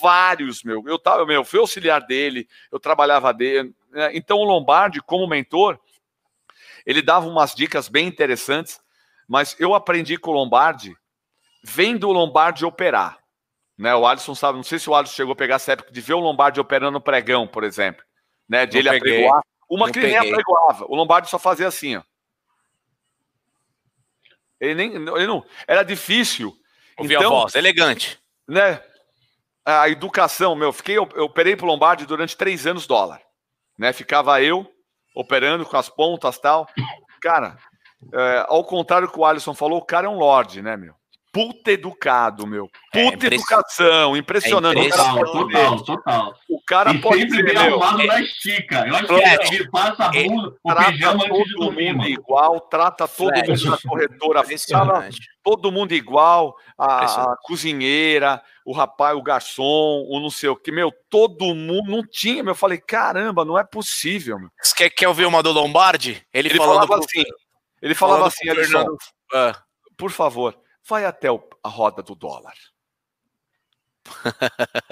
[0.00, 0.82] vários, meu.
[0.86, 3.74] Eu tava, meu, fui auxiliar dele, eu trabalhava dele.
[3.90, 4.10] Né?
[4.14, 5.78] Então, o Lombardi, como mentor,
[6.84, 8.83] ele dava umas dicas bem interessantes
[9.28, 10.96] mas eu aprendi com o Lombardi,
[11.62, 13.18] vendo o Lombardi operar.
[13.76, 13.94] Né?
[13.94, 16.14] O Alisson sabe, não sei se o Alisson chegou a pegar essa época de ver
[16.14, 18.04] o Lombardi operando pregão, por exemplo.
[18.48, 18.66] Né?
[18.66, 19.18] De não ele peguei.
[19.18, 19.42] apregoar.
[19.68, 20.84] Uma que nem apregoava.
[20.88, 22.02] O Lombardi só fazia assim, ó.
[24.60, 24.94] Ele nem.
[24.94, 26.54] Ele não, era difícil.
[26.96, 28.18] Ouvir então, a voz, elegante.
[28.46, 28.80] Né?
[29.64, 33.20] A educação, meu, fiquei, eu, eu operei pro Lombardi durante três anos dólar.
[33.76, 33.92] Né?
[33.92, 34.70] Ficava eu
[35.14, 36.68] operando com as pontas tal.
[37.20, 37.58] Cara,
[38.12, 40.94] é, ao contrário do que o Alisson falou, o cara é um lorde, né, meu?
[41.34, 42.70] Puta educado, meu.
[42.92, 44.86] É, Puta é educação, impressionante.
[44.86, 46.34] É total, total, total.
[46.48, 48.86] O cara e pode sempre bem arrumado na estica.
[48.86, 53.08] Eu acho que ele passa a blusa, o pijama antes de dormir, mundo igual, trata
[53.08, 53.48] todo Flat.
[53.48, 55.08] mundo na corretora, fala
[55.42, 60.72] todo mundo igual, a, a, cozinheira, o rapaz, o garçom, o não sei o que,
[60.72, 62.52] meu, todo mundo não tinha, meu.
[62.52, 64.48] Eu falei, caramba, não é possível, meu.
[64.62, 66.24] Você quer, quer ouvir uma do Lombardi?
[66.32, 67.00] Ele, ele falava pro...
[67.00, 67.24] assim,
[67.84, 69.62] ele falava Falando assim, Alisson, uh,
[69.94, 70.58] por favor,
[70.88, 72.54] vai até o, a roda do dólar.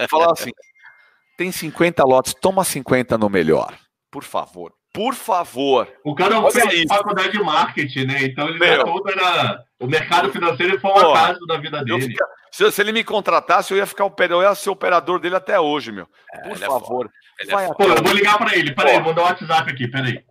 [0.07, 0.51] falava assim,
[1.35, 3.75] tem 50 lotes, toma 50 no melhor.
[4.11, 4.71] Por favor.
[4.93, 5.91] Por favor.
[6.05, 8.25] O cara não fez faculdade de marketing, né?
[8.25, 9.63] Então ele Meu, era.
[9.79, 12.09] O mercado financeiro foi uma casa da vida dele.
[12.09, 12.27] Fica...
[12.51, 15.91] Se, se, ele me contratasse, eu ia ficar eu ia ser operador dele até hoje,
[15.91, 16.07] meu.
[16.31, 17.09] É, por é, favor.
[17.39, 18.75] É é Pô, eu vou ligar para ele.
[18.75, 20.23] Peraí, mandar um WhatsApp aqui, peraí.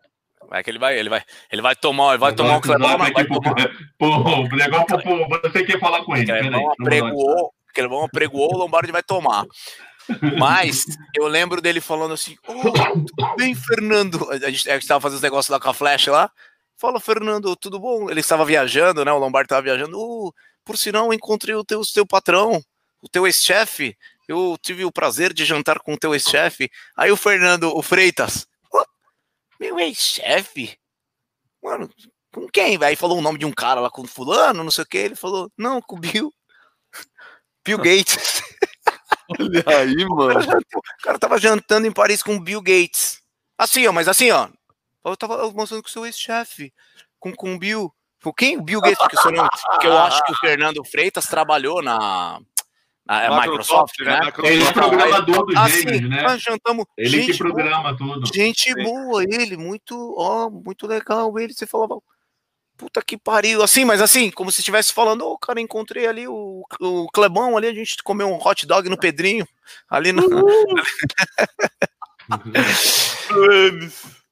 [0.53, 3.11] Vai que ele vai, ele vai, ele vai tomar, ele vai tomar um Clebão, vai
[3.11, 3.71] tomar.
[3.97, 6.27] Pô, negócio, pô, você quer falar com ele.
[6.27, 9.47] Clebão apregoou, Clebão apregoou, o Lombardi vai tomar.
[10.39, 10.85] Mas
[11.17, 14.31] eu lembro dele falando assim: oh, tudo bem, Fernando?
[14.31, 16.31] A gente estava fazendo os negócios lá com a Flash lá.
[16.77, 18.11] Fala, Fernando, tudo bom?
[18.11, 19.13] Ele estava viajando, né?
[19.13, 19.99] O Lombardi estava viajando.
[19.99, 20.35] Oh,
[20.67, 22.63] por sinal, encontrei o teu, o teu patrão,
[23.01, 23.97] o teu ex-chefe.
[24.29, 26.71] Eu tive o prazer de jantar com o teu ex-chefe.
[26.95, 28.47] Aí o Fernando, o Freitas,
[29.63, 30.77] meu ex-chefe?
[31.63, 31.89] Mano,
[32.33, 32.83] com quem?
[32.83, 34.99] Aí falou o nome de um cara lá com fulano, não sei o que.
[34.99, 36.35] Ele falou, não, com o Bill.
[37.65, 38.43] Bill Gates.
[39.39, 40.41] Olha aí, mano.
[40.41, 43.23] O cara, o cara tava jantando em Paris com o Bill Gates.
[43.57, 44.49] Assim, ó, mas assim, ó.
[45.05, 46.73] Eu tava mostrando com o seu ex-chefe.
[47.21, 47.95] Com, com o Bill.
[48.21, 48.59] Com quem?
[48.59, 52.41] O Bill Gates, porque, não, porque eu acho que o Fernando Freitas trabalhou na,
[53.07, 54.21] na Microsoft, Microsoft, né?
[54.27, 54.53] Microsoft.
[54.53, 56.23] Ele é programador dos assim, gêmeos, né?
[56.23, 56.87] Nós jantamos.
[56.97, 58.35] Ele gente que programa boa, tudo.
[58.35, 61.53] Gente boa, ele, muito, ó, muito legal ele.
[61.53, 61.99] Você falava,
[62.77, 66.27] puta que pariu, assim, mas assim, como se estivesse falando, ô, oh, cara, encontrei ali
[66.29, 69.47] o, o Clebão ali, a gente comeu um hot dog no Pedrinho,
[69.89, 70.23] ali no...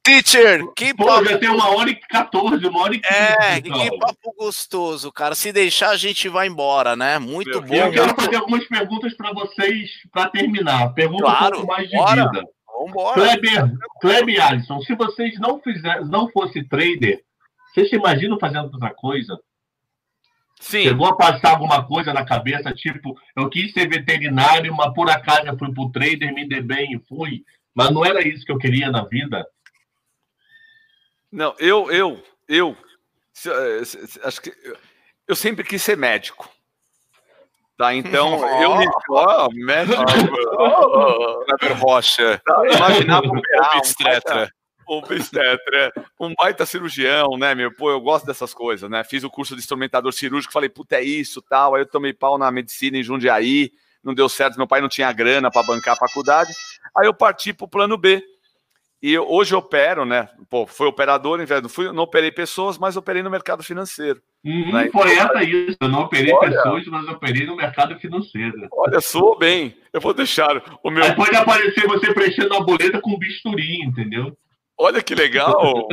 [0.02, 1.24] Teacher, que Pô, papo...
[1.26, 3.14] já tem uma hora e 14, uma hora e 15.
[3.14, 5.34] É, que papo gostoso, cara.
[5.34, 7.18] Se deixar, a gente vai embora, né?
[7.18, 7.74] Muito Meu, bom.
[7.74, 10.94] Eu quero fazer algumas perguntas para vocês para terminar.
[10.94, 12.30] Pergunta claro, um pouco mais de bora.
[12.30, 12.46] vida.
[12.80, 13.14] Vambora.
[13.14, 17.22] Kleber, Kleber e Alisson, se vocês não, fizer, não fosse trader,
[17.68, 19.38] vocês se imaginam fazendo outra coisa?
[20.58, 20.82] Sim.
[20.82, 25.46] Chegou a passar alguma coisa na cabeça, tipo, eu quis ser veterinário, mas por acaso
[25.46, 27.44] eu fui pro trader, me dei bem e fui.
[27.74, 29.46] Mas não era isso que eu queria na vida.
[31.30, 32.76] Não, eu, eu, eu,
[33.46, 33.82] eh,
[34.24, 34.52] acho que
[35.28, 36.48] eu sempre quis ser médico.
[37.78, 38.62] Tá, então oh.
[38.62, 38.86] eu me.
[39.08, 40.02] Oh, médico.
[40.62, 42.38] Oh, oh, Rocha.
[42.44, 43.38] Tá, imaginava um,
[44.90, 47.74] um obstetra, um baita cirurgião, né, meu?
[47.74, 49.02] Pô, eu gosto dessas coisas, né?
[49.04, 51.74] Fiz o curso de instrumentador cirúrgico, falei, puta, é isso, tal.
[51.74, 53.72] Aí eu tomei pau na medicina em Jundiaí,
[54.04, 56.52] não deu certo, meu pai não tinha grana para bancar a faculdade.
[56.96, 58.22] Aí eu parti pro plano B.
[59.02, 60.28] E hoje eu opero, né?
[60.50, 64.20] Pô, fui operador, não, fui, não operei pessoas, mas operei no mercado financeiro.
[64.44, 64.90] Uhum, né?
[64.92, 65.78] Foi essa isso.
[65.80, 68.68] Eu não operei olha, pessoas, mas operei no mercado financeiro.
[68.72, 69.74] Olha, sou bem.
[69.90, 71.02] Eu vou deixar o meu.
[71.02, 74.36] Aí pode aparecer você preenchendo a boleta com bisturi, entendeu?
[74.78, 75.88] Olha que legal!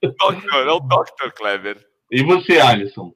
[0.00, 1.32] doctor, é o Dr.
[1.34, 1.84] Clever.
[2.12, 3.12] E você, Alisson?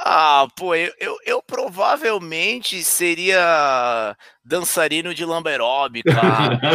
[0.00, 6.14] Ah, pô, eu, eu, eu, provavelmente seria dançarino de lamberóbica,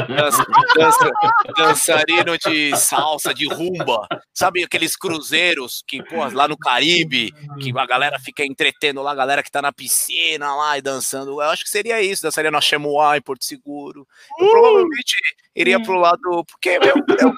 [0.10, 0.46] dança,
[0.76, 1.12] dança,
[1.58, 7.32] dançarino de salsa, de rumba, sabe aqueles cruzeiros que, pô, lá no Caribe,
[7.62, 11.42] que a galera fica entretendo lá, a galera que tá na piscina lá e dançando.
[11.42, 14.06] Eu acho que seria isso, dançaria no Axemoá, em Porto Seguro.
[14.38, 15.16] Eu provavelmente
[15.56, 17.34] iria pro lado, porque, meu, eu,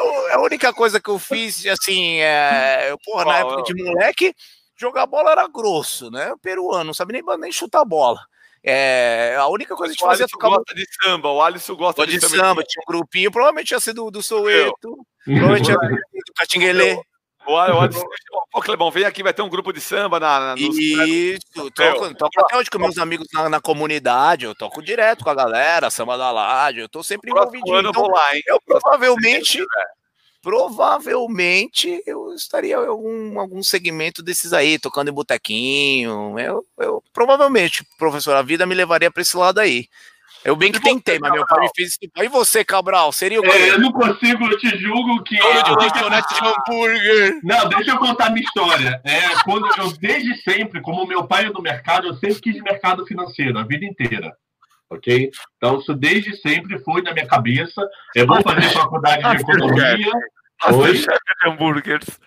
[0.00, 4.34] eu, a única coisa que eu fiz, assim, é, eu, porra, na época de moleque
[4.76, 6.34] jogar bola era grosso, né?
[6.42, 8.20] Peruano, não sabe nem, nem chutar bola.
[8.62, 10.48] É, a única coisa que a gente fazia tocar.
[10.48, 12.64] gosta de samba, o Alisson gosta de, de samba.
[12.64, 17.00] Tinha um grupinho, provavelmente ia ser do, do Soueto, provavelmente ia ser do Catinguelê.
[17.46, 18.04] O Alisson,
[18.52, 20.40] ô Clebão, vem aqui, vai ter um grupo de samba na.
[20.40, 25.22] na Isso, toco, toco até hoje com meus amigos na, na, comunidade, eu toco direto
[25.22, 27.62] com a galera, samba da laje, eu tô sempre envolvido.
[27.68, 28.42] Então, eu, lá, hein?
[28.48, 29.64] eu provavelmente
[30.46, 36.38] provavelmente eu estaria em algum, algum segmento desses aí, tocando em botequinho.
[36.38, 39.88] Eu, eu provavelmente, professor, a vida me levaria para esse lado aí.
[40.44, 41.98] Eu bem que tentei, mas meu pai me fez isso.
[42.16, 45.36] E você, Cabral, seria o é, Eu não consigo, eu te julgo que.
[45.36, 47.40] Dono de lanchonete de hambúrguer.
[47.42, 49.00] Não, deixa eu contar minha história.
[49.02, 53.04] É, quando eu, desde sempre, como meu pai é do mercado, eu sempre quis mercado
[53.04, 54.32] financeiro, a vida inteira.
[54.88, 55.30] Ok?
[55.56, 57.82] Então, isso desde sempre foi na minha cabeça.
[58.14, 60.12] Eu vou fazer faculdade de economia.
[60.72, 62.20] Hoje de hambúrgueres.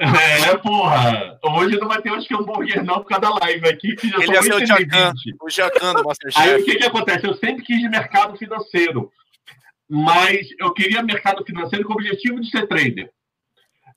[0.00, 1.38] É, porra.
[1.44, 4.18] Hoje não vai ter acho que hambúrguer não por causa da live aqui, que já
[4.18, 6.40] Ele ser o Jacan, o Jacan do Masterchef.
[6.48, 7.26] Aí o que que acontece?
[7.26, 9.10] Eu sempre quis mercado financeiro,
[9.88, 13.10] mas eu queria mercado financeiro com o objetivo de ser trader.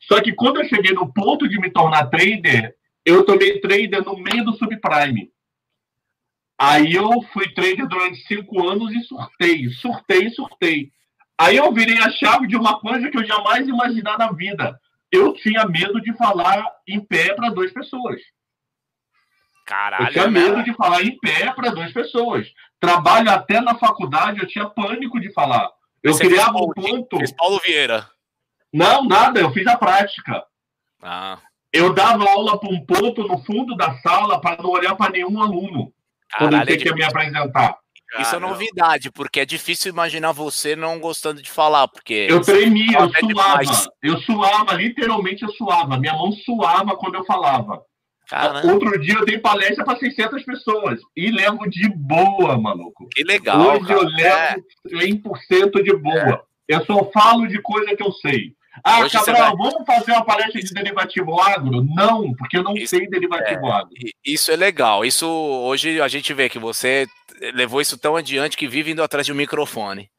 [0.02, 2.76] Só que quando eu cheguei no ponto de me tornar trader,
[3.06, 5.32] eu tomei trader no meio do subprime.
[6.60, 10.92] Aí eu fui trader durante cinco anos e surtei, surtei, surtei.
[11.38, 14.78] Aí eu virei a chave de uma coisa que eu jamais imaginar na vida.
[15.10, 18.20] Eu tinha medo de falar em pé para duas pessoas.
[19.66, 20.08] Caralho.
[20.08, 22.46] Eu tinha medo de falar em pé para duas pessoas.
[22.78, 25.70] Trabalho até na faculdade, eu tinha pânico de falar.
[26.04, 27.18] Eu Você criava um ponto.
[27.20, 28.10] Fez Paulo Vieira.
[28.74, 30.44] Não, nada, eu fiz a prática.
[31.02, 31.40] Ah.
[31.72, 35.42] Eu dava aula para um ponto no fundo da sala para não olhar para nenhum
[35.42, 35.94] aluno
[36.30, 37.78] Caralho, quando eu tinha é que me apresentar.
[38.20, 42.26] Isso é novidade, porque é difícil imaginar você não gostando de falar, porque...
[42.28, 47.84] Eu tremia, eu suava, eu suava, literalmente eu suava, minha mão suava quando eu falava.
[48.28, 48.74] Caramba.
[48.74, 53.08] Outro dia eu dei palestra para 600 pessoas e levo de boa, maluco.
[53.12, 54.00] Que legal, Hoje cara.
[54.00, 54.98] eu levo é.
[55.08, 56.44] 100% de boa.
[56.70, 56.76] É.
[56.76, 58.54] Eu só falo de coisa que eu sei.
[58.84, 59.72] Ah, Hoje Cabral, vai...
[59.72, 61.84] vamos fazer uma palestra de derivativo agro?
[61.84, 63.90] Não, porque eu não isso, sei derivativo é, agro.
[64.26, 65.06] Isso é legal.
[65.06, 67.08] Isso hoje a gente vê que você
[67.54, 70.10] levou isso tão adiante que vive indo atrás de um microfone.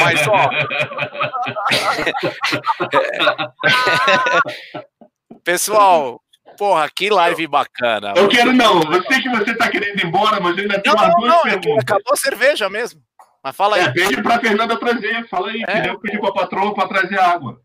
[0.00, 0.48] Mas, ó.
[5.42, 6.20] Pessoal,
[6.58, 8.12] porra, que live bacana.
[8.16, 8.82] Eu quero não.
[8.92, 11.42] Eu sei que você tá querendo ir embora, mas ainda tenho umas duas não, é
[11.42, 11.84] perguntas.
[11.84, 13.00] Acabou a cerveja mesmo.
[13.42, 13.84] Mas fala aí.
[13.84, 15.26] É, pede pra Fernanda trazer.
[15.28, 15.82] Fala aí, é.
[15.82, 17.60] que eu pedi pra patroa pra trazer água.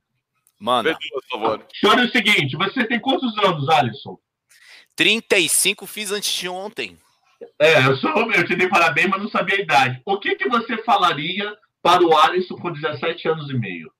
[0.62, 0.96] Manda.
[1.12, 1.68] Por favor.
[1.82, 4.20] Chora o seguinte: você tem quantos anos, Alisson?
[4.96, 7.00] 35 fiz antes de ontem.
[7.58, 10.02] É, eu sou eu te dei parabéns, mas não sabia a idade.
[10.06, 13.92] O que, que você falaria para o Alisson com 17 anos e meio?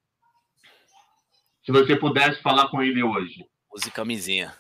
[1.66, 3.44] Se você pudesse falar com ele hoje.
[3.74, 4.54] Use camisinha.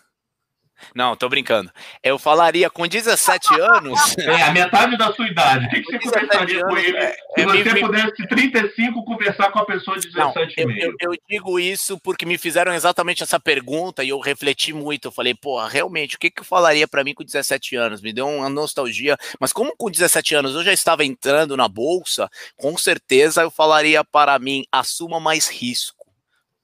[0.95, 1.71] Não, tô brincando.
[2.03, 3.99] Eu falaria com 17 anos.
[4.31, 5.65] É, a metade da sua idade.
[5.65, 9.51] O que, que você conversaria com ele é, se é, você me, pudesse, 35, conversar
[9.51, 13.23] com a pessoa de 17 não, eu, eu, eu, digo isso porque me fizeram exatamente
[13.23, 15.07] essa pergunta e eu refleti muito.
[15.07, 18.01] Eu falei, pô, realmente, o que, que eu falaria para mim com 17 anos?
[18.01, 19.17] Me deu uma nostalgia.
[19.39, 24.03] Mas como com 17 anos eu já estava entrando na bolsa, com certeza eu falaria
[24.03, 26.05] para mim: assuma mais risco,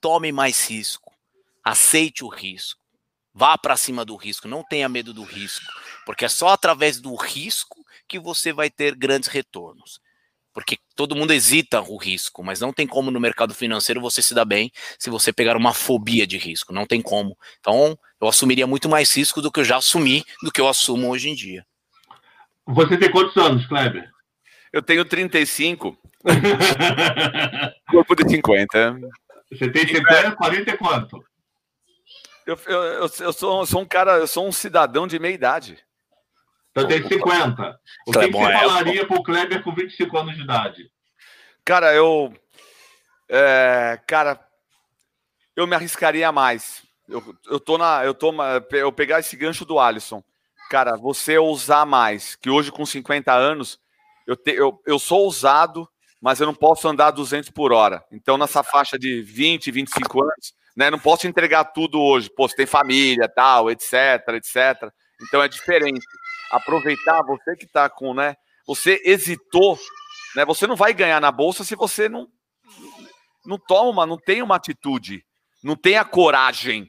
[0.00, 1.12] tome mais risco,
[1.64, 2.87] aceite o risco
[3.38, 5.64] Vá para cima do risco, não tenha medo do risco,
[6.04, 10.00] porque é só através do risco que você vai ter grandes retornos.
[10.52, 14.34] Porque todo mundo hesita o risco, mas não tem como no mercado financeiro você se
[14.34, 16.72] dar bem se você pegar uma fobia de risco.
[16.72, 17.38] Não tem como.
[17.60, 21.08] Então, eu assumiria muito mais risco do que eu já assumi, do que eu assumo
[21.08, 21.64] hoje em dia.
[22.66, 24.10] Você tem quantos anos, Kleber?
[24.72, 25.96] Eu tenho 35.
[27.88, 28.98] Corpo de 50.
[29.52, 31.24] Você tem 50, 40 e quanto?
[32.48, 35.84] Eu, eu, eu, eu, sou, sou um cara, eu sou um cidadão de meia idade.
[36.70, 37.80] Então tem 50.
[38.06, 40.90] O que, que você é falaria para o Kleber com 25 anos de idade?
[41.62, 42.32] Cara, eu.
[43.28, 44.40] É, cara,
[45.54, 46.82] eu me arriscaria mais.
[47.06, 48.02] Eu, eu tô na.
[48.02, 48.32] Eu, tô,
[48.72, 50.24] eu pegar esse gancho do Alisson.
[50.70, 52.34] Cara, você ousar mais.
[52.34, 53.78] Que hoje, com 50 anos,
[54.26, 55.86] eu, te, eu, eu sou ousado,
[56.18, 58.02] mas eu não posso andar 200 por hora.
[58.10, 60.92] Então, nessa faixa de 20, 25 anos, né?
[60.92, 62.30] Não posso entregar tudo hoje.
[62.30, 63.92] Pô, você tem família, tal, etc,
[64.34, 64.88] etc.
[65.26, 66.06] Então é diferente.
[66.52, 68.36] Aproveitar você que está com, né?
[68.64, 69.76] Você hesitou,
[70.36, 70.44] né?
[70.44, 72.28] Você não vai ganhar na bolsa se você não
[73.44, 75.24] não toma, não tem uma atitude,
[75.64, 76.88] não tem a coragem.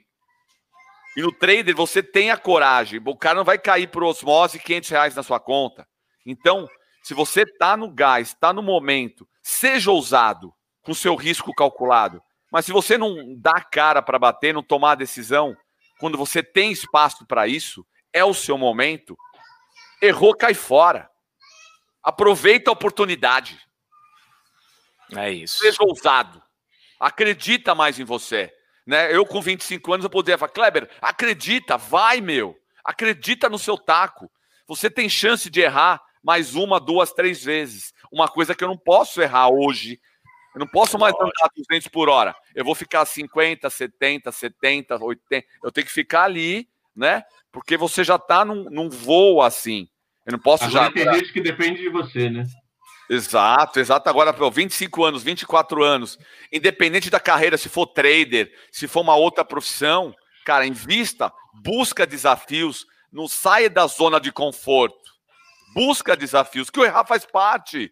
[1.17, 3.01] E no trader você tem a coragem.
[3.03, 5.87] O cara não vai cair por osmose 500 reais na sua conta.
[6.25, 6.67] Então,
[7.01, 10.53] se você está no gás, está no momento, seja ousado
[10.83, 12.21] com seu risco calculado.
[12.51, 15.55] Mas se você não dá cara para bater, não tomar a decisão,
[15.99, 19.17] quando você tem espaço para isso, é o seu momento.
[20.01, 21.09] Errou, cai fora.
[22.01, 23.59] Aproveita a oportunidade.
[25.15, 25.59] É isso.
[25.59, 26.41] Seja ousado.
[26.99, 28.51] Acredita mais em você.
[28.85, 29.15] Né?
[29.15, 32.57] Eu, com 25 anos, eu poderia falar, Kleber, acredita, vai, meu.
[32.83, 34.31] Acredita no seu taco.
[34.67, 37.93] Você tem chance de errar mais uma, duas, três vezes.
[38.11, 39.99] Uma coisa que eu não posso errar hoje
[40.55, 42.35] eu não posso mais andar 200 por hora.
[42.55, 45.47] Eu vou ficar 50, 70, 70, 80.
[45.63, 47.23] Eu tenho que ficar ali, né?
[47.51, 49.87] Porque você já está num, num voo assim.
[50.25, 50.91] Eu não posso Agora já.
[50.91, 52.45] Tem gente que depende de você, né?
[53.09, 54.07] Exato, exato.
[54.07, 56.19] Agora, 25 anos, 24 anos,
[56.51, 60.13] independente da carreira, se for trader, se for uma outra profissão,
[60.45, 65.09] cara, invista, busca desafios, não saia da zona de conforto.
[65.73, 67.91] Busca desafios, que o errar faz parte.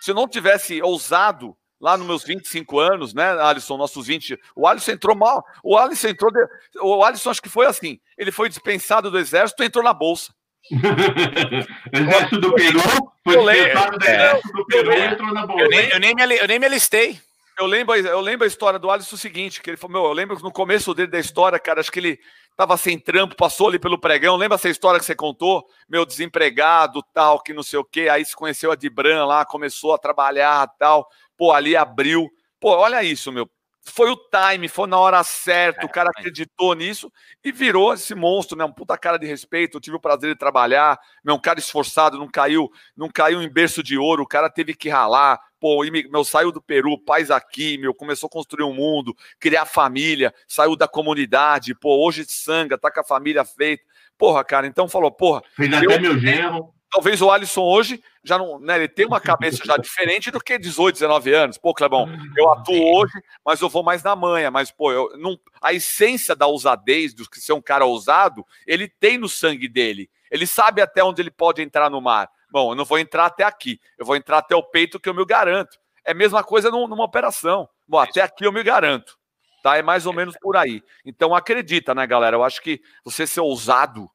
[0.00, 4.38] Se eu não tivesse ousado lá nos meus 25 anos, né, Alisson, nossos 20.
[4.54, 5.44] O Alisson entrou mal.
[5.62, 6.32] O Alisson entrou.
[6.32, 6.46] De...
[6.80, 8.00] O Alisson acho que foi assim.
[8.16, 10.32] Ele foi dispensado do exército e entrou na bolsa.
[11.92, 12.80] exército do Peru
[13.24, 15.64] foi dispensado do exército do Peru e entrou na bolsa.
[15.64, 17.20] Eu nem, eu nem, me, eu nem me alistei.
[17.58, 20.12] Eu lembro, eu lembro a história do Alisson o seguinte, que ele falou, meu, eu
[20.12, 22.18] lembro no começo dele da história, cara, acho que ele
[22.54, 25.66] tava sem trampo, passou ali pelo pregão, lembra essa história que você contou?
[25.88, 29.94] Meu desempregado, tal, que não sei o quê, aí se conheceu a Dibran lá, começou
[29.94, 32.28] a trabalhar, tal, pô, ali abriu.
[32.60, 33.48] Pô, olha isso, meu.
[33.88, 37.10] Foi o time, foi na hora certa, é, o cara acreditou nisso
[37.44, 38.64] e virou esse monstro, né?
[38.64, 39.76] Um puta cara de respeito.
[39.76, 43.48] Eu tive o prazer de trabalhar, meu, um cara esforçado, não caiu, não caiu em
[43.48, 45.40] berço de ouro, o cara teve que ralar.
[45.60, 50.34] Pô, meu, saiu do Peru, pais aqui, meu, começou a construir um mundo, criar família,
[50.48, 53.84] saiu da comunidade, pô, hoje sanga, tá com a família feita.
[54.18, 55.42] Porra, cara, então falou, porra.
[55.54, 59.64] Fez até meu genro talvez o Alisson hoje já não, né, ele tem uma cabeça
[59.64, 61.58] já diferente do que 18, 19 anos.
[61.58, 63.14] Pô, Clebão, eu atuo hoje,
[63.44, 67.28] mas eu vou mais na manha, mas pô, eu não, a essência da ousadez, do
[67.28, 70.10] que ser um cara ousado, ele tem no sangue dele.
[70.30, 72.28] Ele sabe até onde ele pode entrar no mar.
[72.50, 75.14] Bom, eu não vou entrar até aqui, eu vou entrar até o peito que eu
[75.14, 75.78] me garanto.
[76.04, 77.68] É a mesma coisa numa operação.
[77.86, 79.16] Bom, até aqui eu me garanto.
[79.62, 79.76] Tá?
[79.76, 80.80] É mais ou menos por aí.
[81.04, 82.36] Então acredita, né, galera?
[82.36, 84.08] Eu acho que você ser ousado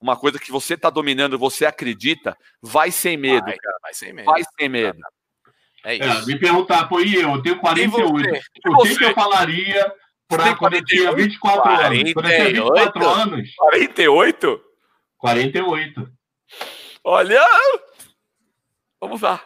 [0.00, 3.78] uma coisa que você está dominando, você acredita, vai sem medo, vai, cara.
[3.82, 4.26] Vai sem medo.
[4.26, 4.98] Vai sem medo.
[5.84, 6.22] É, é isso.
[6.22, 7.30] É, me perguntar, pô, e eu?
[7.30, 8.40] Eu tenho 48.
[8.66, 9.92] O que, que eu falaria
[10.28, 11.98] para quando eu tinha 24 48?
[11.98, 12.12] anos?
[12.12, 13.54] Quando eu tinha 24 anos.
[13.56, 14.60] 48?
[15.18, 16.12] 48.
[17.04, 17.40] Olha!
[19.00, 19.42] Vamos lá.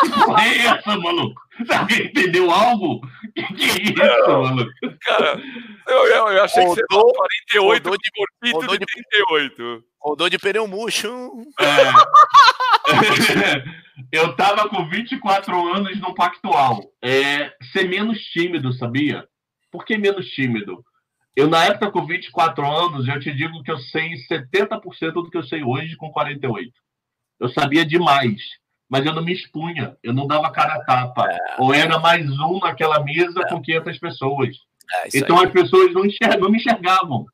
[0.00, 1.40] Que é essa, maluco?
[1.76, 3.00] Alguém entendeu algo?
[3.34, 3.82] Que, que é
[4.20, 4.70] isso, maluco?
[5.00, 5.42] Cara,
[5.88, 8.92] eu, eu, eu achei Rodou- que você falou 48 rodou de morfito rodou de de-
[8.92, 9.84] 38.
[10.00, 11.08] Rodou de pneu murcho.
[11.60, 11.64] É.
[14.12, 16.80] Eu tava com 24 anos no Pactual.
[17.02, 19.26] É, ser menos tímido, sabia?
[19.72, 20.84] Por que menos tímido?
[21.34, 25.36] Eu, na época, com 24 anos, eu te digo que eu sei 70% do que
[25.36, 26.72] eu sei hoje com 48.
[27.40, 28.40] Eu sabia demais,
[28.88, 31.28] mas eu não me expunha, eu não dava cara a tapa.
[31.58, 34.56] Ou era mais um naquela mesa com 500 pessoas.
[35.04, 35.46] É, Então aí.
[35.46, 37.26] as pessoas não, enxergam, não me enxergavam.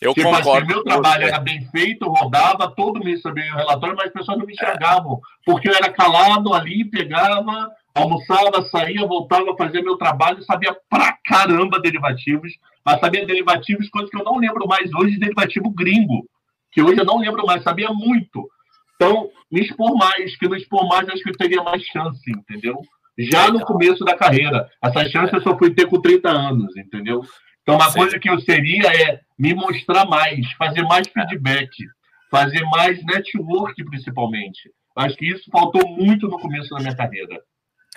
[0.00, 0.66] Eu Tipo assim, concordo.
[0.68, 1.28] meu com trabalho você.
[1.28, 5.20] era bem feito, rodava, todo mês sabia o relatório, mas as pessoas não me enxergavam.
[5.44, 11.18] Porque eu era calado ali, pegava, almoçava, saía, voltava a fazer meu trabalho, sabia pra
[11.24, 12.52] caramba derivativos,
[12.84, 16.24] mas sabia derivativos, coisas que eu não lembro mais hoje, derivativo gringo,
[16.70, 18.48] que hoje eu não lembro mais, sabia muito.
[19.00, 22.80] Então, me expor mais, que no expor mais acho que eu teria mais chance, entendeu?
[23.16, 24.68] Já no começo da carreira.
[24.82, 27.22] Essa chance eu só fui ter com 30 anos, entendeu?
[27.62, 28.00] Então, uma Sim.
[28.00, 31.70] coisa que eu seria é me mostrar mais, fazer mais feedback,
[32.28, 34.70] fazer mais network, principalmente.
[34.96, 37.40] Acho que isso faltou muito no começo da minha carreira.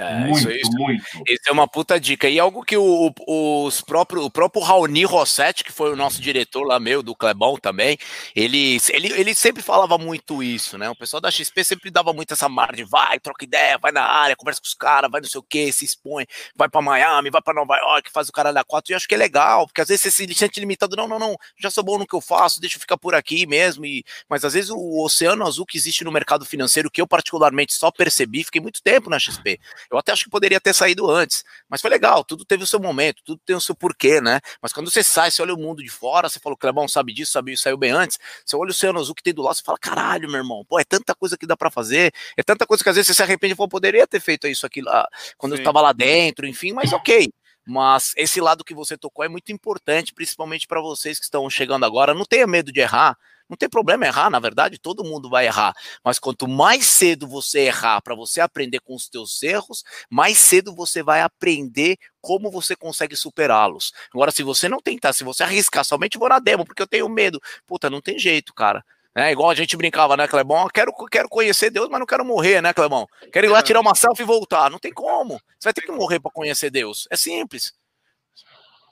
[0.04, 1.04] É, muito, isso, isso, muito.
[1.28, 2.28] Isso é uma puta dica.
[2.30, 6.22] E algo que o, o- os próprio, o próprio Raoni Rossetti, que foi o nosso
[6.22, 7.98] diretor lá, meu, do Clebão também,
[8.36, 10.90] ele, ele, ele sempre falava muito isso, né?
[10.90, 14.04] O pessoal da XP sempre dava muito essa margem de vai, troca ideia, vai na
[14.04, 16.26] área, conversa com os caras, vai não sei o que, se expõe,
[16.56, 18.92] vai pra Miami, vai pra Nova York, faz o cara da quatro.
[18.92, 21.36] E acho que é legal, porque às vezes você se sente limitado, não, não, não,
[21.60, 23.86] já sou bom no que eu faço, deixa eu ficar por aqui mesmo.
[23.86, 27.74] E, mas às vezes o oceano azul que existe no mercado financeiro, que eu particularmente
[27.74, 29.60] só percebi, fiquei muito tempo na XP.
[29.92, 32.80] Eu até acho que poderia ter saído antes, mas foi legal, tudo teve o seu
[32.80, 34.40] momento, tudo tem o seu porquê, né?
[34.62, 37.14] Mas quando você sai, você olha o mundo de fora, você fala, o Clebão sabe
[37.14, 39.64] disso, sabe, saiu bem antes, você olha o Oceano Azul que tem do lado, você
[39.64, 42.84] fala, caralho, meu irmão, pô, é tanta coisa que dá pra fazer, é tanta coisa
[42.84, 45.08] que às vezes você se arrepende e fala, poderia ter feito isso aqui lá,
[45.38, 45.60] quando Sim.
[45.62, 47.30] eu tava lá dentro, enfim, mas ok.
[47.66, 51.86] Mas esse lado que você tocou é muito importante, principalmente para vocês que estão chegando
[51.86, 52.14] agora.
[52.14, 53.16] Não tenha medo de errar.
[53.52, 55.76] Não tem problema errar, na verdade, todo mundo vai errar.
[56.06, 60.74] Mas quanto mais cedo você errar para você aprender com os teus erros, mais cedo
[60.74, 63.92] você vai aprender como você consegue superá-los.
[64.14, 67.10] Agora, se você não tentar, se você arriscar, somente vou na demo, porque eu tenho
[67.10, 67.42] medo.
[67.68, 68.86] Puta, não tem jeito, cara.
[69.14, 70.70] É igual a gente brincava, né, Clebão?
[70.74, 73.06] Quero, quero conhecer Deus, mas não quero morrer, né, Clebão?
[73.34, 74.70] Quero ir lá tirar uma selfie e voltar.
[74.70, 75.34] Não tem como.
[75.60, 77.06] Você vai ter que morrer para conhecer Deus.
[77.12, 77.74] É simples.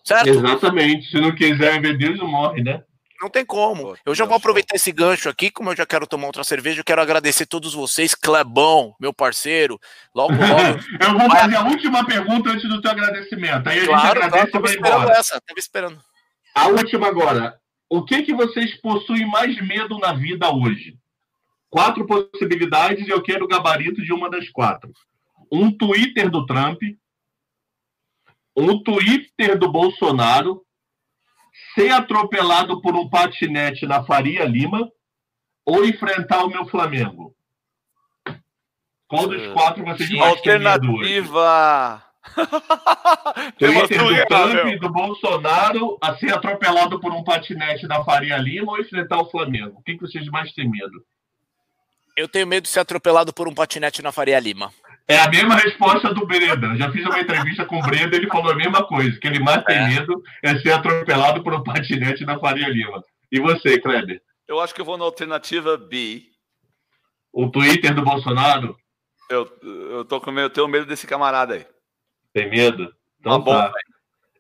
[0.03, 0.27] Certo?
[0.27, 1.09] Exatamente.
[1.09, 2.83] Se não quiser ver Deus, não morre, né?
[3.21, 3.97] Não tem como.
[4.05, 6.85] Eu já vou aproveitar esse gancho aqui, como eu já quero tomar outra cerveja, eu
[6.85, 9.77] quero agradecer todos vocês, Clebão, meu parceiro.
[10.15, 10.79] Logo, logo.
[11.01, 13.67] Eu vou fazer a última pergunta antes do teu agradecimento.
[13.67, 15.19] Aí a gente claro, agradece claro, tava esperando embora.
[15.19, 15.99] essa, tava esperando.
[16.55, 17.59] A última agora.
[17.89, 20.95] O que, que vocês possuem mais medo na vida hoje?
[21.69, 24.91] Quatro possibilidades e eu quero o gabarito de uma das quatro.
[25.51, 26.79] Um Twitter do Trump,
[28.55, 30.63] um Twitter do Bolsonaro,
[31.75, 34.89] ser atropelado por um patinete na Faria Lima
[35.65, 37.35] ou enfrentar o meu Flamengo?
[39.07, 40.31] Qual dos quatro vocês mais?
[40.31, 42.03] Alternativa.
[43.57, 44.79] Twitter do Trump, meu.
[44.79, 49.79] do Bolsonaro, a ser atropelado por um patinete na Faria Lima ou enfrentar o Flamengo?
[49.79, 51.03] O que, que vocês mais têm medo?
[52.15, 54.71] Eu tenho medo de ser atropelado por um patinete na Faria Lima.
[55.09, 56.75] É a mesma resposta do Breda.
[56.77, 59.63] Já fiz uma entrevista com o Breda, ele falou a mesma coisa, que ele mais
[59.63, 59.87] tem É.
[59.87, 63.03] medo é ser atropelado por um patinete na Faria Lima.
[63.31, 64.21] E você, Kleber?
[64.47, 66.23] Eu acho que eu vou na alternativa B.
[67.33, 68.77] O Twitter do Bolsonaro?
[69.31, 71.65] Eu, eu tô com medo, eu tenho medo desse camarada aí.
[72.31, 72.93] Tem medo?
[73.19, 73.71] Então Tá bom.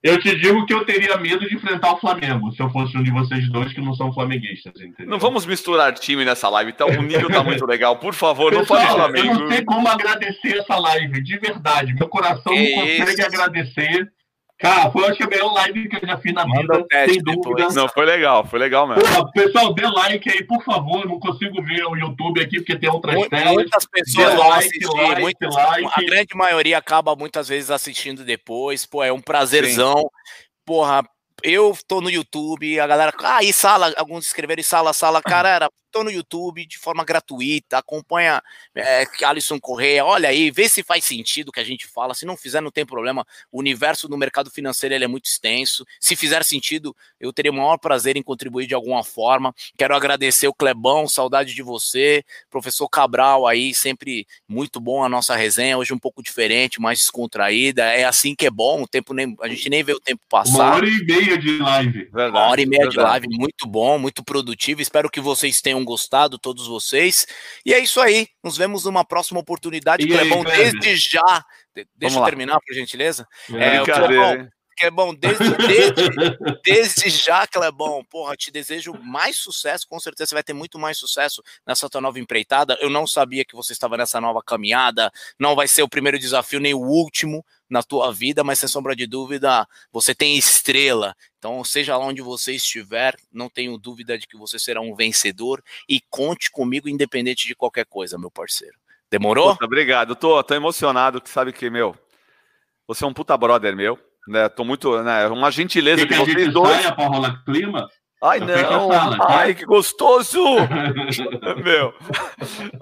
[0.01, 3.03] Eu te digo que eu teria medo de enfrentar o Flamengo, se eu fosse um
[3.03, 5.07] de vocês dois que não são flamenguistas, entendeu?
[5.07, 7.97] Não vamos misturar time nessa live, então o nível tá muito legal.
[7.97, 9.39] Por favor, não fale Pessoal, eu Flamengo.
[9.41, 11.93] não sei como agradecer essa live, de verdade.
[11.93, 14.09] Meu coração Que não consegue agradecer.
[14.59, 17.23] Cara, foi acho que a melhor live que eu já fiz na Manda vida, sem
[17.23, 17.69] dúvida.
[17.69, 19.01] Não, foi legal, foi legal mesmo.
[19.01, 21.05] Porra, pessoal, dê like aí, por favor.
[21.07, 23.53] Não consigo ver o YouTube aqui porque tem outras Mu- telas.
[23.53, 25.89] Muitas pessoas Dê vão like, assistir, like, muitas- like.
[25.95, 28.85] a grande maioria acaba muitas vezes assistindo depois.
[28.85, 30.09] Pô, é um prazerzão.
[30.65, 31.03] Porra,
[31.43, 35.49] eu tô no YouTube, a galera, ah, e sala, alguns escreveram em sala, sala, cara,
[35.49, 38.41] era, tô no YouTube de forma gratuita, acompanha
[38.75, 42.25] é, Alisson Correia, olha aí, vê se faz sentido o que a gente fala, se
[42.25, 46.15] não fizer não tem problema, o universo do mercado financeiro ele é muito extenso, se
[46.15, 50.53] fizer sentido, eu teria o maior prazer em contribuir de alguma forma, quero agradecer o
[50.53, 55.99] Clebão, saudade de você, professor Cabral aí, sempre muito bom a nossa resenha, hoje um
[55.99, 59.83] pouco diferente, mais descontraída, é assim que é bom, o tempo nem, a gente nem
[59.83, 62.09] vê o tempo Uma passar, hora e meia meia de live.
[62.11, 62.97] Verdade, uma hora e meia verdade.
[62.97, 64.81] de live, muito bom, muito produtivo.
[64.81, 67.27] Espero que vocês tenham gostado, todos vocês.
[67.65, 68.27] E é isso aí.
[68.43, 70.03] Nos vemos numa próxima oportunidade.
[70.03, 71.43] E Clebão, aí, desde já.
[71.95, 73.27] Deixa eu terminar, por gentileza.
[73.53, 74.49] É, é Clebão,
[74.79, 76.09] Clebão, desde, desde,
[76.63, 80.97] desde já, Clebão, porra, te desejo mais sucesso, com certeza você vai ter muito mais
[80.97, 82.77] sucesso nessa tua nova empreitada.
[82.79, 86.61] Eu não sabia que você estava nessa nova caminhada, não vai ser o primeiro desafio,
[86.61, 91.15] nem o último na tua vida, mas sem sombra de dúvida, você tem estrela.
[91.37, 95.63] Então, seja lá onde você estiver, não tenho dúvida de que você será um vencedor
[95.87, 98.77] e conte comigo independente de qualquer coisa, meu parceiro.
[99.09, 99.53] Demorou?
[99.53, 100.15] Puta, obrigado.
[100.15, 101.95] Tô, tô emocionado, que sabe que, meu,
[102.87, 103.99] você é um puta brother meu.
[104.27, 106.69] Né, tô muito, né, uma gentileza que de vocês a dois.
[106.69, 107.89] Saia pra rolar clima?
[108.21, 108.89] Ai, não!
[108.89, 109.17] Tá?
[109.29, 110.43] Ai, que gostoso!
[111.63, 111.93] meu,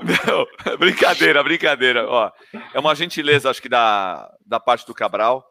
[0.03, 2.07] meu, brincadeira, brincadeira.
[2.07, 2.31] Ó,
[2.73, 5.45] é uma gentileza, acho que da, da parte do Cabral,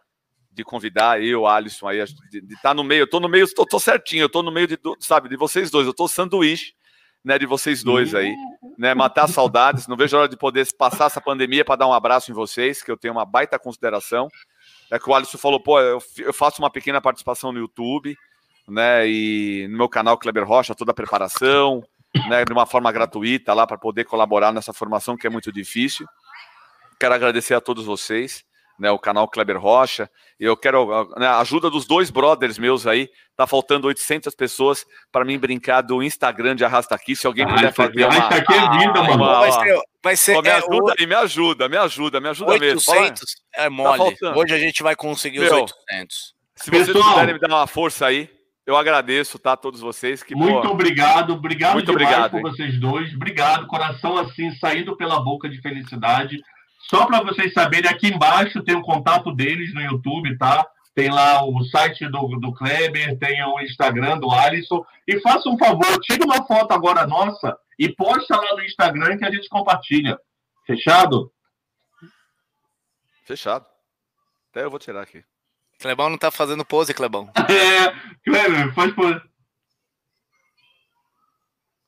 [0.51, 3.03] de convidar eu, Alisson, aí, de estar tá no meio.
[3.03, 5.71] Eu tô no meio, tô, tô certinho, eu tô no meio de, sabe, de vocês
[5.71, 5.87] dois.
[5.87, 6.73] Eu tô sanduíche,
[7.25, 8.35] né, de vocês dois aí,
[8.77, 9.87] né, matar saudades.
[9.87, 12.83] Não vejo a hora de poder passar essa pandemia para dar um abraço em vocês,
[12.83, 14.27] que eu tenho uma baita consideração.
[14.91, 18.17] É que o Alisson falou, pô, eu, eu faço uma pequena participação no YouTube,
[18.69, 19.09] né?
[19.09, 21.83] E no meu canal Kleber Rocha, toda a preparação,
[22.29, 22.45] né?
[22.45, 26.07] De uma forma gratuita lá para poder colaborar nessa formação que é muito difícil.
[26.99, 28.45] Quero agradecer a todos vocês,
[28.79, 28.91] né?
[28.91, 30.11] O canal Kleber Rocha.
[30.41, 33.09] E eu quero né, a ajuda dos dois brothers meus aí.
[33.37, 37.15] Tá faltando 800 pessoas para mim brincar do Instagram de Arrasta Aqui.
[37.15, 38.17] Se alguém ah, puder fazer uma.
[38.17, 39.15] Arrasta Aqui é mano.
[39.15, 40.35] Uma, vai ser, vai ser.
[40.35, 43.03] Pô, me é, ajuda aí, me ajuda, me ajuda, me ajuda 800 mesmo.
[43.03, 44.17] 800 é tá mole.
[44.17, 46.37] Tá Hoje a gente vai conseguir Meu, os 800.
[46.57, 48.31] Se vocês puderem me dar uma força aí,
[48.67, 49.57] eu agradeço, tá?
[49.57, 50.25] Todos vocês.
[50.25, 52.43] Que, muito pô, obrigado, obrigado muito demais obrigado, por hein?
[52.43, 53.15] vocês dois.
[53.15, 56.43] Obrigado, coração assim, saindo pela boca de felicidade.
[56.91, 60.67] Só para vocês saberem, aqui embaixo tem o contato deles no YouTube, tá?
[60.95, 64.85] Tem lá o site do, do Kleber, tem o Instagram do Alisson.
[65.07, 69.25] E faça um favor, tira uma foto agora nossa e posta lá no Instagram que
[69.25, 70.19] a gente compartilha.
[70.67, 71.31] Fechado?
[73.25, 73.67] Fechado.
[74.51, 75.23] Até eu vou tirar aqui.
[75.79, 77.31] Clebão não tá fazendo pose, Clebão.
[77.49, 77.93] É,
[78.25, 79.21] Kleber, faz pose.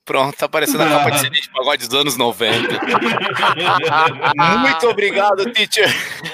[0.08, 2.80] Pronto, tá parecendo a capa de CD de pagode dos anos 90.
[4.62, 5.86] Muito obrigado, teacher.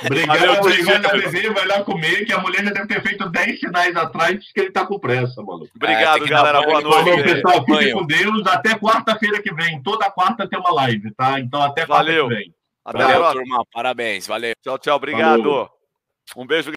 [0.04, 1.50] Obrigado, Valeu, obrigado, bebê.
[1.50, 4.70] Vai lá comer, que a mulher já deve ter feito 10 sinais atrás que ele
[4.70, 5.66] tá com pressa, mano.
[5.74, 6.62] Obrigado, é, galera.
[6.62, 7.10] Boa noite.
[7.10, 7.64] Valeu, pessoal.
[7.64, 8.46] Fique com Deus.
[8.46, 9.82] Até quarta-feira que vem.
[9.82, 11.40] Toda quarta tem uma live, tá?
[11.40, 12.28] Então, até quarta Valeu.
[12.28, 12.54] que vem.
[12.84, 13.64] Até Valeu, turma.
[13.72, 14.26] Parabéns.
[14.28, 14.54] Valeu.
[14.62, 14.94] Tchau, tchau.
[14.94, 15.42] Obrigado.
[15.42, 15.68] Valeu.
[16.36, 16.70] Um beijo.